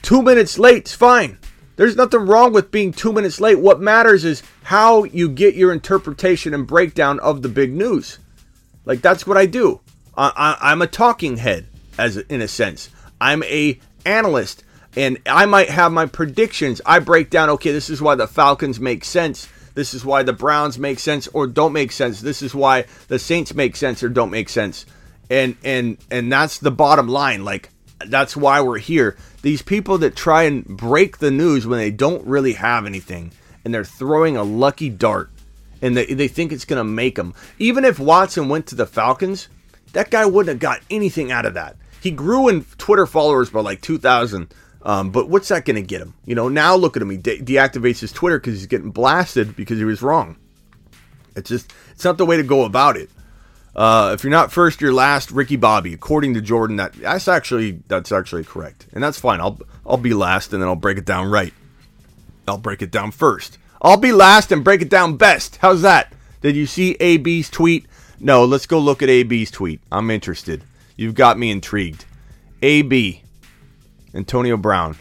[0.03, 1.39] two minutes late's fine.
[1.77, 3.61] There's nothing wrong with being two minutes late.
[3.61, 8.19] What matters is how you get your interpretation and breakdown of the big news.
[8.85, 9.81] Like, that's what I do.
[10.17, 11.67] I, I'm a talking head,
[11.99, 12.91] as in a sense.
[13.21, 14.65] I'm a analyst,
[14.97, 16.81] and I might have my predictions.
[16.87, 19.49] I break down, okay, this is why the Falcons make sense.
[19.75, 22.21] This is why the Browns make sense or don't make sense.
[22.21, 24.87] This is why the Saints make sense or don't make sense.
[25.31, 27.45] And and and that's the bottom line.
[27.45, 27.71] Like
[28.07, 29.17] that's why we're here.
[29.43, 33.33] These people that try and break the news when they don't really have anything
[33.65, 35.31] and they're throwing a lucky dart
[35.83, 37.35] and they, they think it's going to make them.
[37.59, 39.49] Even if Watson went to the Falcons,
[39.95, 41.77] that guy wouldn't have got anything out of that.
[42.01, 44.53] He grew in Twitter followers by like 2,000.
[44.83, 46.15] Um, but what's that going to get him?
[46.27, 47.11] You know, now look at him.
[47.11, 50.37] He de- deactivates his Twitter because he's getting blasted because he was wrong.
[51.35, 53.09] It's just, it's not the way to go about it.
[53.75, 55.31] Uh, if you're not first, you're last.
[55.31, 59.41] Ricky Bobby, according to Jordan, that that's actually that's actually correct, and that's fine.
[59.41, 61.53] I'll I'll be last, and then I'll break it down right.
[62.47, 63.59] I'll break it down first.
[63.83, 65.57] I'll be last and break it down best.
[65.57, 66.13] How's that?
[66.41, 67.87] Did you see AB's tweet?
[68.25, 69.83] No, let's go look at AB's tweet.
[69.93, 70.65] I'm interested.
[70.97, 72.07] You've got me intrigued.
[72.63, 73.23] AB,
[74.15, 74.97] Antonio Brown.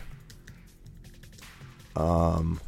[1.95, 2.59] Um,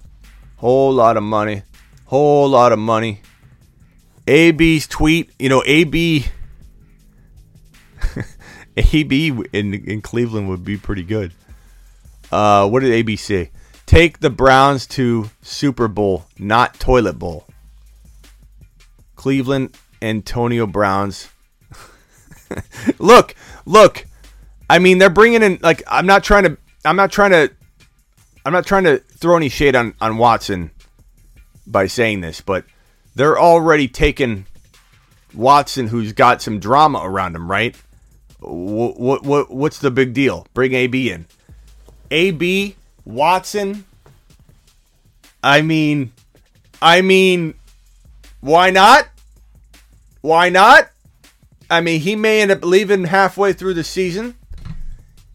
[0.56, 1.64] whole lot of money.
[2.06, 3.20] Whole lot of money.
[4.30, 6.24] AB's tweet, you know, AB
[8.78, 11.34] AB in in Cleveland would be pretty good.
[12.32, 13.52] Uh, what did AB say?
[13.86, 17.46] Take the Browns to Super Bowl, not toilet bowl.
[19.18, 19.76] Cleveland
[20.06, 21.30] Antonio Browns.
[23.00, 24.06] look, look.
[24.70, 27.52] I mean, they're bringing in like I'm not trying to I'm not trying to
[28.46, 30.72] I'm not trying to throw any shade on on Watson
[31.68, 32.66] by saying this, but
[33.16, 34.46] they're already taking
[35.34, 37.76] Watson, who's got some drama around him, right?
[38.40, 40.48] What what, what what's the big deal?
[40.54, 41.26] Bring AB in.
[42.12, 43.86] AB Watson.
[45.44, 46.12] I mean,
[46.82, 47.56] I mean,
[48.42, 49.08] why not?
[50.26, 50.90] Why not?
[51.70, 54.36] I mean, he may end up leaving halfway through the season.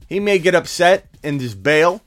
[0.08, 2.00] He may get upset and just bail.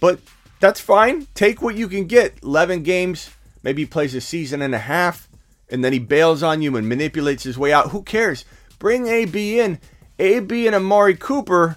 [0.00, 0.18] But
[0.58, 1.28] that's fine.
[1.36, 2.42] Take what you can get.
[2.42, 3.30] 11 games,
[3.62, 5.28] maybe he plays a season and a half,
[5.70, 7.92] and then he bails on you and manipulates his way out.
[7.92, 8.44] Who cares?
[8.80, 9.78] Bring AB in.
[10.18, 11.76] AB and Amari Cooper,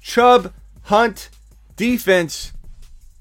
[0.00, 0.54] Chubb,
[0.84, 1.28] Hunt,
[1.76, 2.54] defense.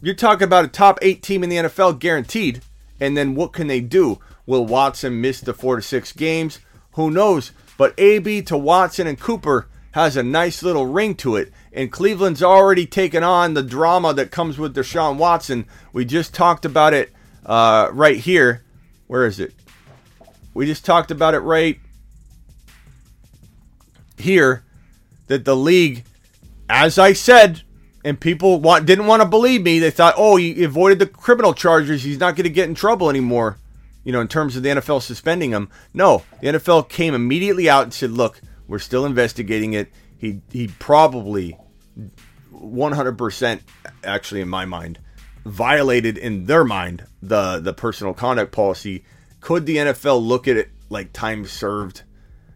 [0.01, 2.61] You're talking about a top eight team in the NFL guaranteed.
[3.01, 4.19] And then what can they do?
[4.49, 6.57] Will Watson miss the four to six games?
[6.93, 7.51] Who knows?
[7.77, 11.53] But AB to Watson and Cooper has a nice little ring to it.
[11.71, 15.67] And Cleveland's already taken on the drama that comes with Deshaun Watson.
[15.93, 17.13] We just talked about it
[17.45, 18.63] uh, right here.
[19.05, 19.53] Where is it?
[20.55, 21.79] We just talked about it right
[24.17, 24.63] here
[25.27, 26.05] that the league,
[26.67, 27.61] as I said,
[28.03, 29.77] and people want, didn't want to believe me.
[29.77, 32.01] They thought, oh, he avoided the criminal charges.
[32.01, 33.59] He's not going to get in trouble anymore,
[34.03, 35.69] you know, in terms of the NFL suspending him.
[35.93, 39.91] No, the NFL came immediately out and said, look, we're still investigating it.
[40.17, 41.57] He, he probably
[42.53, 43.61] 100%
[44.03, 44.99] actually in my mind
[45.45, 49.03] violated in their mind the the personal conduct policy.
[49.41, 52.03] Could the NFL look at it like time served?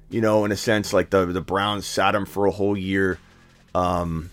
[0.10, 3.20] You know, in a sense, like the the Browns sat him for a whole year.
[3.74, 4.30] Um,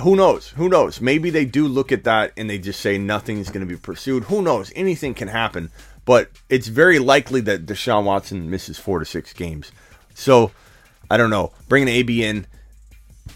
[0.00, 0.48] who knows?
[0.50, 1.00] Who knows?
[1.00, 4.24] Maybe they do look at that and they just say nothing's going to be pursued.
[4.24, 4.72] Who knows?
[4.74, 5.70] Anything can happen.
[6.10, 9.70] But it's very likely that Deshaun Watson misses four to six games.
[10.12, 10.50] So
[11.08, 11.52] I don't know.
[11.68, 12.48] Bringing AB in,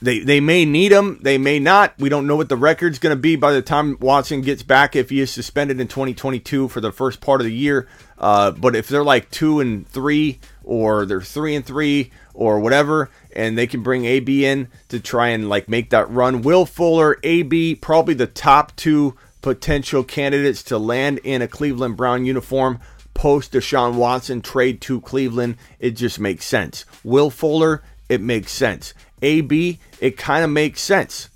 [0.03, 1.95] they they may need him, they may not.
[2.01, 4.97] We don't know what the record's going to be by the time Watson gets back
[4.97, 7.87] if he is suspended in 2022 for the first part of the year.
[8.19, 13.09] Uh, but if they're like two and three, or they're three and three, or whatever,
[13.37, 16.43] and they can bring AB in to try and like make that run.
[16.43, 22.25] Will Fuller, AB, probably the top two potential candidates to land in a Cleveland Brown
[22.25, 22.81] uniform
[23.13, 25.59] post Deshaun Watson trade to Cleveland.
[25.79, 26.87] It just makes sense.
[27.05, 28.95] Will Fuller, it makes sense.
[29.21, 31.29] AB, it kind of makes sense.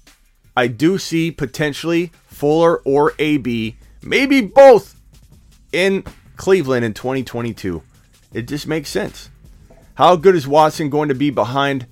[0.56, 4.98] I do see potentially Fuller or AB, maybe both
[5.70, 6.02] in
[6.38, 7.82] Cleveland in 2022.
[8.32, 9.28] It just makes sense.
[9.96, 11.86] How good is Watson going to be behind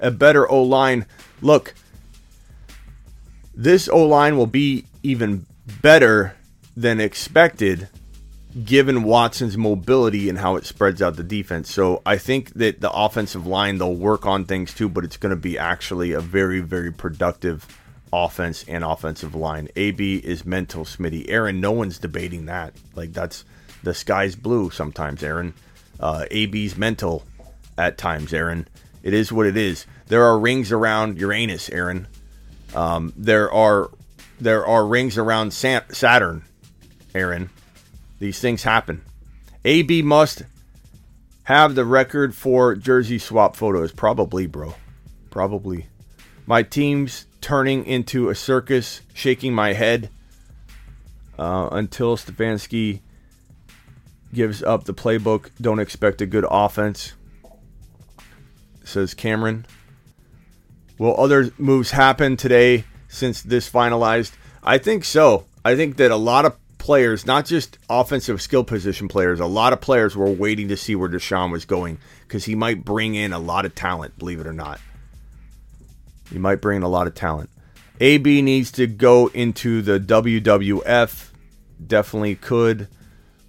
[0.00, 1.06] a better O line?
[1.40, 1.74] Look,
[3.54, 5.46] this O line will be even
[5.82, 6.36] better
[6.76, 7.88] than expected
[8.64, 11.72] given Watson's mobility and how it spreads out the defense.
[11.72, 15.30] So I think that the offensive line, they'll work on things too, but it's going
[15.30, 17.66] to be actually a very, very productive
[18.12, 19.68] offense and offensive line.
[19.76, 21.26] AB is mental, Smitty.
[21.28, 22.74] Aaron, no one's debating that.
[22.94, 23.44] Like, that's
[23.82, 25.54] the sky's blue sometimes, Aaron.
[26.00, 27.24] Uh, AB's mental
[27.78, 28.66] at times, Aaron.
[29.02, 29.86] It is what it is.
[30.08, 32.08] There are rings around Uranus, Aaron.
[32.74, 33.90] Um, there are
[34.40, 36.44] there are rings around Saturn,
[37.14, 37.50] Aaron.
[38.18, 39.02] These things happen.
[39.64, 40.42] AB must
[41.44, 43.92] have the record for jersey swap photos.
[43.92, 44.74] Probably, bro.
[45.30, 45.86] Probably.
[46.46, 50.10] My team's turning into a circus, shaking my head
[51.38, 53.00] uh, until Stefanski
[54.32, 55.50] gives up the playbook.
[55.60, 57.12] Don't expect a good offense,
[58.84, 59.66] says Cameron.
[60.98, 64.32] Will other moves happen today since this finalized?
[64.62, 65.44] I think so.
[65.64, 69.72] I think that a lot of players, not just offensive skill position players, a lot
[69.72, 73.32] of players were waiting to see where Deshaun was going because he might bring in
[73.32, 74.80] a lot of talent, believe it or not.
[76.30, 77.50] He might bring in a lot of talent.
[78.00, 81.30] AB needs to go into the WWF.
[81.86, 82.88] Definitely could.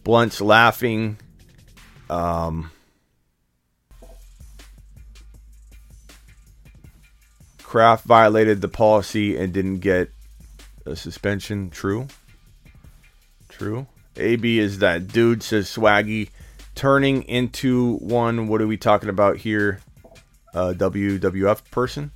[0.03, 1.17] Blunt's laughing.
[2.09, 2.71] Um,
[7.71, 10.11] Kraft violated the policy and didn't get
[10.85, 11.69] a suspension.
[11.69, 12.05] True.
[13.47, 13.87] True.
[14.17, 16.31] AB is that dude, says Swaggy.
[16.75, 19.79] Turning into one, what are we talking about here?
[20.53, 22.11] Uh, WWF person?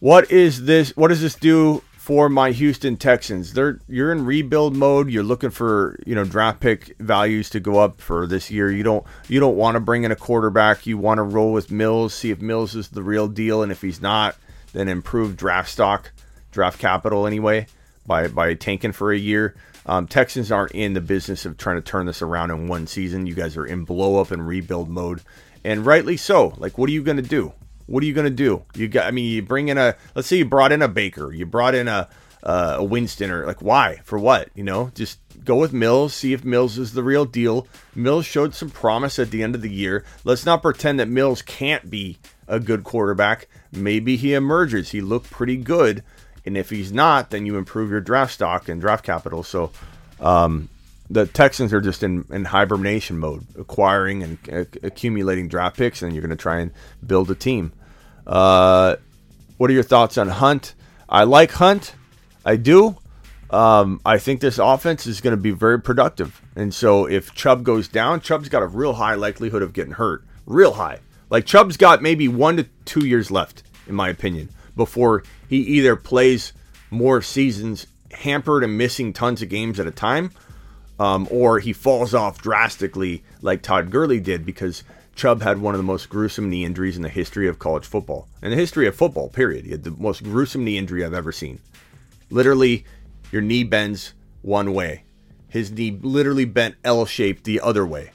[0.00, 0.94] What is this?
[0.94, 3.52] What does this do for my Houston Texans.
[3.52, 5.10] They're you're in rebuild mode.
[5.10, 8.70] You're looking for you know draft pick values to go up for this year.
[8.70, 10.86] You don't you don't want to bring in a quarterback.
[10.86, 12.14] You want to roll with Mills.
[12.14, 14.36] See if Mills is the real deal, and if he's not,
[14.72, 16.12] then improve draft stock,
[16.52, 17.66] draft capital anyway
[18.06, 19.56] by by tanking for a year.
[19.84, 23.26] Um, Texans aren't in the business of trying to turn this around in one season.
[23.26, 25.22] You guys are in blow up and rebuild mode,
[25.64, 26.54] and rightly so.
[26.56, 27.52] Like, what are you going to do?
[27.86, 28.64] What are you going to do?
[28.74, 31.32] You got, I mean, you bring in a, let's say you brought in a Baker,
[31.32, 32.08] you brought in a,
[32.42, 34.00] uh, a Winston, or like, why?
[34.04, 34.50] For what?
[34.54, 37.66] You know, just go with Mills, see if Mills is the real deal.
[37.94, 40.04] Mills showed some promise at the end of the year.
[40.24, 42.18] Let's not pretend that Mills can't be
[42.48, 43.48] a good quarterback.
[43.72, 44.90] Maybe he emerges.
[44.90, 46.02] He looked pretty good.
[46.44, 49.42] And if he's not, then you improve your draft stock and draft capital.
[49.42, 49.72] So,
[50.20, 50.68] um,
[51.10, 54.38] the Texans are just in, in hibernation mode, acquiring and
[54.82, 56.72] accumulating draft picks, and you're going to try and
[57.04, 57.72] build a team.
[58.26, 58.96] Uh,
[59.56, 60.74] what are your thoughts on Hunt?
[61.08, 61.94] I like Hunt.
[62.44, 62.96] I do.
[63.50, 66.42] Um, I think this offense is going to be very productive.
[66.56, 70.24] And so if Chubb goes down, Chubb's got a real high likelihood of getting hurt.
[70.46, 71.00] Real high.
[71.30, 75.96] Like Chubb's got maybe one to two years left, in my opinion, before he either
[75.96, 76.52] plays
[76.90, 80.30] more seasons hampered and missing tons of games at a time
[80.98, 84.82] um, or he falls off drastically like Todd Gurley did because
[85.16, 88.28] Chubb had one of the most gruesome knee injuries in the history of college football.
[88.42, 89.64] In the history of football, period.
[89.64, 91.58] He had the most gruesome knee injury I've ever seen.
[92.30, 92.84] Literally,
[93.32, 94.12] your knee bends
[94.42, 95.04] one way.
[95.48, 98.10] His knee literally bent L shaped the other way.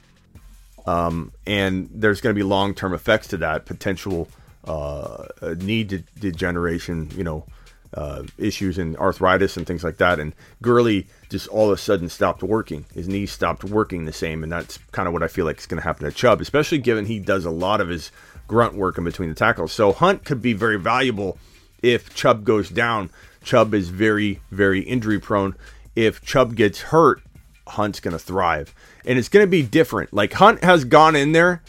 [0.86, 4.28] Um, and there's going to be long term effects to that potential
[4.64, 5.26] uh,
[5.58, 7.44] knee de- degeneration, you know,
[7.94, 10.18] uh, issues and arthritis and things like that.
[10.18, 12.86] And Gurley just all of a sudden stopped working.
[12.94, 15.66] His knees stopped working the same, and that's kind of what I feel like is
[15.66, 18.10] going to happen to Chubb, especially given he does a lot of his
[18.46, 19.72] grunt work in between the tackles.
[19.72, 21.38] So Hunt could be very valuable
[21.82, 23.10] if Chubb goes down.
[23.44, 25.54] Chubb is very, very injury prone.
[25.96, 27.22] If Chubb gets hurt,
[27.66, 28.74] Hunt's going to thrive.
[29.04, 30.12] And it's going to be different.
[30.12, 31.62] Like Hunt has gone in there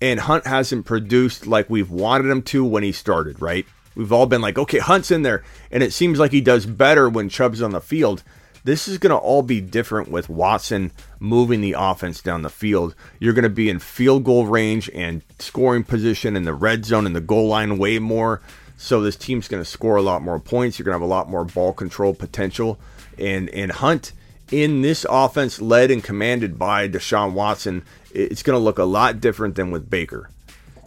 [0.00, 3.66] and Hunt hasn't produced like we've wanted him to when he started, right?
[3.94, 5.42] We've all been like, okay, Hunt's in there.
[5.70, 8.22] And it seems like he does better when Chubb's on the field.
[8.62, 12.94] This is going to all be different with Watson moving the offense down the field.
[13.18, 17.06] You're going to be in field goal range and scoring position in the red zone
[17.06, 18.42] and the goal line way more.
[18.76, 20.78] So this team's going to score a lot more points.
[20.78, 22.78] You're going to have a lot more ball control potential.
[23.18, 24.12] And and Hunt
[24.50, 29.20] in this offense led and commanded by Deshaun Watson, it's going to look a lot
[29.20, 30.30] different than with Baker.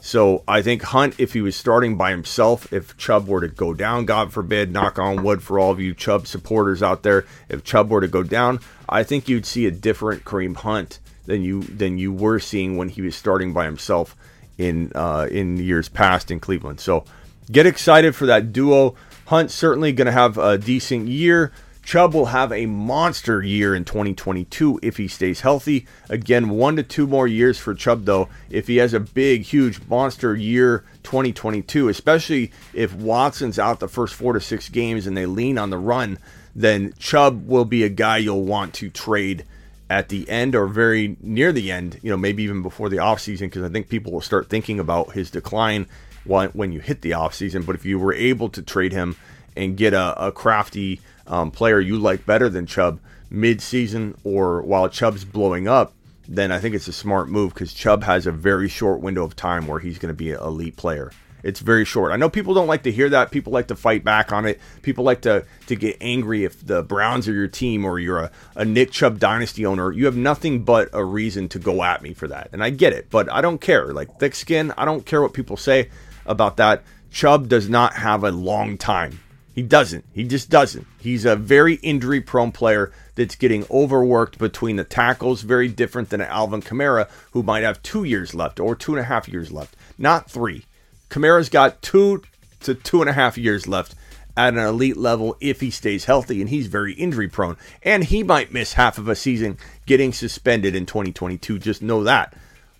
[0.05, 3.73] So I think Hunt, if he was starting by himself, if Chubb were to go
[3.73, 7.63] down, God forbid, knock on wood for all of you Chubb supporters out there, if
[7.63, 8.59] Chubb were to go down,
[8.89, 12.89] I think you'd see a different Kareem Hunt than you than you were seeing when
[12.89, 14.13] he was starting by himself
[14.57, 16.81] in uh, in years past in Cleveland.
[16.81, 17.05] So
[17.49, 18.95] get excited for that duo.
[19.27, 21.53] Hunt certainly going to have a decent year.
[21.83, 25.85] Chubb will have a monster year in 2022 if he stays healthy.
[26.09, 29.81] Again, one to two more years for Chubb, though, if he has a big, huge
[29.87, 35.25] monster year 2022, especially if Watson's out the first four to six games and they
[35.25, 36.17] lean on the run,
[36.55, 39.43] then Chubb will be a guy you'll want to trade
[39.89, 43.41] at the end or very near the end, you know, maybe even before the offseason,
[43.41, 45.87] because I think people will start thinking about his decline
[46.23, 47.65] when you hit the offseason.
[47.65, 49.17] But if you were able to trade him
[49.55, 54.89] and get a, a crafty, um, player you like better than Chubb mid-season or while
[54.89, 55.93] Chubb's blowing up,
[56.27, 59.35] then I think it's a smart move because Chubb has a very short window of
[59.35, 61.11] time where he's going to be an elite player.
[61.43, 62.13] It's very short.
[62.13, 63.29] I know people don't like to hear that.
[63.29, 64.61] People like to fight back on it.
[64.81, 68.31] People like to to get angry if the Browns are your team or you're a,
[68.55, 69.91] a Nick Chubb dynasty owner.
[69.91, 72.49] You have nothing but a reason to go at me for that.
[72.53, 73.93] And I get it, but I don't care.
[73.93, 75.89] Like thick skin, I don't care what people say
[76.25, 76.83] about that.
[77.11, 79.19] Chubb does not have a long time.
[79.53, 80.05] He doesn't.
[80.13, 80.87] He just doesn't.
[80.99, 86.21] He's a very injury prone player that's getting overworked between the tackles, very different than
[86.21, 89.75] Alvin Kamara, who might have two years left or two and a half years left,
[89.97, 90.65] not three.
[91.09, 92.23] Kamara's got two
[92.61, 93.93] to two and a half years left
[94.35, 97.57] at an elite level if he stays healthy, and he's very injury prone.
[97.83, 101.59] And he might miss half of a season getting suspended in 2022.
[101.59, 102.33] Just know that.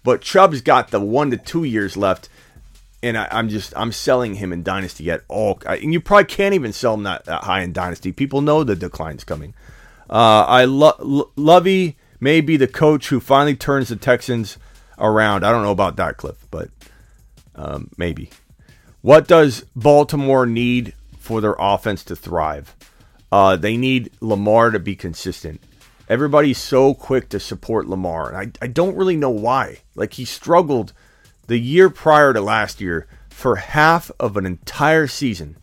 [0.04, 2.28] But Chubb's got the one to two years left
[3.04, 5.62] and I, am just I'm selling him in Dynasty at all.
[5.68, 8.12] And you probably can't even sell him that, that high in Dynasty.
[8.12, 9.54] People know the decline's coming.
[10.10, 14.58] Uh, I lo- Lovie, may be the coach who finally turns the Texans
[14.98, 15.46] around.
[15.46, 16.70] I don't know about that, Cliff, but
[17.54, 18.30] um, maybe.
[19.02, 22.76] What does Baltimore need for their offense to thrive?
[23.32, 25.62] Uh, they need Lamar to be consistent.
[26.08, 29.80] Everybody's so quick to support Lamar, and I, I don't really know why.
[29.96, 30.94] Like he struggled
[31.48, 35.58] the year prior to last year for half of an entire season.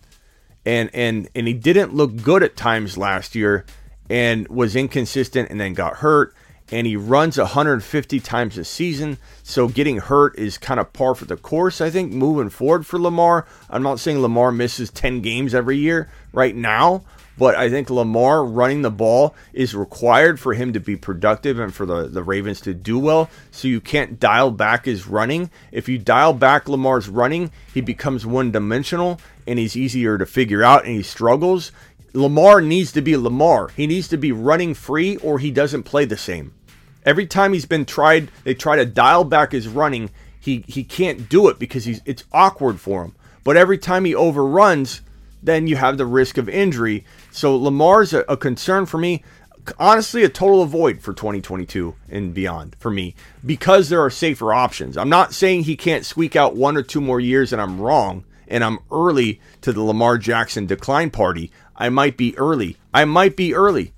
[0.67, 3.65] And and and he didn't look good at times last year
[4.11, 6.35] and was inconsistent and then got hurt
[6.73, 9.19] and he runs 150 times a season.
[9.43, 12.99] So getting hurt is kind of par for the course, I think, moving forward for
[12.99, 13.47] Lamar.
[13.69, 17.03] I'm not saying Lamar misses 10 games every year right now,
[17.41, 21.73] but I think Lamar running the ball is required for him to be productive and
[21.73, 23.31] for the, the Ravens to do well.
[23.51, 25.51] So you can't dial back his running.
[25.73, 30.63] If you dial back Lamar's running, he becomes one dimensional and he's easier to figure
[30.63, 31.73] out and he struggles.
[32.13, 33.71] Lamar needs to be Lamar.
[33.75, 36.53] He needs to be running free or he doesn't play the same.
[37.07, 40.11] Every time he's been tried, they try to dial back his running.
[40.39, 43.15] He he can't do it because he's it's awkward for him.
[43.45, 45.01] But every time he overruns,
[45.43, 47.05] then you have the risk of injury.
[47.31, 49.23] So Lamar's a, a concern for me.
[49.79, 54.97] Honestly, a total avoid for 2022 and beyond for me because there are safer options.
[54.97, 58.25] I'm not saying he can't squeak out one or two more years and I'm wrong
[58.49, 61.53] and I'm early to the Lamar Jackson decline party.
[61.77, 62.77] I might be early.
[62.93, 63.93] I might be early.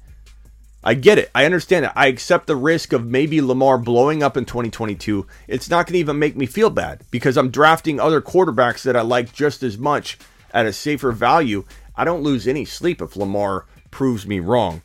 [0.84, 1.30] I get it.
[1.32, 1.92] I understand it.
[1.94, 5.26] I accept the risk of maybe Lamar blowing up in 2022.
[5.46, 8.96] It's not going to even make me feel bad because I'm drafting other quarterbacks that
[8.96, 10.18] I like just as much
[10.52, 11.64] at a safer value,
[11.96, 14.82] I don't lose any sleep if Lamar proves me wrong,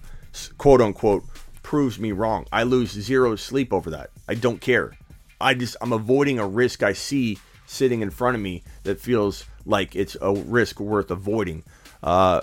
[0.58, 1.24] quote unquote,
[1.64, 2.46] proves me wrong.
[2.52, 4.12] I lose zero sleep over that.
[4.28, 4.98] I don't care.
[5.40, 9.46] I just, I'm avoiding a risk I see sitting in front of me that feels
[9.66, 11.64] like it's a risk worth avoiding.
[12.02, 12.42] Uh,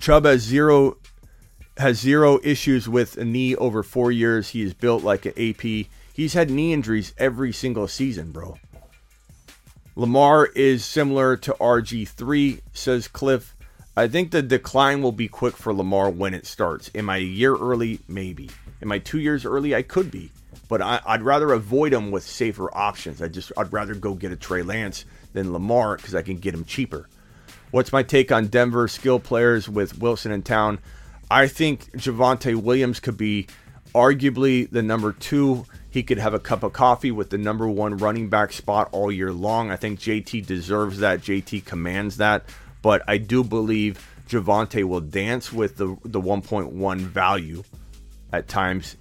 [0.00, 0.96] Chubb has zero
[1.76, 4.50] has zero issues with a knee over four years.
[4.50, 5.86] He is built like an AP.
[6.12, 8.58] He's had knee injuries every single season, bro.
[9.96, 13.56] Lamar is similar to RG3, says Cliff.
[13.96, 16.90] I think the decline will be quick for Lamar when it starts.
[16.94, 18.00] Am I a year early?
[18.08, 18.50] Maybe.
[18.80, 19.74] Am I two years early?
[19.74, 20.30] I could be.
[20.68, 23.20] but I, would rather avoid him with safer options.
[23.20, 26.54] I just I'd rather go get a Trey Lance than Lamar because I can get
[26.54, 27.08] him cheaper.
[27.72, 30.78] What's my take on Denver skill players with Wilson in town?
[31.30, 33.48] I think Javonte Williams could be
[33.94, 35.66] arguably the number two.
[35.90, 39.10] He could have a cup of coffee with the number one running back spot all
[39.10, 39.70] year long.
[39.70, 41.20] I think JT deserves that.
[41.20, 42.44] JT commands that.
[42.80, 47.64] But I do believe Javonte will dance with the, the 1.1 value
[48.32, 48.96] at times.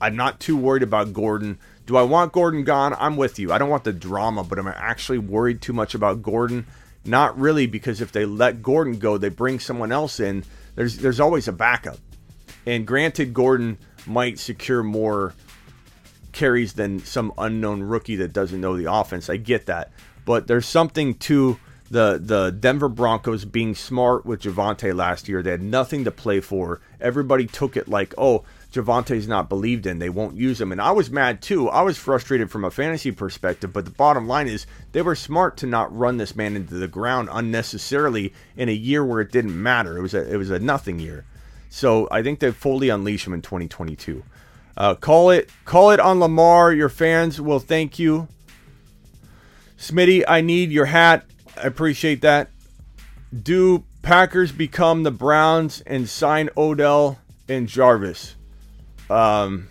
[0.00, 1.58] I'm not too worried about Gordon.
[1.84, 2.94] Do I want Gordon gone?
[2.98, 3.52] I'm with you.
[3.52, 6.66] I don't want the drama, but am I actually worried too much about Gordon?
[7.04, 10.44] Not really, because if they let Gordon go, they bring someone else in.
[10.74, 11.98] There's there's always a backup.
[12.66, 15.34] And granted, Gordon might secure more
[16.32, 19.28] carries than some unknown rookie that doesn't know the offense.
[19.28, 19.92] I get that.
[20.24, 21.58] But there's something to
[21.90, 25.42] the the Denver Broncos being smart with Javonte last year.
[25.42, 26.80] They had nothing to play for.
[27.00, 29.98] Everybody took it like, oh, Javonte's not believed in.
[29.98, 30.70] They won't use him.
[30.70, 31.68] And I was mad too.
[31.68, 35.56] I was frustrated from a fantasy perspective, but the bottom line is they were smart
[35.58, 39.60] to not run this man into the ground unnecessarily in a year where it didn't
[39.60, 39.98] matter.
[39.98, 41.24] It was a it was a nothing year.
[41.68, 44.22] So I think they fully unleash him in 2022.
[44.80, 46.72] Uh, call it call it on Lamar.
[46.72, 48.28] Your fans will thank you.
[49.76, 51.26] Smitty, I need your hat.
[51.54, 52.48] I appreciate that.
[53.42, 58.36] Do Packers become the Browns and sign Odell and Jarvis?
[59.10, 59.68] Um,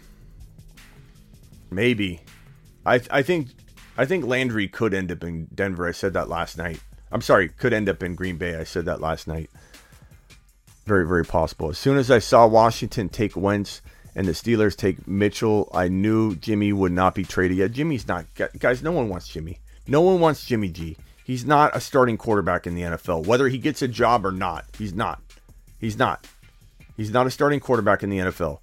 [1.72, 2.22] maybe.
[2.86, 3.48] I I think
[3.98, 5.88] I think Landry could end up in Denver.
[5.88, 6.82] I said that last night.
[7.12, 8.58] I'm sorry, could end up in Green Bay.
[8.58, 9.50] I said that last night.
[10.86, 11.72] Very very possible.
[11.72, 13.82] As soon as I saw Washington take Wentz
[14.20, 17.72] and the Steelers take Mitchell, I knew Jimmy would not be traded yet.
[17.72, 18.26] Jimmy's not
[18.60, 18.84] guys.
[18.84, 19.60] No one wants Jimmy.
[19.88, 20.98] No one wants Jimmy G.
[21.24, 23.26] He's not a starting quarterback in the NFL.
[23.26, 25.22] Whether he gets a job or not, he's not.
[25.80, 26.28] He's not.
[26.98, 28.60] He's not a starting quarterback in the NFL.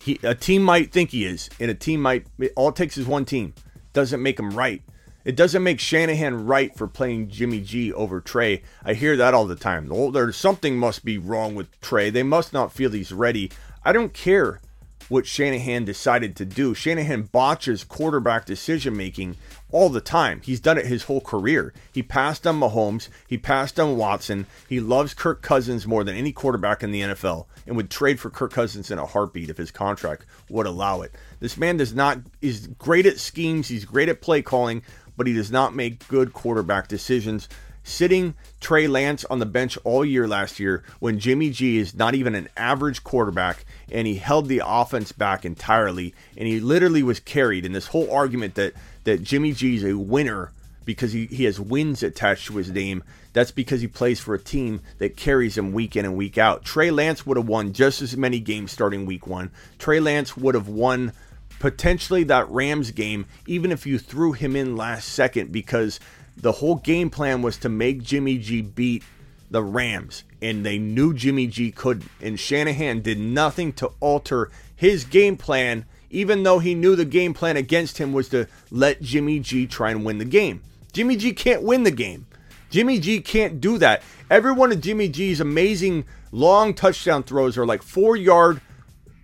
[0.00, 2.26] He, a team might think he is, and a team might.
[2.56, 3.52] All it takes is one team.
[3.92, 4.80] Doesn't make him right.
[5.26, 8.62] It doesn't make Shanahan right for playing Jimmy G over Trey.
[8.82, 9.90] I hear that all the time.
[9.92, 12.08] Oh, there's something must be wrong with Trey.
[12.08, 13.50] They must not feel he's ready.
[13.84, 14.62] I don't care
[15.08, 16.74] what Shanahan decided to do.
[16.74, 19.36] Shanahan botches quarterback decision making
[19.70, 20.40] all the time.
[20.42, 21.72] He's done it his whole career.
[21.92, 24.46] He passed on Mahomes, he passed on Watson.
[24.68, 28.30] He loves Kirk Cousins more than any quarterback in the NFL and would trade for
[28.30, 31.12] Kirk Cousins in a heartbeat if his contract would allow it.
[31.40, 34.82] This man does not is great at schemes, he's great at play calling,
[35.16, 37.48] but he does not make good quarterback decisions
[37.86, 42.16] sitting Trey Lance on the bench all year last year when Jimmy G is not
[42.16, 47.20] even an average quarterback and he held the offense back entirely and he literally was
[47.20, 50.50] carried in this whole argument that that Jimmy G is a winner
[50.84, 53.02] because he, he has wins attached to his name.
[53.32, 56.64] That's because he plays for a team that carries him week in and week out.
[56.64, 59.50] Trey Lance would have won just as many games starting week one.
[59.78, 61.12] Trey Lance would have won
[61.58, 66.00] potentially that Rams game even if you threw him in last second because
[66.36, 69.02] the whole game plan was to make Jimmy G beat
[69.50, 72.10] the Rams, and they knew Jimmy G couldn't.
[72.20, 77.34] And Shanahan did nothing to alter his game plan, even though he knew the game
[77.34, 80.62] plan against him was to let Jimmy G try and win the game.
[80.92, 82.26] Jimmy G can't win the game.
[82.70, 84.02] Jimmy G can't do that.
[84.30, 88.60] Every one of Jimmy G's amazing long touchdown throws are like four yard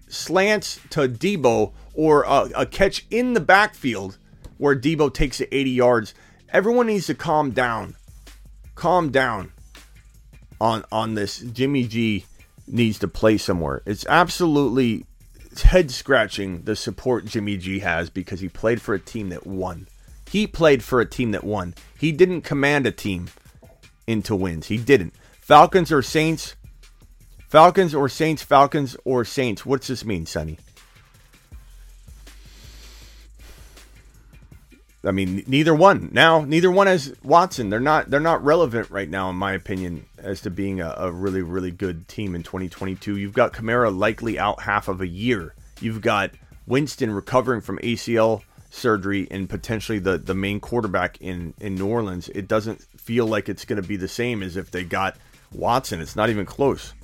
[0.08, 4.18] slants to Debo or a, a catch in the backfield
[4.58, 6.14] where Debo takes it 80 yards
[6.52, 7.96] everyone needs to calm down.
[8.74, 9.52] Calm down
[10.62, 11.40] on on this.
[11.40, 12.24] Jimmy G
[12.66, 13.82] needs to play somewhere.
[13.84, 15.04] It's absolutely
[15.64, 19.88] head scratching the support Jimmy G has because he played for a team that won.
[20.30, 21.74] He played for a team that won.
[21.98, 23.28] He didn't command a team
[24.06, 24.68] into wins.
[24.68, 25.12] He didn't.
[25.40, 26.54] Falcons or Saints?
[27.48, 28.42] Falcons or Saints?
[28.42, 29.66] Falcons or Saints?
[29.66, 30.58] What's this mean, Sonny?
[35.04, 36.42] I mean, neither one now.
[36.42, 37.70] Neither one has Watson.
[37.70, 38.08] They're not.
[38.08, 41.72] They're not relevant right now, in my opinion, as to being a, a really, really
[41.72, 43.16] good team in 2022.
[43.16, 45.54] You've got Kamara likely out half of a year.
[45.80, 46.30] You've got
[46.66, 52.28] Winston recovering from ACL surgery and potentially the the main quarterback in in New Orleans.
[52.28, 55.16] It doesn't feel like it's going to be the same as if they got
[55.52, 56.00] Watson.
[56.00, 56.94] It's not even close.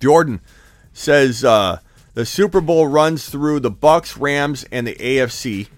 [0.00, 0.40] Jordan
[0.92, 1.80] says uh,
[2.14, 5.68] the Super Bowl runs through the Bucs, Rams, and the AFC.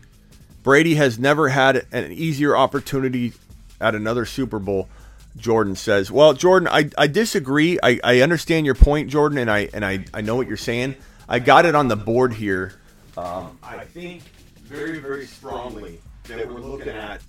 [0.62, 3.32] Brady has never had an easier opportunity
[3.80, 4.88] at another Super Bowl.
[5.36, 7.78] Jordan says, "Well, Jordan, I, I disagree.
[7.82, 10.96] I, I understand your point, Jordan, and I and I, I know what you're saying.
[11.28, 12.74] I got it on the board here.
[13.16, 14.22] Um, I think
[14.62, 17.22] very very strongly that we're looking at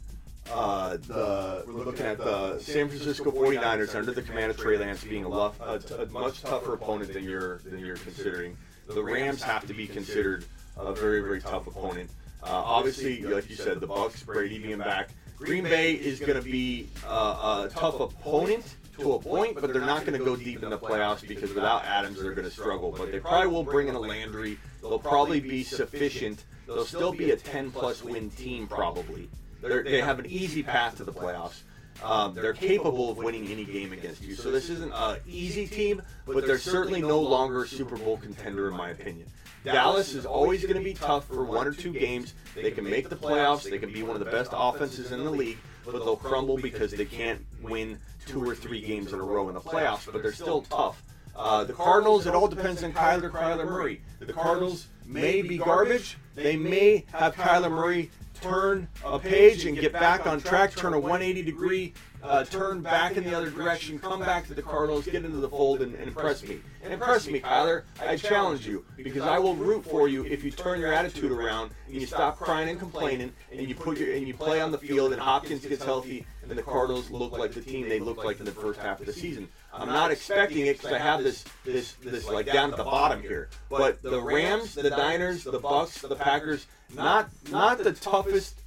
[0.52, 5.04] uh, the we're looking at the San Francisco 49ers under the command of Trey Lance
[5.04, 8.58] being a, much tougher opponent than you're than you're considering.
[8.88, 10.44] the Rams have to be considered
[10.78, 12.10] a very, very tough opponent.
[12.44, 15.10] Uh, obviously, like you said, the Bucs, Brady being back.
[15.38, 19.82] Green Bay is going to be uh, a tough opponent to a point, but they're
[19.82, 22.94] not going to go deep in the playoffs because without Adams, they're going to struggle.
[22.96, 24.58] But they probably will bring in a Landry.
[24.82, 26.44] They'll probably be sufficient.
[26.68, 29.30] They'll still be a 10 plus win team, probably.
[29.62, 31.62] They're, they have an easy path to the playoffs.
[32.04, 34.36] Um, they're capable of winning any game against you.
[34.36, 38.70] So this isn't an easy team, but they're certainly no longer a Super Bowl contender,
[38.70, 39.28] in my opinion.
[39.64, 42.34] Dallas is always going to be tough for one or two games.
[42.56, 43.70] They can make the playoffs.
[43.70, 46.92] They can be one of the best offenses in the league, but they'll crumble because
[46.92, 50.12] they can't win two or three games in a row in the playoffs.
[50.12, 51.04] But they're still tough.
[51.36, 54.02] Uh, the Cardinals, it all depends on Kyler, Kyler Murray.
[54.20, 56.18] The Cardinals may be garbage.
[56.36, 58.12] They may have Kyler Murray
[58.42, 61.94] turn a page and get back on track, turn a 180 degree,
[62.24, 65.50] uh, turn back in the other direction, come back to the Cardinals, get into the
[65.50, 66.60] fold, and, and impress me.
[66.84, 67.84] And impress me, Kyler.
[68.00, 71.72] I challenge you because I will root for you if you turn your attitude around
[71.88, 74.78] and you stop crying and complaining and you put your and you play on the
[74.78, 78.40] field and Hopkins gets healthy and the Cardinals look like the team they looked like
[78.40, 79.48] in the first half of the season.
[79.74, 83.22] I'm not expecting it because I have this this this like down at the bottom
[83.22, 83.50] here.
[83.70, 88.62] But the Rams, the Niners, the Bucs, the Packers, not not the toughest,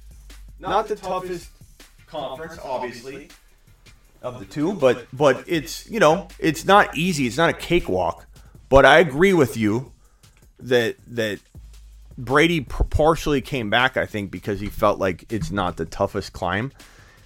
[0.59, 1.49] not the toughest
[2.07, 3.29] conference, obviously,
[4.21, 4.73] of the two.
[4.73, 7.27] But but it's you know it's not easy.
[7.27, 8.25] It's not a cakewalk.
[8.69, 9.93] But I agree with you
[10.59, 11.39] that that
[12.17, 13.97] Brady partially came back.
[13.97, 16.71] I think because he felt like it's not the toughest climb.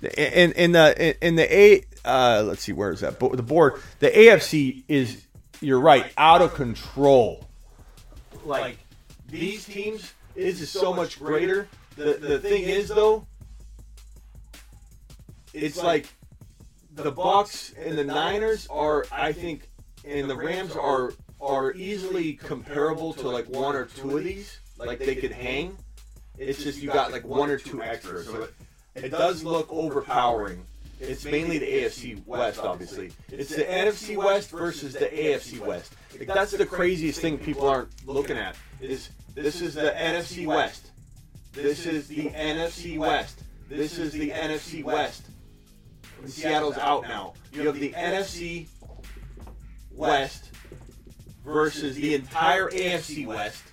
[0.02, 4.10] In in the in the a uh, let's see where is that the board the
[4.10, 5.26] AFC is
[5.62, 7.48] you're right out of control.
[8.46, 8.78] Like
[9.28, 11.68] these teams this is so much greater.
[11.98, 13.28] The the thing is though,
[15.54, 16.08] it's like
[17.04, 19.70] the Bucs and the Niners are I think
[20.06, 24.60] and the Rams are are easily comparable to like one or two of these.
[24.78, 25.78] Like they could hang.
[26.38, 28.26] It's just you got like one or two extras.
[28.28, 28.48] So
[28.96, 30.66] it, does look overpowering.
[31.00, 33.12] It's mainly the AFC West, obviously.
[33.30, 35.94] It's the NFC West versus the AFC West.
[36.18, 38.56] Like that's the craziest thing people aren't looking at.
[38.82, 40.92] Is this is the NFC West.
[41.54, 43.44] This is the NFC West.
[43.70, 45.24] This is the NFC West.
[46.28, 47.34] Seattle's out now.
[47.52, 48.68] You have the NFC
[49.92, 50.52] West
[51.44, 53.64] versus the entire AFC West.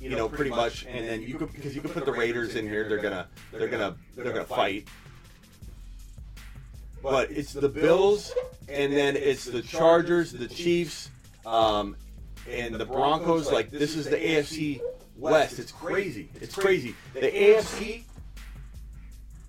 [0.00, 2.66] You know, pretty much, and then you could because you could put the Raiders in
[2.66, 2.88] here.
[2.88, 4.88] They're gonna, they're gonna, they're gonna fight.
[7.00, 8.32] But it's the Bills,
[8.68, 11.10] and then it's the Chargers, the Chiefs,
[11.46, 11.96] um,
[12.50, 13.52] and the Broncos.
[13.52, 14.80] Like this is the AFC
[15.16, 15.60] West.
[15.60, 16.28] It's crazy.
[16.40, 16.96] It's crazy.
[17.14, 18.02] The AFC,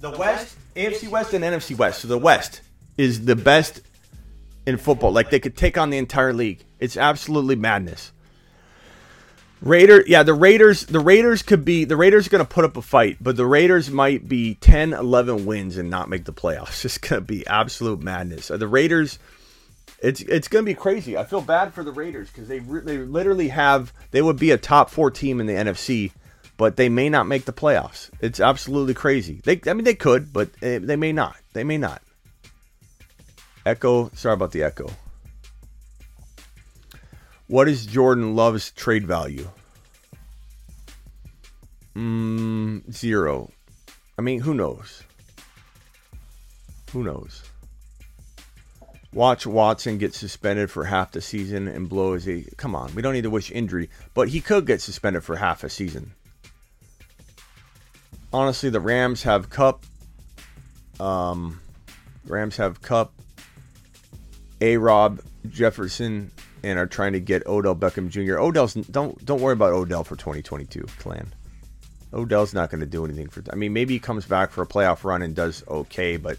[0.04, 2.02] the West, AFC West, and NFC West.
[2.02, 2.60] So the West
[2.98, 3.82] is the best
[4.66, 5.14] in football.
[5.14, 6.62] Like they could take on the entire league.
[6.78, 8.12] It's absolutely madness.
[9.62, 12.76] Raider, yeah, the Raiders, the Raiders could be the Raiders are going to put up
[12.76, 16.84] a fight, but the Raiders might be 10, 11 wins and not make the playoffs.
[16.86, 18.50] It's going to be absolute madness.
[18.50, 19.20] The Raiders,
[20.00, 21.18] it's it's going to be crazy.
[21.18, 24.58] I feel bad for the Raiders because they they literally have they would be a
[24.58, 26.12] top four team in the NFC,
[26.58, 28.10] but they may not make the playoffs.
[28.22, 29.42] It's absolutely crazy.
[29.44, 31.36] They, I mean, they could, but they, they may not.
[31.54, 32.02] They may not.
[33.66, 34.90] Echo, sorry about the echo.
[37.48, 39.48] What is Jordan Love's trade value?
[41.96, 43.52] Mm, zero.
[44.18, 45.04] I mean, who knows?
[46.92, 47.44] Who knows?
[49.14, 52.50] Watch Watson get suspended for half the season and blow his.
[52.58, 55.64] Come on, we don't need to wish injury, but he could get suspended for half
[55.64, 56.14] a season.
[58.34, 59.86] Honestly, the Rams have Kupp.
[61.00, 61.60] Um,
[62.26, 63.14] Rams have Kupp,
[64.62, 64.78] A.
[64.78, 66.32] Rob Jefferson,
[66.64, 68.40] and are trying to get Odell Beckham Jr.
[68.40, 71.34] Odell's don't don't worry about Odell for 2022, clan.
[72.14, 73.44] Odell's not going to do anything for.
[73.52, 76.38] I mean, maybe he comes back for a playoff run and does okay, but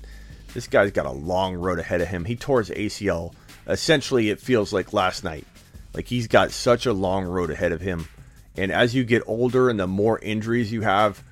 [0.52, 2.24] this guy's got a long road ahead of him.
[2.24, 3.34] He tore his ACL.
[3.66, 5.46] Essentially, it feels like last night.
[5.94, 8.08] Like he's got such a long road ahead of him.
[8.56, 11.22] And as you get older and the more injuries you have,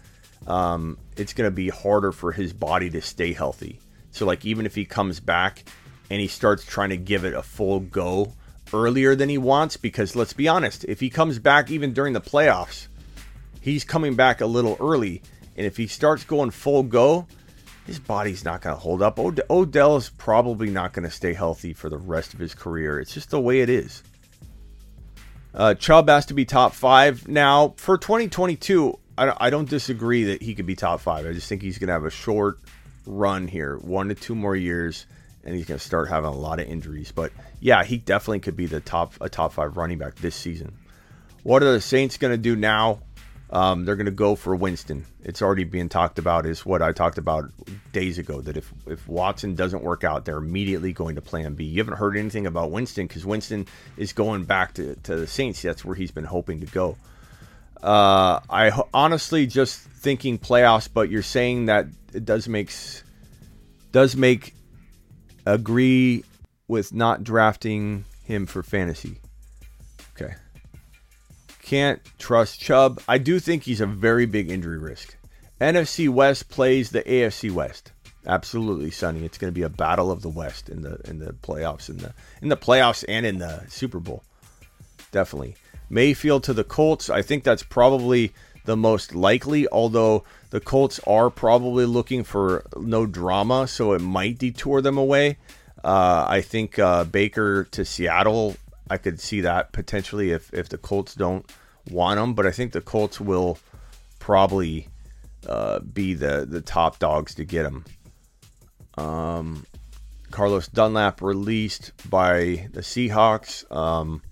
[0.46, 3.80] um, it's going to be harder for his body to stay healthy.
[4.10, 5.64] So, like, even if he comes back
[6.10, 8.32] and he starts trying to give it a full go
[8.72, 12.20] earlier than he wants, because let's be honest, if he comes back even during the
[12.20, 12.88] playoffs,
[13.60, 15.22] he's coming back a little early.
[15.56, 17.26] And if he starts going full go,
[17.86, 19.18] his body's not going to hold up.
[19.18, 23.00] Od- Odell is probably not going to stay healthy for the rest of his career.
[23.00, 24.02] It's just the way it is.
[25.54, 28.98] Uh, Chubb has to be top five now for 2022.
[29.16, 31.26] I, I don't disagree that he could be top five.
[31.26, 32.58] I just think he's going to have a short
[33.06, 35.06] run here, one to two more years,
[35.44, 37.12] and he's going to start having a lot of injuries.
[37.12, 40.76] But yeah, he definitely could be the top a top five running back this season.
[41.42, 43.00] What are the Saints going to do now?
[43.50, 45.04] Um, they're going to go for Winston.
[45.22, 46.46] It's already being talked about.
[46.46, 47.50] Is what I talked about
[47.92, 48.40] days ago.
[48.40, 51.64] That if if Watson doesn't work out, they're immediately going to Plan B.
[51.64, 53.66] You haven't heard anything about Winston because Winston
[53.98, 55.60] is going back to, to the Saints.
[55.60, 56.96] That's where he's been hoping to go.
[57.82, 63.02] Uh, I honestly just thinking playoffs, but you're saying that it does makes
[63.90, 64.54] does make
[65.46, 66.24] agree
[66.68, 69.20] with not drafting him for fantasy.
[70.14, 70.34] Okay.
[71.62, 73.00] Can't trust Chubb.
[73.08, 75.16] I do think he's a very big injury risk.
[75.60, 77.92] NFC West plays the AFC West.
[78.26, 79.24] Absolutely, Sonny.
[79.24, 81.98] It's going to be a battle of the West in the in the playoffs in
[81.98, 84.22] the in the playoffs and in the Super Bowl.
[85.10, 85.56] Definitely.
[85.92, 87.10] Mayfield to the Colts.
[87.10, 88.32] I think that's probably
[88.64, 94.38] the most likely, although the Colts are probably looking for no drama, so it might
[94.38, 95.36] detour them away.
[95.84, 98.56] Uh, I think uh, Baker to Seattle,
[98.88, 101.44] I could see that potentially if, if the Colts don't
[101.90, 103.58] want him, but I think the Colts will
[104.18, 104.88] probably
[105.46, 107.84] uh, be the, the top dogs to get him.
[108.96, 109.66] Um,
[110.30, 113.70] Carlos Dunlap released by the Seahawks.
[113.74, 114.22] Um,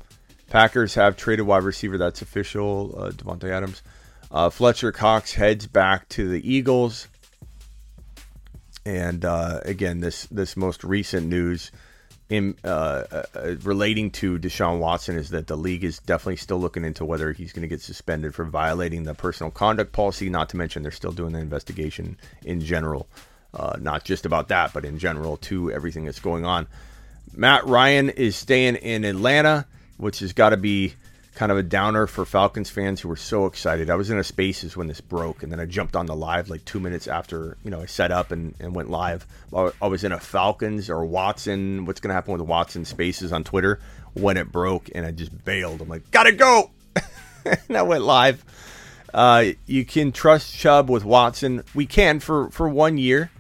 [0.51, 1.97] Packers have traded wide receiver.
[1.97, 2.95] That's official.
[2.97, 3.83] Uh, Adams.
[4.31, 7.09] Uh, Fletcher Cox heads back to the Eagles.
[8.85, 11.71] And uh, again, this this most recent news
[12.31, 12.69] in uh,
[13.11, 17.05] uh, uh, relating to Deshaun Watson is that the league is definitely still looking into
[17.05, 20.31] whether he's going to get suspended for violating the personal conduct policy.
[20.31, 23.09] Not to mention, they're still doing the investigation in general,
[23.53, 26.69] uh, not just about that, but in general to everything that's going on.
[27.35, 29.67] Matt Ryan is staying in Atlanta,
[30.01, 30.95] which has got to be
[31.35, 33.89] kind of a downer for Falcons fans who were so excited.
[33.89, 36.51] I was in a spaces when this broke, and then I jumped on the live
[36.51, 39.27] like two minutes after you know I set up and, and went live.
[39.55, 41.85] I was in a Falcons or Watson.
[41.85, 43.79] What's going to happen with Watson spaces on Twitter
[44.15, 45.81] when it broke, and I just bailed.
[45.81, 46.71] I'm like, gotta go,
[47.45, 48.45] and I went live.
[49.13, 51.65] Uh, you can trust Chubb with Watson.
[51.75, 53.31] We can for for one year,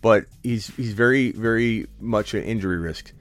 [0.00, 3.12] but he's he's very very much an injury risk.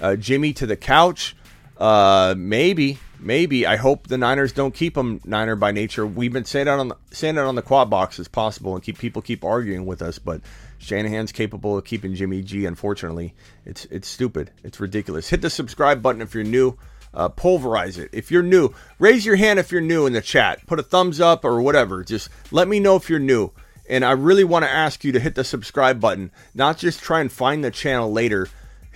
[0.00, 1.34] Uh, Jimmy to the couch.
[1.78, 6.06] Uh, maybe maybe I hope the Niners don't keep him Niner by nature.
[6.06, 8.82] We've been saying that on the, saying that on the quad box as possible, and
[8.82, 10.18] keep people keep arguing with us.
[10.18, 10.40] But
[10.78, 12.66] Shanahan's capable of keeping Jimmy G.
[12.66, 13.34] Unfortunately,
[13.64, 14.50] it's it's stupid.
[14.64, 15.28] It's ridiculous.
[15.28, 16.76] Hit the subscribe button if you're new.
[17.14, 18.10] Uh, pulverize it.
[18.12, 20.66] If you're new, raise your hand if you're new in the chat.
[20.66, 22.04] Put a thumbs up or whatever.
[22.04, 23.50] Just let me know if you're new.
[23.88, 27.20] And I really want to ask you to hit the subscribe button, not just try
[27.20, 28.48] and find the channel later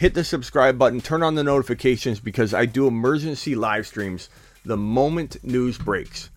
[0.03, 4.29] hit the subscribe button, turn on the notifications because I do emergency live streams
[4.65, 6.29] the moment news breaks.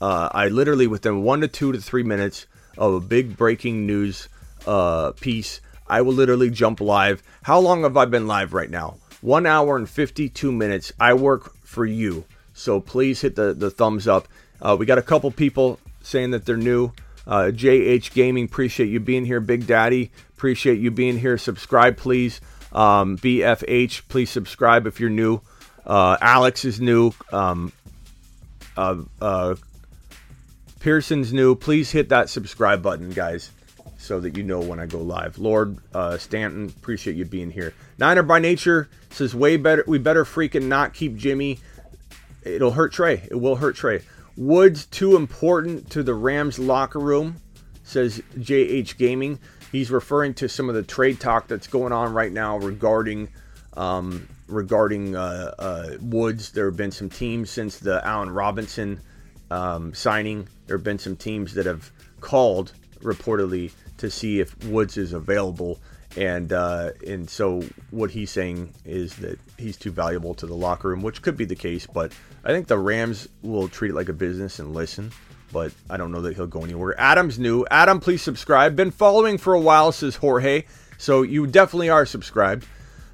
[0.00, 2.46] Uh, I literally, within one to two to three minutes
[2.76, 4.28] of a big breaking news
[4.66, 7.22] uh, piece, I will literally jump live.
[7.44, 8.96] How long have I been live right now?
[9.20, 10.92] One hour and 52 minutes.
[10.98, 12.24] I work for you.
[12.52, 14.26] So please hit the, the thumbs up.
[14.60, 16.90] Uh, we got a couple people saying that they're new.
[17.28, 19.40] Uh, JH Gaming, appreciate you being here.
[19.40, 21.38] Big Daddy, appreciate you being here.
[21.38, 22.40] Subscribe, please.
[22.74, 25.40] Um, BFH, please subscribe if you're new.
[25.86, 27.12] Uh, Alex is new.
[27.32, 27.72] Um,
[28.76, 29.54] uh, uh,
[30.80, 31.54] Pearson's new.
[31.54, 33.50] Please hit that subscribe button, guys,
[33.96, 35.38] so that you know when I go live.
[35.38, 37.74] Lord uh, Stanton, appreciate you being here.
[37.98, 39.84] Niner by nature says way better.
[39.86, 41.60] We better freaking not keep Jimmy.
[42.42, 43.26] It'll hurt Trey.
[43.30, 44.02] It will hurt Trey.
[44.36, 47.36] Woods too important to the Rams locker room,
[47.84, 49.38] says JH Gaming.
[49.74, 53.28] He's referring to some of the trade talk that's going on right now regarding
[53.76, 56.52] um, regarding uh, uh, Woods.
[56.52, 59.00] There have been some teams since the Allen Robinson
[59.50, 60.46] um, signing.
[60.68, 61.90] There have been some teams that have
[62.20, 65.80] called reportedly to see if Woods is available,
[66.16, 70.90] and uh, and so what he's saying is that he's too valuable to the locker
[70.90, 71.84] room, which could be the case.
[71.84, 72.12] But
[72.44, 75.10] I think the Rams will treat it like a business and listen
[75.54, 77.00] but I don't know that he'll go anywhere.
[77.00, 77.64] Adam's new.
[77.70, 78.74] Adam, please subscribe.
[78.74, 80.64] Been following for a while, says Jorge.
[80.98, 82.66] So you definitely are subscribed.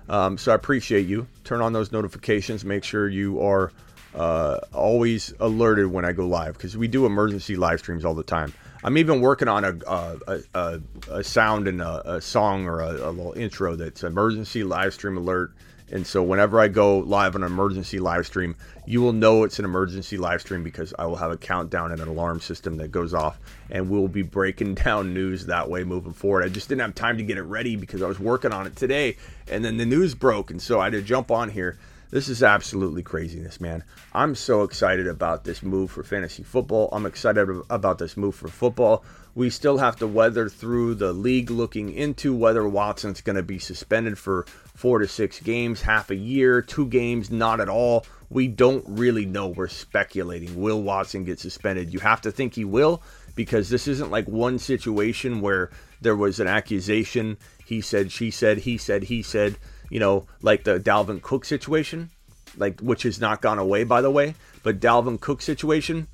[0.09, 1.29] Um, so I appreciate you.
[1.45, 2.65] Turn on those notifications.
[2.65, 3.71] Make sure you are
[4.15, 8.25] uh, always alerted when I go live because we do emergency live streams all the
[8.25, 8.53] time.
[8.83, 10.81] I'm even working on a a, a,
[11.11, 15.19] a sound and a, a song or a, a little intro that's emergency live stream
[15.19, 15.53] alert
[15.91, 18.57] and so whenever I go live on an emergency live stream,
[18.87, 22.01] you will know it's an emergency live stream because I will have a countdown and
[22.01, 23.39] an alarm system that goes off,
[23.71, 26.45] and we'll be breaking down news that way moving forward.
[26.45, 28.77] I just didn't have time to get it ready because I was working on it
[28.77, 29.17] today,
[29.49, 31.79] and then the news broke, and so I had to jump on here.
[32.11, 33.85] This is absolutely craziness, man.
[34.13, 36.89] I'm so excited about this move for fantasy football.
[36.91, 39.05] I'm excited about this move for football.
[39.35, 43.59] We still have to weather through the league looking into whether Watson's going to be
[43.59, 44.45] suspended for
[44.75, 48.07] four to six games, half a year, two games, not at all.
[48.29, 49.49] We don't really know.
[49.49, 50.61] We're speculating.
[50.61, 51.93] Will Watson get suspended?
[51.93, 53.03] You have to think he will
[53.35, 55.71] because this isn't like one situation where
[56.01, 57.39] there was an accusation.
[57.65, 59.57] He said, she said, he said, he said
[59.91, 62.11] you know, like the Dalvin Cook situation,
[62.57, 66.07] like which has not gone away by the way, but Dalvin Cook situation,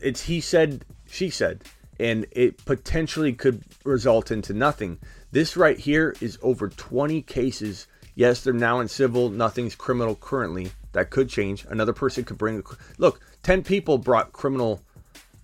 [0.00, 1.64] it's he said, she said,
[1.98, 4.98] and it potentially could result into nothing.
[5.32, 7.86] This right here is over 20 cases.
[8.14, 10.70] Yes, they're now in civil, nothing's criminal currently.
[10.92, 11.66] That could change.
[11.68, 12.62] Another person could bring
[12.98, 14.82] look, 10 people brought criminal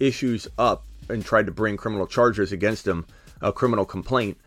[0.00, 3.06] issues up and tried to bring criminal charges against them,
[3.40, 4.38] a criminal complaint.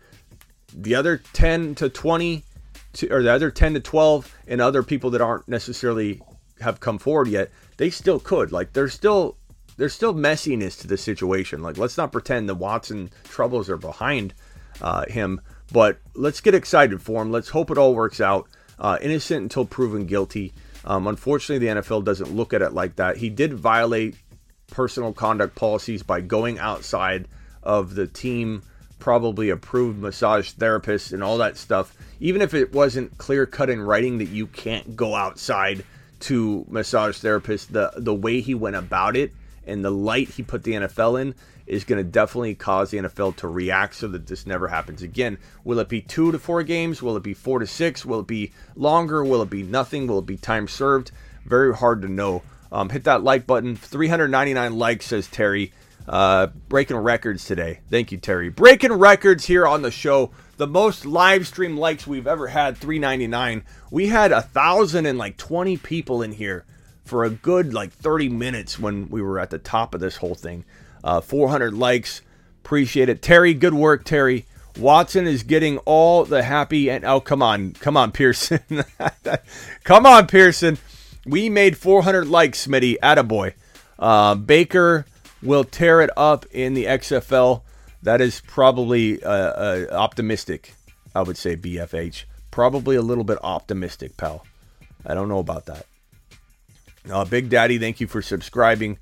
[0.74, 2.44] The other 10 to 20
[2.94, 6.20] to, or the other 10 to 12 and other people that aren't necessarily
[6.60, 8.52] have come forward yet, they still could.
[8.52, 9.36] Like there's still
[9.78, 11.62] there's still messiness to the situation.
[11.62, 14.34] Like let's not pretend the Watson troubles are behind
[14.82, 15.40] uh, him,
[15.72, 17.32] but let's get excited for him.
[17.32, 18.48] Let's hope it all works out.
[18.78, 20.52] Uh, innocent until proven guilty.
[20.84, 23.16] Um, unfortunately, the NFL doesn't look at it like that.
[23.16, 24.14] He did violate
[24.70, 27.26] personal conduct policies by going outside
[27.62, 28.62] of the team
[28.98, 33.80] probably approved massage therapist and all that stuff, even if it wasn't clear cut in
[33.80, 35.84] writing that you can't go outside
[36.20, 39.32] to massage therapist, the the way he went about it
[39.68, 41.34] and the light he put the NFL in
[41.66, 45.38] is going to definitely cause the NFL to react so that this never happens again.
[45.64, 47.02] Will it be two to four games?
[47.02, 48.04] Will it be four to six?
[48.04, 49.22] Will it be longer?
[49.22, 50.06] Will it be nothing?
[50.06, 51.12] Will it be time served?
[51.44, 52.42] Very hard to know.
[52.72, 53.76] Um, hit that like button.
[53.76, 55.72] 399 likes, says Terry.
[56.06, 57.80] Uh, breaking records today.
[57.90, 58.48] Thank you, Terry.
[58.48, 60.30] Breaking records here on the show.
[60.56, 63.62] The most live stream likes we've ever had, 399.
[63.90, 66.64] We had a thousand and like 20 people in here
[67.08, 70.34] for a good like 30 minutes when we were at the top of this whole
[70.34, 70.64] thing.
[71.02, 72.22] Uh, 400 likes.
[72.64, 73.22] Appreciate it.
[73.22, 74.44] Terry, good work, Terry.
[74.78, 78.60] Watson is getting all the happy and oh come on, come on, Pearson.
[79.84, 80.78] come on, Pearson.
[81.26, 82.96] We made 400 likes, Smitty.
[83.02, 83.54] Attaboy.
[83.98, 85.06] Uh, Baker
[85.42, 87.62] will tear it up in the XFL.
[88.02, 90.74] That is probably uh, uh, optimistic,
[91.14, 92.24] I would say, BFH.
[92.50, 94.46] Probably a little bit optimistic, pal.
[95.04, 95.86] I don't know about that.
[97.10, 98.98] Uh, Big Daddy, thank you for subscribing.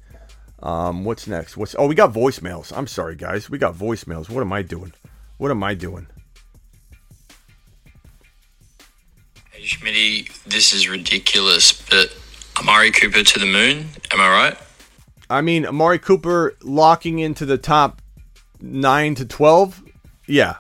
[0.62, 1.56] Um, what's next?
[1.56, 2.77] What's oh we got voicemails.
[2.77, 4.31] I'm sorry guys, we got voicemails.
[4.31, 4.93] What am I doing?
[5.36, 6.06] What am I doing?
[9.51, 12.16] Hey Schmitty, this is ridiculous, but
[12.59, 13.89] Amari Cooper to the moon.
[14.12, 14.59] Am I right?
[15.28, 18.01] I mean, Amari Cooper locking into the top
[18.60, 19.82] nine to twelve.
[20.27, 20.56] Yeah.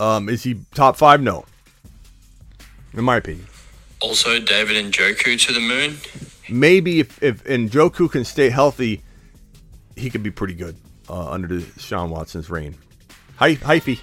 [0.00, 1.20] Um, is he top five?
[1.20, 1.44] No.
[2.94, 3.46] In my opinion.
[4.00, 5.98] Also, David Njoku to the moon.
[6.48, 9.02] Maybe if if Njoku can stay healthy,
[9.96, 10.76] he could be pretty good
[11.08, 12.76] uh, under Deshaun Watson's reign.
[13.36, 14.00] Hi, hyphy.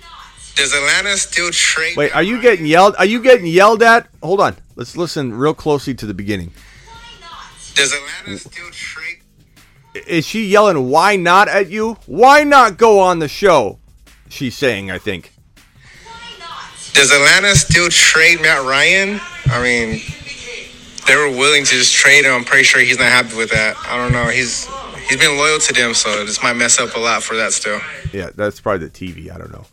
[0.56, 1.98] Does Atlanta still trade?
[1.98, 2.96] Wait, are you getting yelled?
[3.00, 4.08] Are you getting yelled at?
[4.22, 4.56] Hold on.
[4.76, 6.52] Let's listen real closely to the beginning.
[7.74, 9.22] Does Atlanta still trade?
[10.08, 11.98] Is she yelling "Why not" at you?
[12.06, 13.80] Why not go on the show?
[14.30, 15.34] She's saying, I think.
[16.94, 19.20] Does Atlanta still trade Matt Ryan?
[19.48, 20.00] I mean,
[21.08, 22.34] they were willing to just trade him.
[22.34, 23.76] I'm pretty sure he's not happy with that.
[23.88, 24.28] I don't know.
[24.28, 24.68] He's
[25.08, 27.80] he's been loyal to them, so this might mess up a lot for that still.
[28.12, 29.34] Yeah, that's probably the TV.
[29.34, 29.66] I don't know.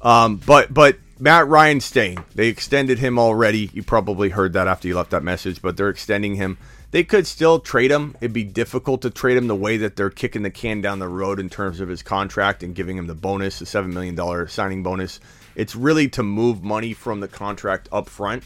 [0.00, 2.24] Um, but but Matt Ryan staying.
[2.34, 3.70] They extended him already.
[3.72, 6.58] You probably heard that after you left that message, but they're extending him.
[6.90, 8.16] They could still trade him.
[8.20, 11.08] It'd be difficult to trade him the way that they're kicking the can down the
[11.08, 14.82] road in terms of his contract and giving him the bonus, the $7 million signing
[14.82, 15.20] bonus.
[15.54, 18.42] It's really to move money from the contract up front,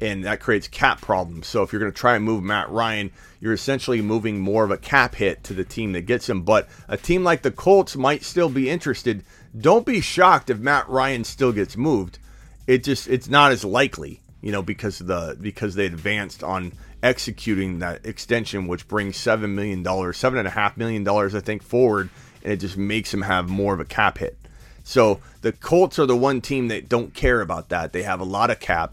[0.00, 1.46] and that creates cap problems.
[1.46, 3.10] So if you're going to try and move Matt Ryan,
[3.40, 6.42] you're essentially moving more of a cap hit to the team that gets him.
[6.42, 9.24] But a team like the Colts might still be interested.
[9.56, 12.18] Don't be shocked if Matt Ryan still gets moved.
[12.66, 16.72] It just it's not as likely, you know, because the because they advanced on
[17.02, 21.40] executing that extension, which brings seven million dollars, seven and a half million dollars, I
[21.40, 22.08] think, forward,
[22.42, 24.38] and it just makes him have more of a cap hit.
[24.84, 27.92] So the Colts are the one team that don't care about that.
[27.92, 28.92] They have a lot of cap,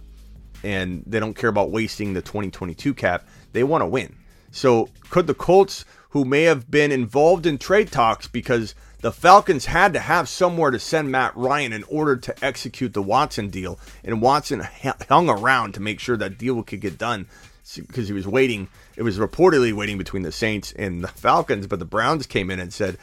[0.63, 3.27] and they don't care about wasting the 2022 cap.
[3.53, 4.15] They want to win.
[4.51, 9.65] So could the Colts, who may have been involved in trade talks because the Falcons
[9.65, 13.79] had to have somewhere to send Matt Ryan in order to execute the Watson deal,
[14.03, 14.67] and Watson
[15.09, 17.27] hung around to make sure that deal could get done
[17.75, 18.67] because he was waiting.
[18.95, 22.59] It was reportedly waiting between the Saints and the Falcons, but the Browns came in
[22.59, 22.97] and said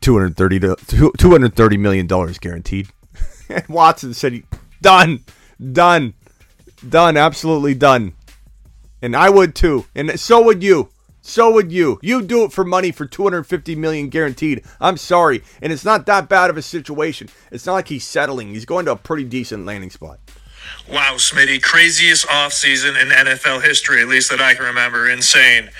[0.00, 0.76] 230 to
[1.18, 2.88] 230 million dollars guaranteed.
[3.48, 4.42] and Watson said,
[4.80, 5.24] "Done,
[5.72, 6.14] done,
[6.88, 8.14] done, absolutely done."
[9.02, 10.88] and I would too, and so would you.
[11.24, 12.00] So would you.
[12.02, 14.64] You do it for money for 250 million guaranteed.
[14.80, 17.28] I'm sorry, and it's not that bad of a situation.
[17.50, 18.48] It's not like he's settling.
[18.48, 20.18] He's going to a pretty decent landing spot.
[20.90, 25.08] Wow, Smitty, craziest offseason in NFL history, at least that I can remember.
[25.08, 25.70] Insane.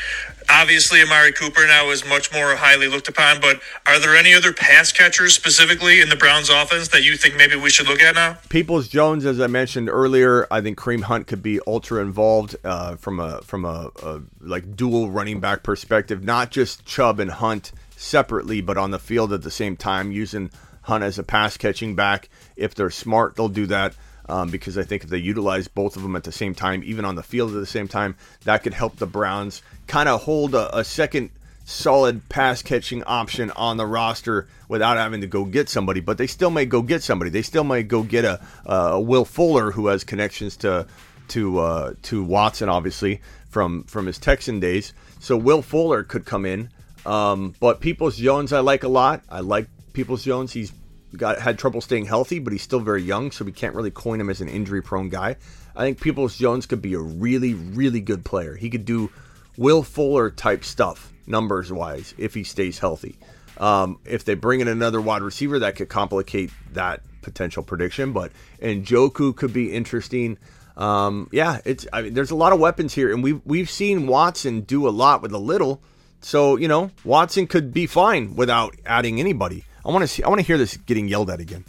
[0.49, 4.53] Obviously, Amari Cooper now is much more highly looked upon, but are there any other
[4.53, 8.15] pass catchers specifically in the Browns offense that you think maybe we should look at
[8.15, 8.39] now?
[8.49, 12.97] Peoples Jones, as I mentioned earlier, I think Kareem Hunt could be ultra involved uh,
[12.97, 17.73] from a from a, a like dual running back perspective, not just Chubb and Hunt
[17.97, 20.51] separately, but on the field at the same time, using
[20.83, 22.29] Hunt as a pass catching back.
[22.57, 23.95] If they're smart, they'll do that
[24.29, 27.05] um, because I think if they utilize both of them at the same time, even
[27.05, 30.55] on the field at the same time, that could help the Browns kind of hold
[30.55, 31.31] a, a second
[31.65, 36.01] solid pass catching option on the roster without having to go get somebody.
[36.01, 37.31] But they still may go get somebody.
[37.31, 40.87] They still may go get a, a Will Fuller who has connections to
[41.29, 44.93] to uh, to Watson, obviously from from his Texan days.
[45.21, 46.71] So Will Fuller could come in.
[47.05, 49.23] Um, but Peoples Jones, I like a lot.
[49.29, 50.53] I like Peoples Jones.
[50.53, 50.73] He's
[51.17, 54.21] got had trouble staying healthy, but he's still very young, so we can't really coin
[54.21, 55.37] him as an injury prone guy.
[55.75, 58.57] I think Peoples Jones could be a really, really good player.
[58.57, 59.11] He could do
[59.57, 63.19] Will Fuller type stuff, numbers wise, if he stays healthy.
[63.59, 68.13] Um, if they bring in another wide receiver, that could complicate that potential prediction.
[68.13, 70.39] But Njoku could be interesting.
[70.77, 74.07] Um, yeah, it's I mean, there's a lot of weapons here, and we've we've seen
[74.07, 75.83] Watson do a lot with a little.
[76.21, 79.65] So you know, Watson could be fine without adding anybody.
[79.85, 80.23] I want to see.
[80.23, 81.65] I want to hear this getting yelled at again.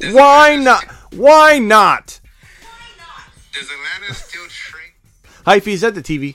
[0.00, 0.84] Why not?
[1.12, 2.20] Why not?
[3.52, 4.46] Does Atlanta still
[5.46, 6.34] Hyphy, is that the TV?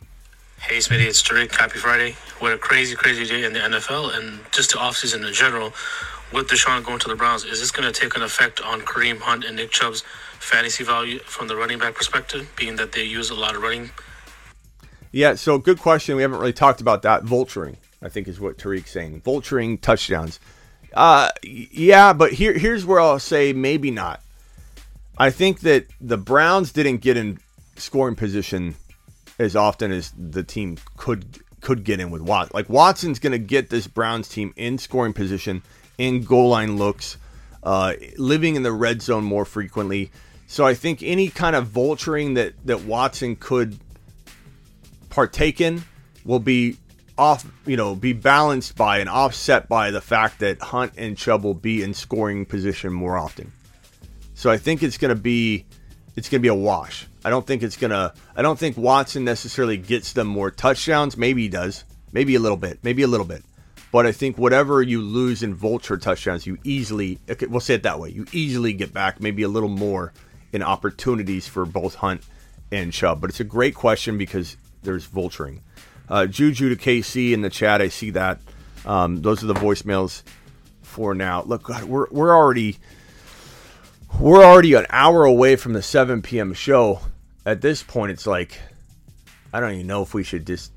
[0.58, 1.54] Hey, Smitty, it's Tariq.
[1.54, 2.16] Happy Friday.
[2.40, 5.74] What a crazy, crazy day in the NFL and just the offseason in general.
[6.32, 9.20] With Deshaun going to the Browns, is this going to take an effect on Kareem
[9.20, 10.06] Hunt and Nick Chubb's
[10.40, 13.90] fantasy value from the running back perspective, being that they use a lot of running?
[15.12, 16.16] Yeah, so good question.
[16.16, 17.24] We haven't really talked about that.
[17.26, 19.24] Vulturing, I think, is what Tariq's saying.
[19.24, 20.40] Vulturing touchdowns.
[20.94, 24.22] Uh, yeah, but here, here's where I'll say maybe not.
[25.18, 27.40] I think that the Browns didn't get in
[27.76, 28.76] scoring position
[29.42, 32.52] as often as the team could could get in with Watson.
[32.54, 35.62] Like Watson's going to get this Browns team in scoring position,
[35.98, 37.18] in goal line looks,
[37.64, 40.12] uh, living in the red zone more frequently.
[40.48, 43.78] So I think any kind of vulturing that that Watson could
[45.10, 45.84] partake in
[46.24, 46.78] will be
[47.18, 51.44] off, you know, be balanced by and offset by the fact that Hunt and Chubb
[51.44, 53.52] will be in scoring position more often.
[54.34, 55.66] So I think it's going to be
[56.16, 57.08] it's going to be a wash.
[57.24, 61.18] I don't think it's to I don't think Watson necessarily gets them more touchdowns.
[61.18, 61.84] Maybe he does.
[62.12, 62.80] Maybe a little bit.
[62.84, 63.44] Maybe a little bit.
[63.92, 67.84] But I think whatever you lose in vulture touchdowns, you easily okay, we'll say it
[67.84, 68.10] that way.
[68.10, 70.14] You easily get back maybe a little more
[70.52, 72.22] in opportunities for both Hunt
[72.72, 73.22] and Chubb.
[73.22, 75.60] But it's a great question because there's vulturing.
[76.10, 77.82] Uh, Juju to KC in the chat.
[77.82, 78.40] I see that.
[78.86, 80.24] Um, those are the voicemails
[80.82, 81.44] for now.
[81.44, 82.78] Look, God, we're we're already
[84.20, 86.54] we're already an hour away from the 7 p.m.
[86.54, 87.02] show.
[87.46, 88.60] At this point, it's like
[89.54, 90.72] I don't even know if we should just.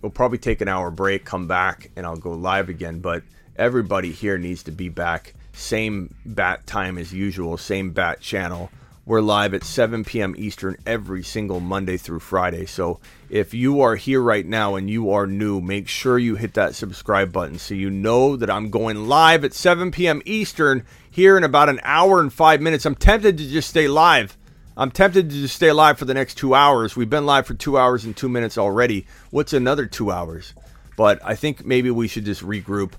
[0.00, 3.00] We'll probably take an hour break, come back, and I'll go live again.
[3.00, 3.22] But
[3.56, 5.34] everybody here needs to be back.
[5.52, 7.56] Same bat time as usual.
[7.56, 8.70] Same bat channel.
[9.04, 10.34] We're live at 7 p.m.
[10.36, 12.66] Eastern every single Monday through Friday.
[12.66, 13.00] So
[13.30, 16.74] if you are here right now and you are new, make sure you hit that
[16.74, 20.22] subscribe button so you know that I'm going live at 7 p.m.
[20.26, 22.84] Eastern here in about an hour and five minutes.
[22.84, 24.37] I'm tempted to just stay live.
[24.78, 26.94] I'm tempted to just stay live for the next two hours.
[26.94, 29.06] We've been live for two hours and two minutes already.
[29.30, 30.54] What's another two hours?
[30.96, 32.92] But I think maybe we should just regroup.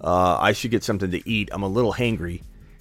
[0.00, 1.50] Uh, I should get something to eat.
[1.52, 2.40] I'm a little hangry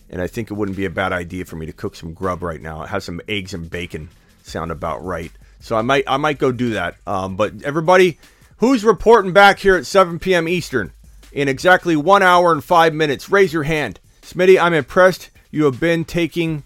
[0.10, 2.42] and I think it wouldn't be a bad idea for me to cook some grub
[2.42, 2.86] right now.
[2.86, 4.08] Have some eggs and bacon.
[4.44, 5.32] Sound about right.
[5.60, 6.96] So I might I might go do that.
[7.06, 8.18] Um, but everybody,
[8.60, 10.48] who's reporting back here at 7 p.m.
[10.48, 10.94] Eastern
[11.34, 13.30] in exactly one hour and five minutes?
[13.30, 14.00] Raise your hand.
[14.22, 15.32] Smitty, I'm impressed.
[15.52, 16.64] You have been taking.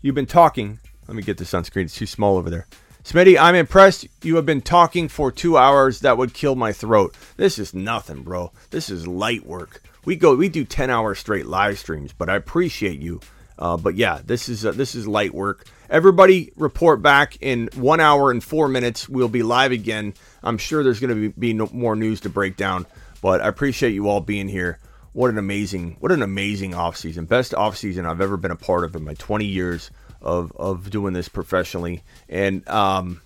[0.00, 0.78] You've been talking.
[1.08, 1.86] Let me get this on screen.
[1.86, 2.66] It's too small over there.
[3.04, 4.08] Smitty, I'm impressed.
[4.22, 6.00] You have been talking for two hours.
[6.00, 7.14] That would kill my throat.
[7.36, 8.50] This is nothing, bro.
[8.70, 12.36] This is light work we go we do 10 hour straight live streams but i
[12.36, 13.20] appreciate you
[13.58, 18.00] uh, but yeah this is uh, this is light work everybody report back in one
[18.00, 21.52] hour and four minutes we'll be live again i'm sure there's going to be, be
[21.52, 22.86] no, more news to break down
[23.20, 24.78] but i appreciate you all being here
[25.12, 28.56] what an amazing what an amazing off season best off season i've ever been a
[28.56, 33.20] part of in my 20 years of of doing this professionally and um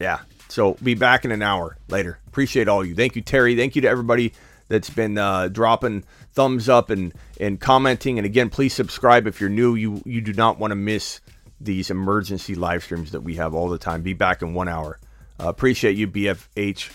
[0.00, 3.76] yeah so be back in an hour later appreciate all you thank you terry thank
[3.76, 4.32] you to everybody
[4.68, 8.18] that's been uh, dropping thumbs up and and commenting.
[8.18, 9.74] And again, please subscribe if you're new.
[9.74, 11.20] You you do not want to miss
[11.60, 14.02] these emergency live streams that we have all the time.
[14.02, 14.98] Be back in one hour.
[15.40, 16.92] Uh, appreciate you, BFH.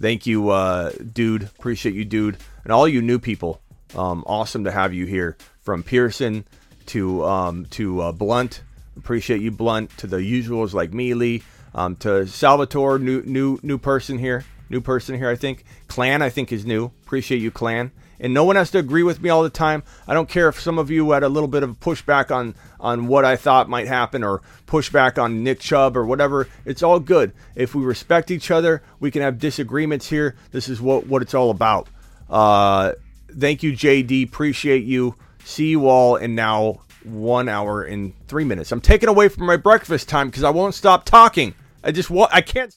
[0.00, 1.44] Thank you, uh, dude.
[1.44, 3.60] Appreciate you, dude, and all you new people.
[3.94, 5.36] Um, awesome to have you here.
[5.60, 6.44] From Pearson
[6.86, 8.62] to um, to uh, Blunt.
[8.96, 9.96] Appreciate you, Blunt.
[9.98, 11.42] To the usuals like Mealy.
[11.74, 14.44] Um, to Salvatore, new new new person here.
[14.70, 15.64] New person here, I think.
[15.88, 16.86] Clan, I think, is new.
[17.04, 19.82] Appreciate you, Clan and no one has to agree with me all the time.
[20.06, 23.06] I don't care if some of you had a little bit of pushback on on
[23.06, 26.48] what I thought might happen or pushback on Nick Chubb or whatever.
[26.64, 27.32] It's all good.
[27.54, 30.36] If we respect each other, we can have disagreements here.
[30.52, 31.88] This is what what it's all about.
[32.28, 32.92] Uh,
[33.28, 34.24] thank you, JD.
[34.24, 35.16] Appreciate you.
[35.44, 38.72] See you all And now one hour and three minutes.
[38.72, 41.54] I'm taking away from my breakfast time because I won't stop talking.
[41.82, 42.76] I just want I can't.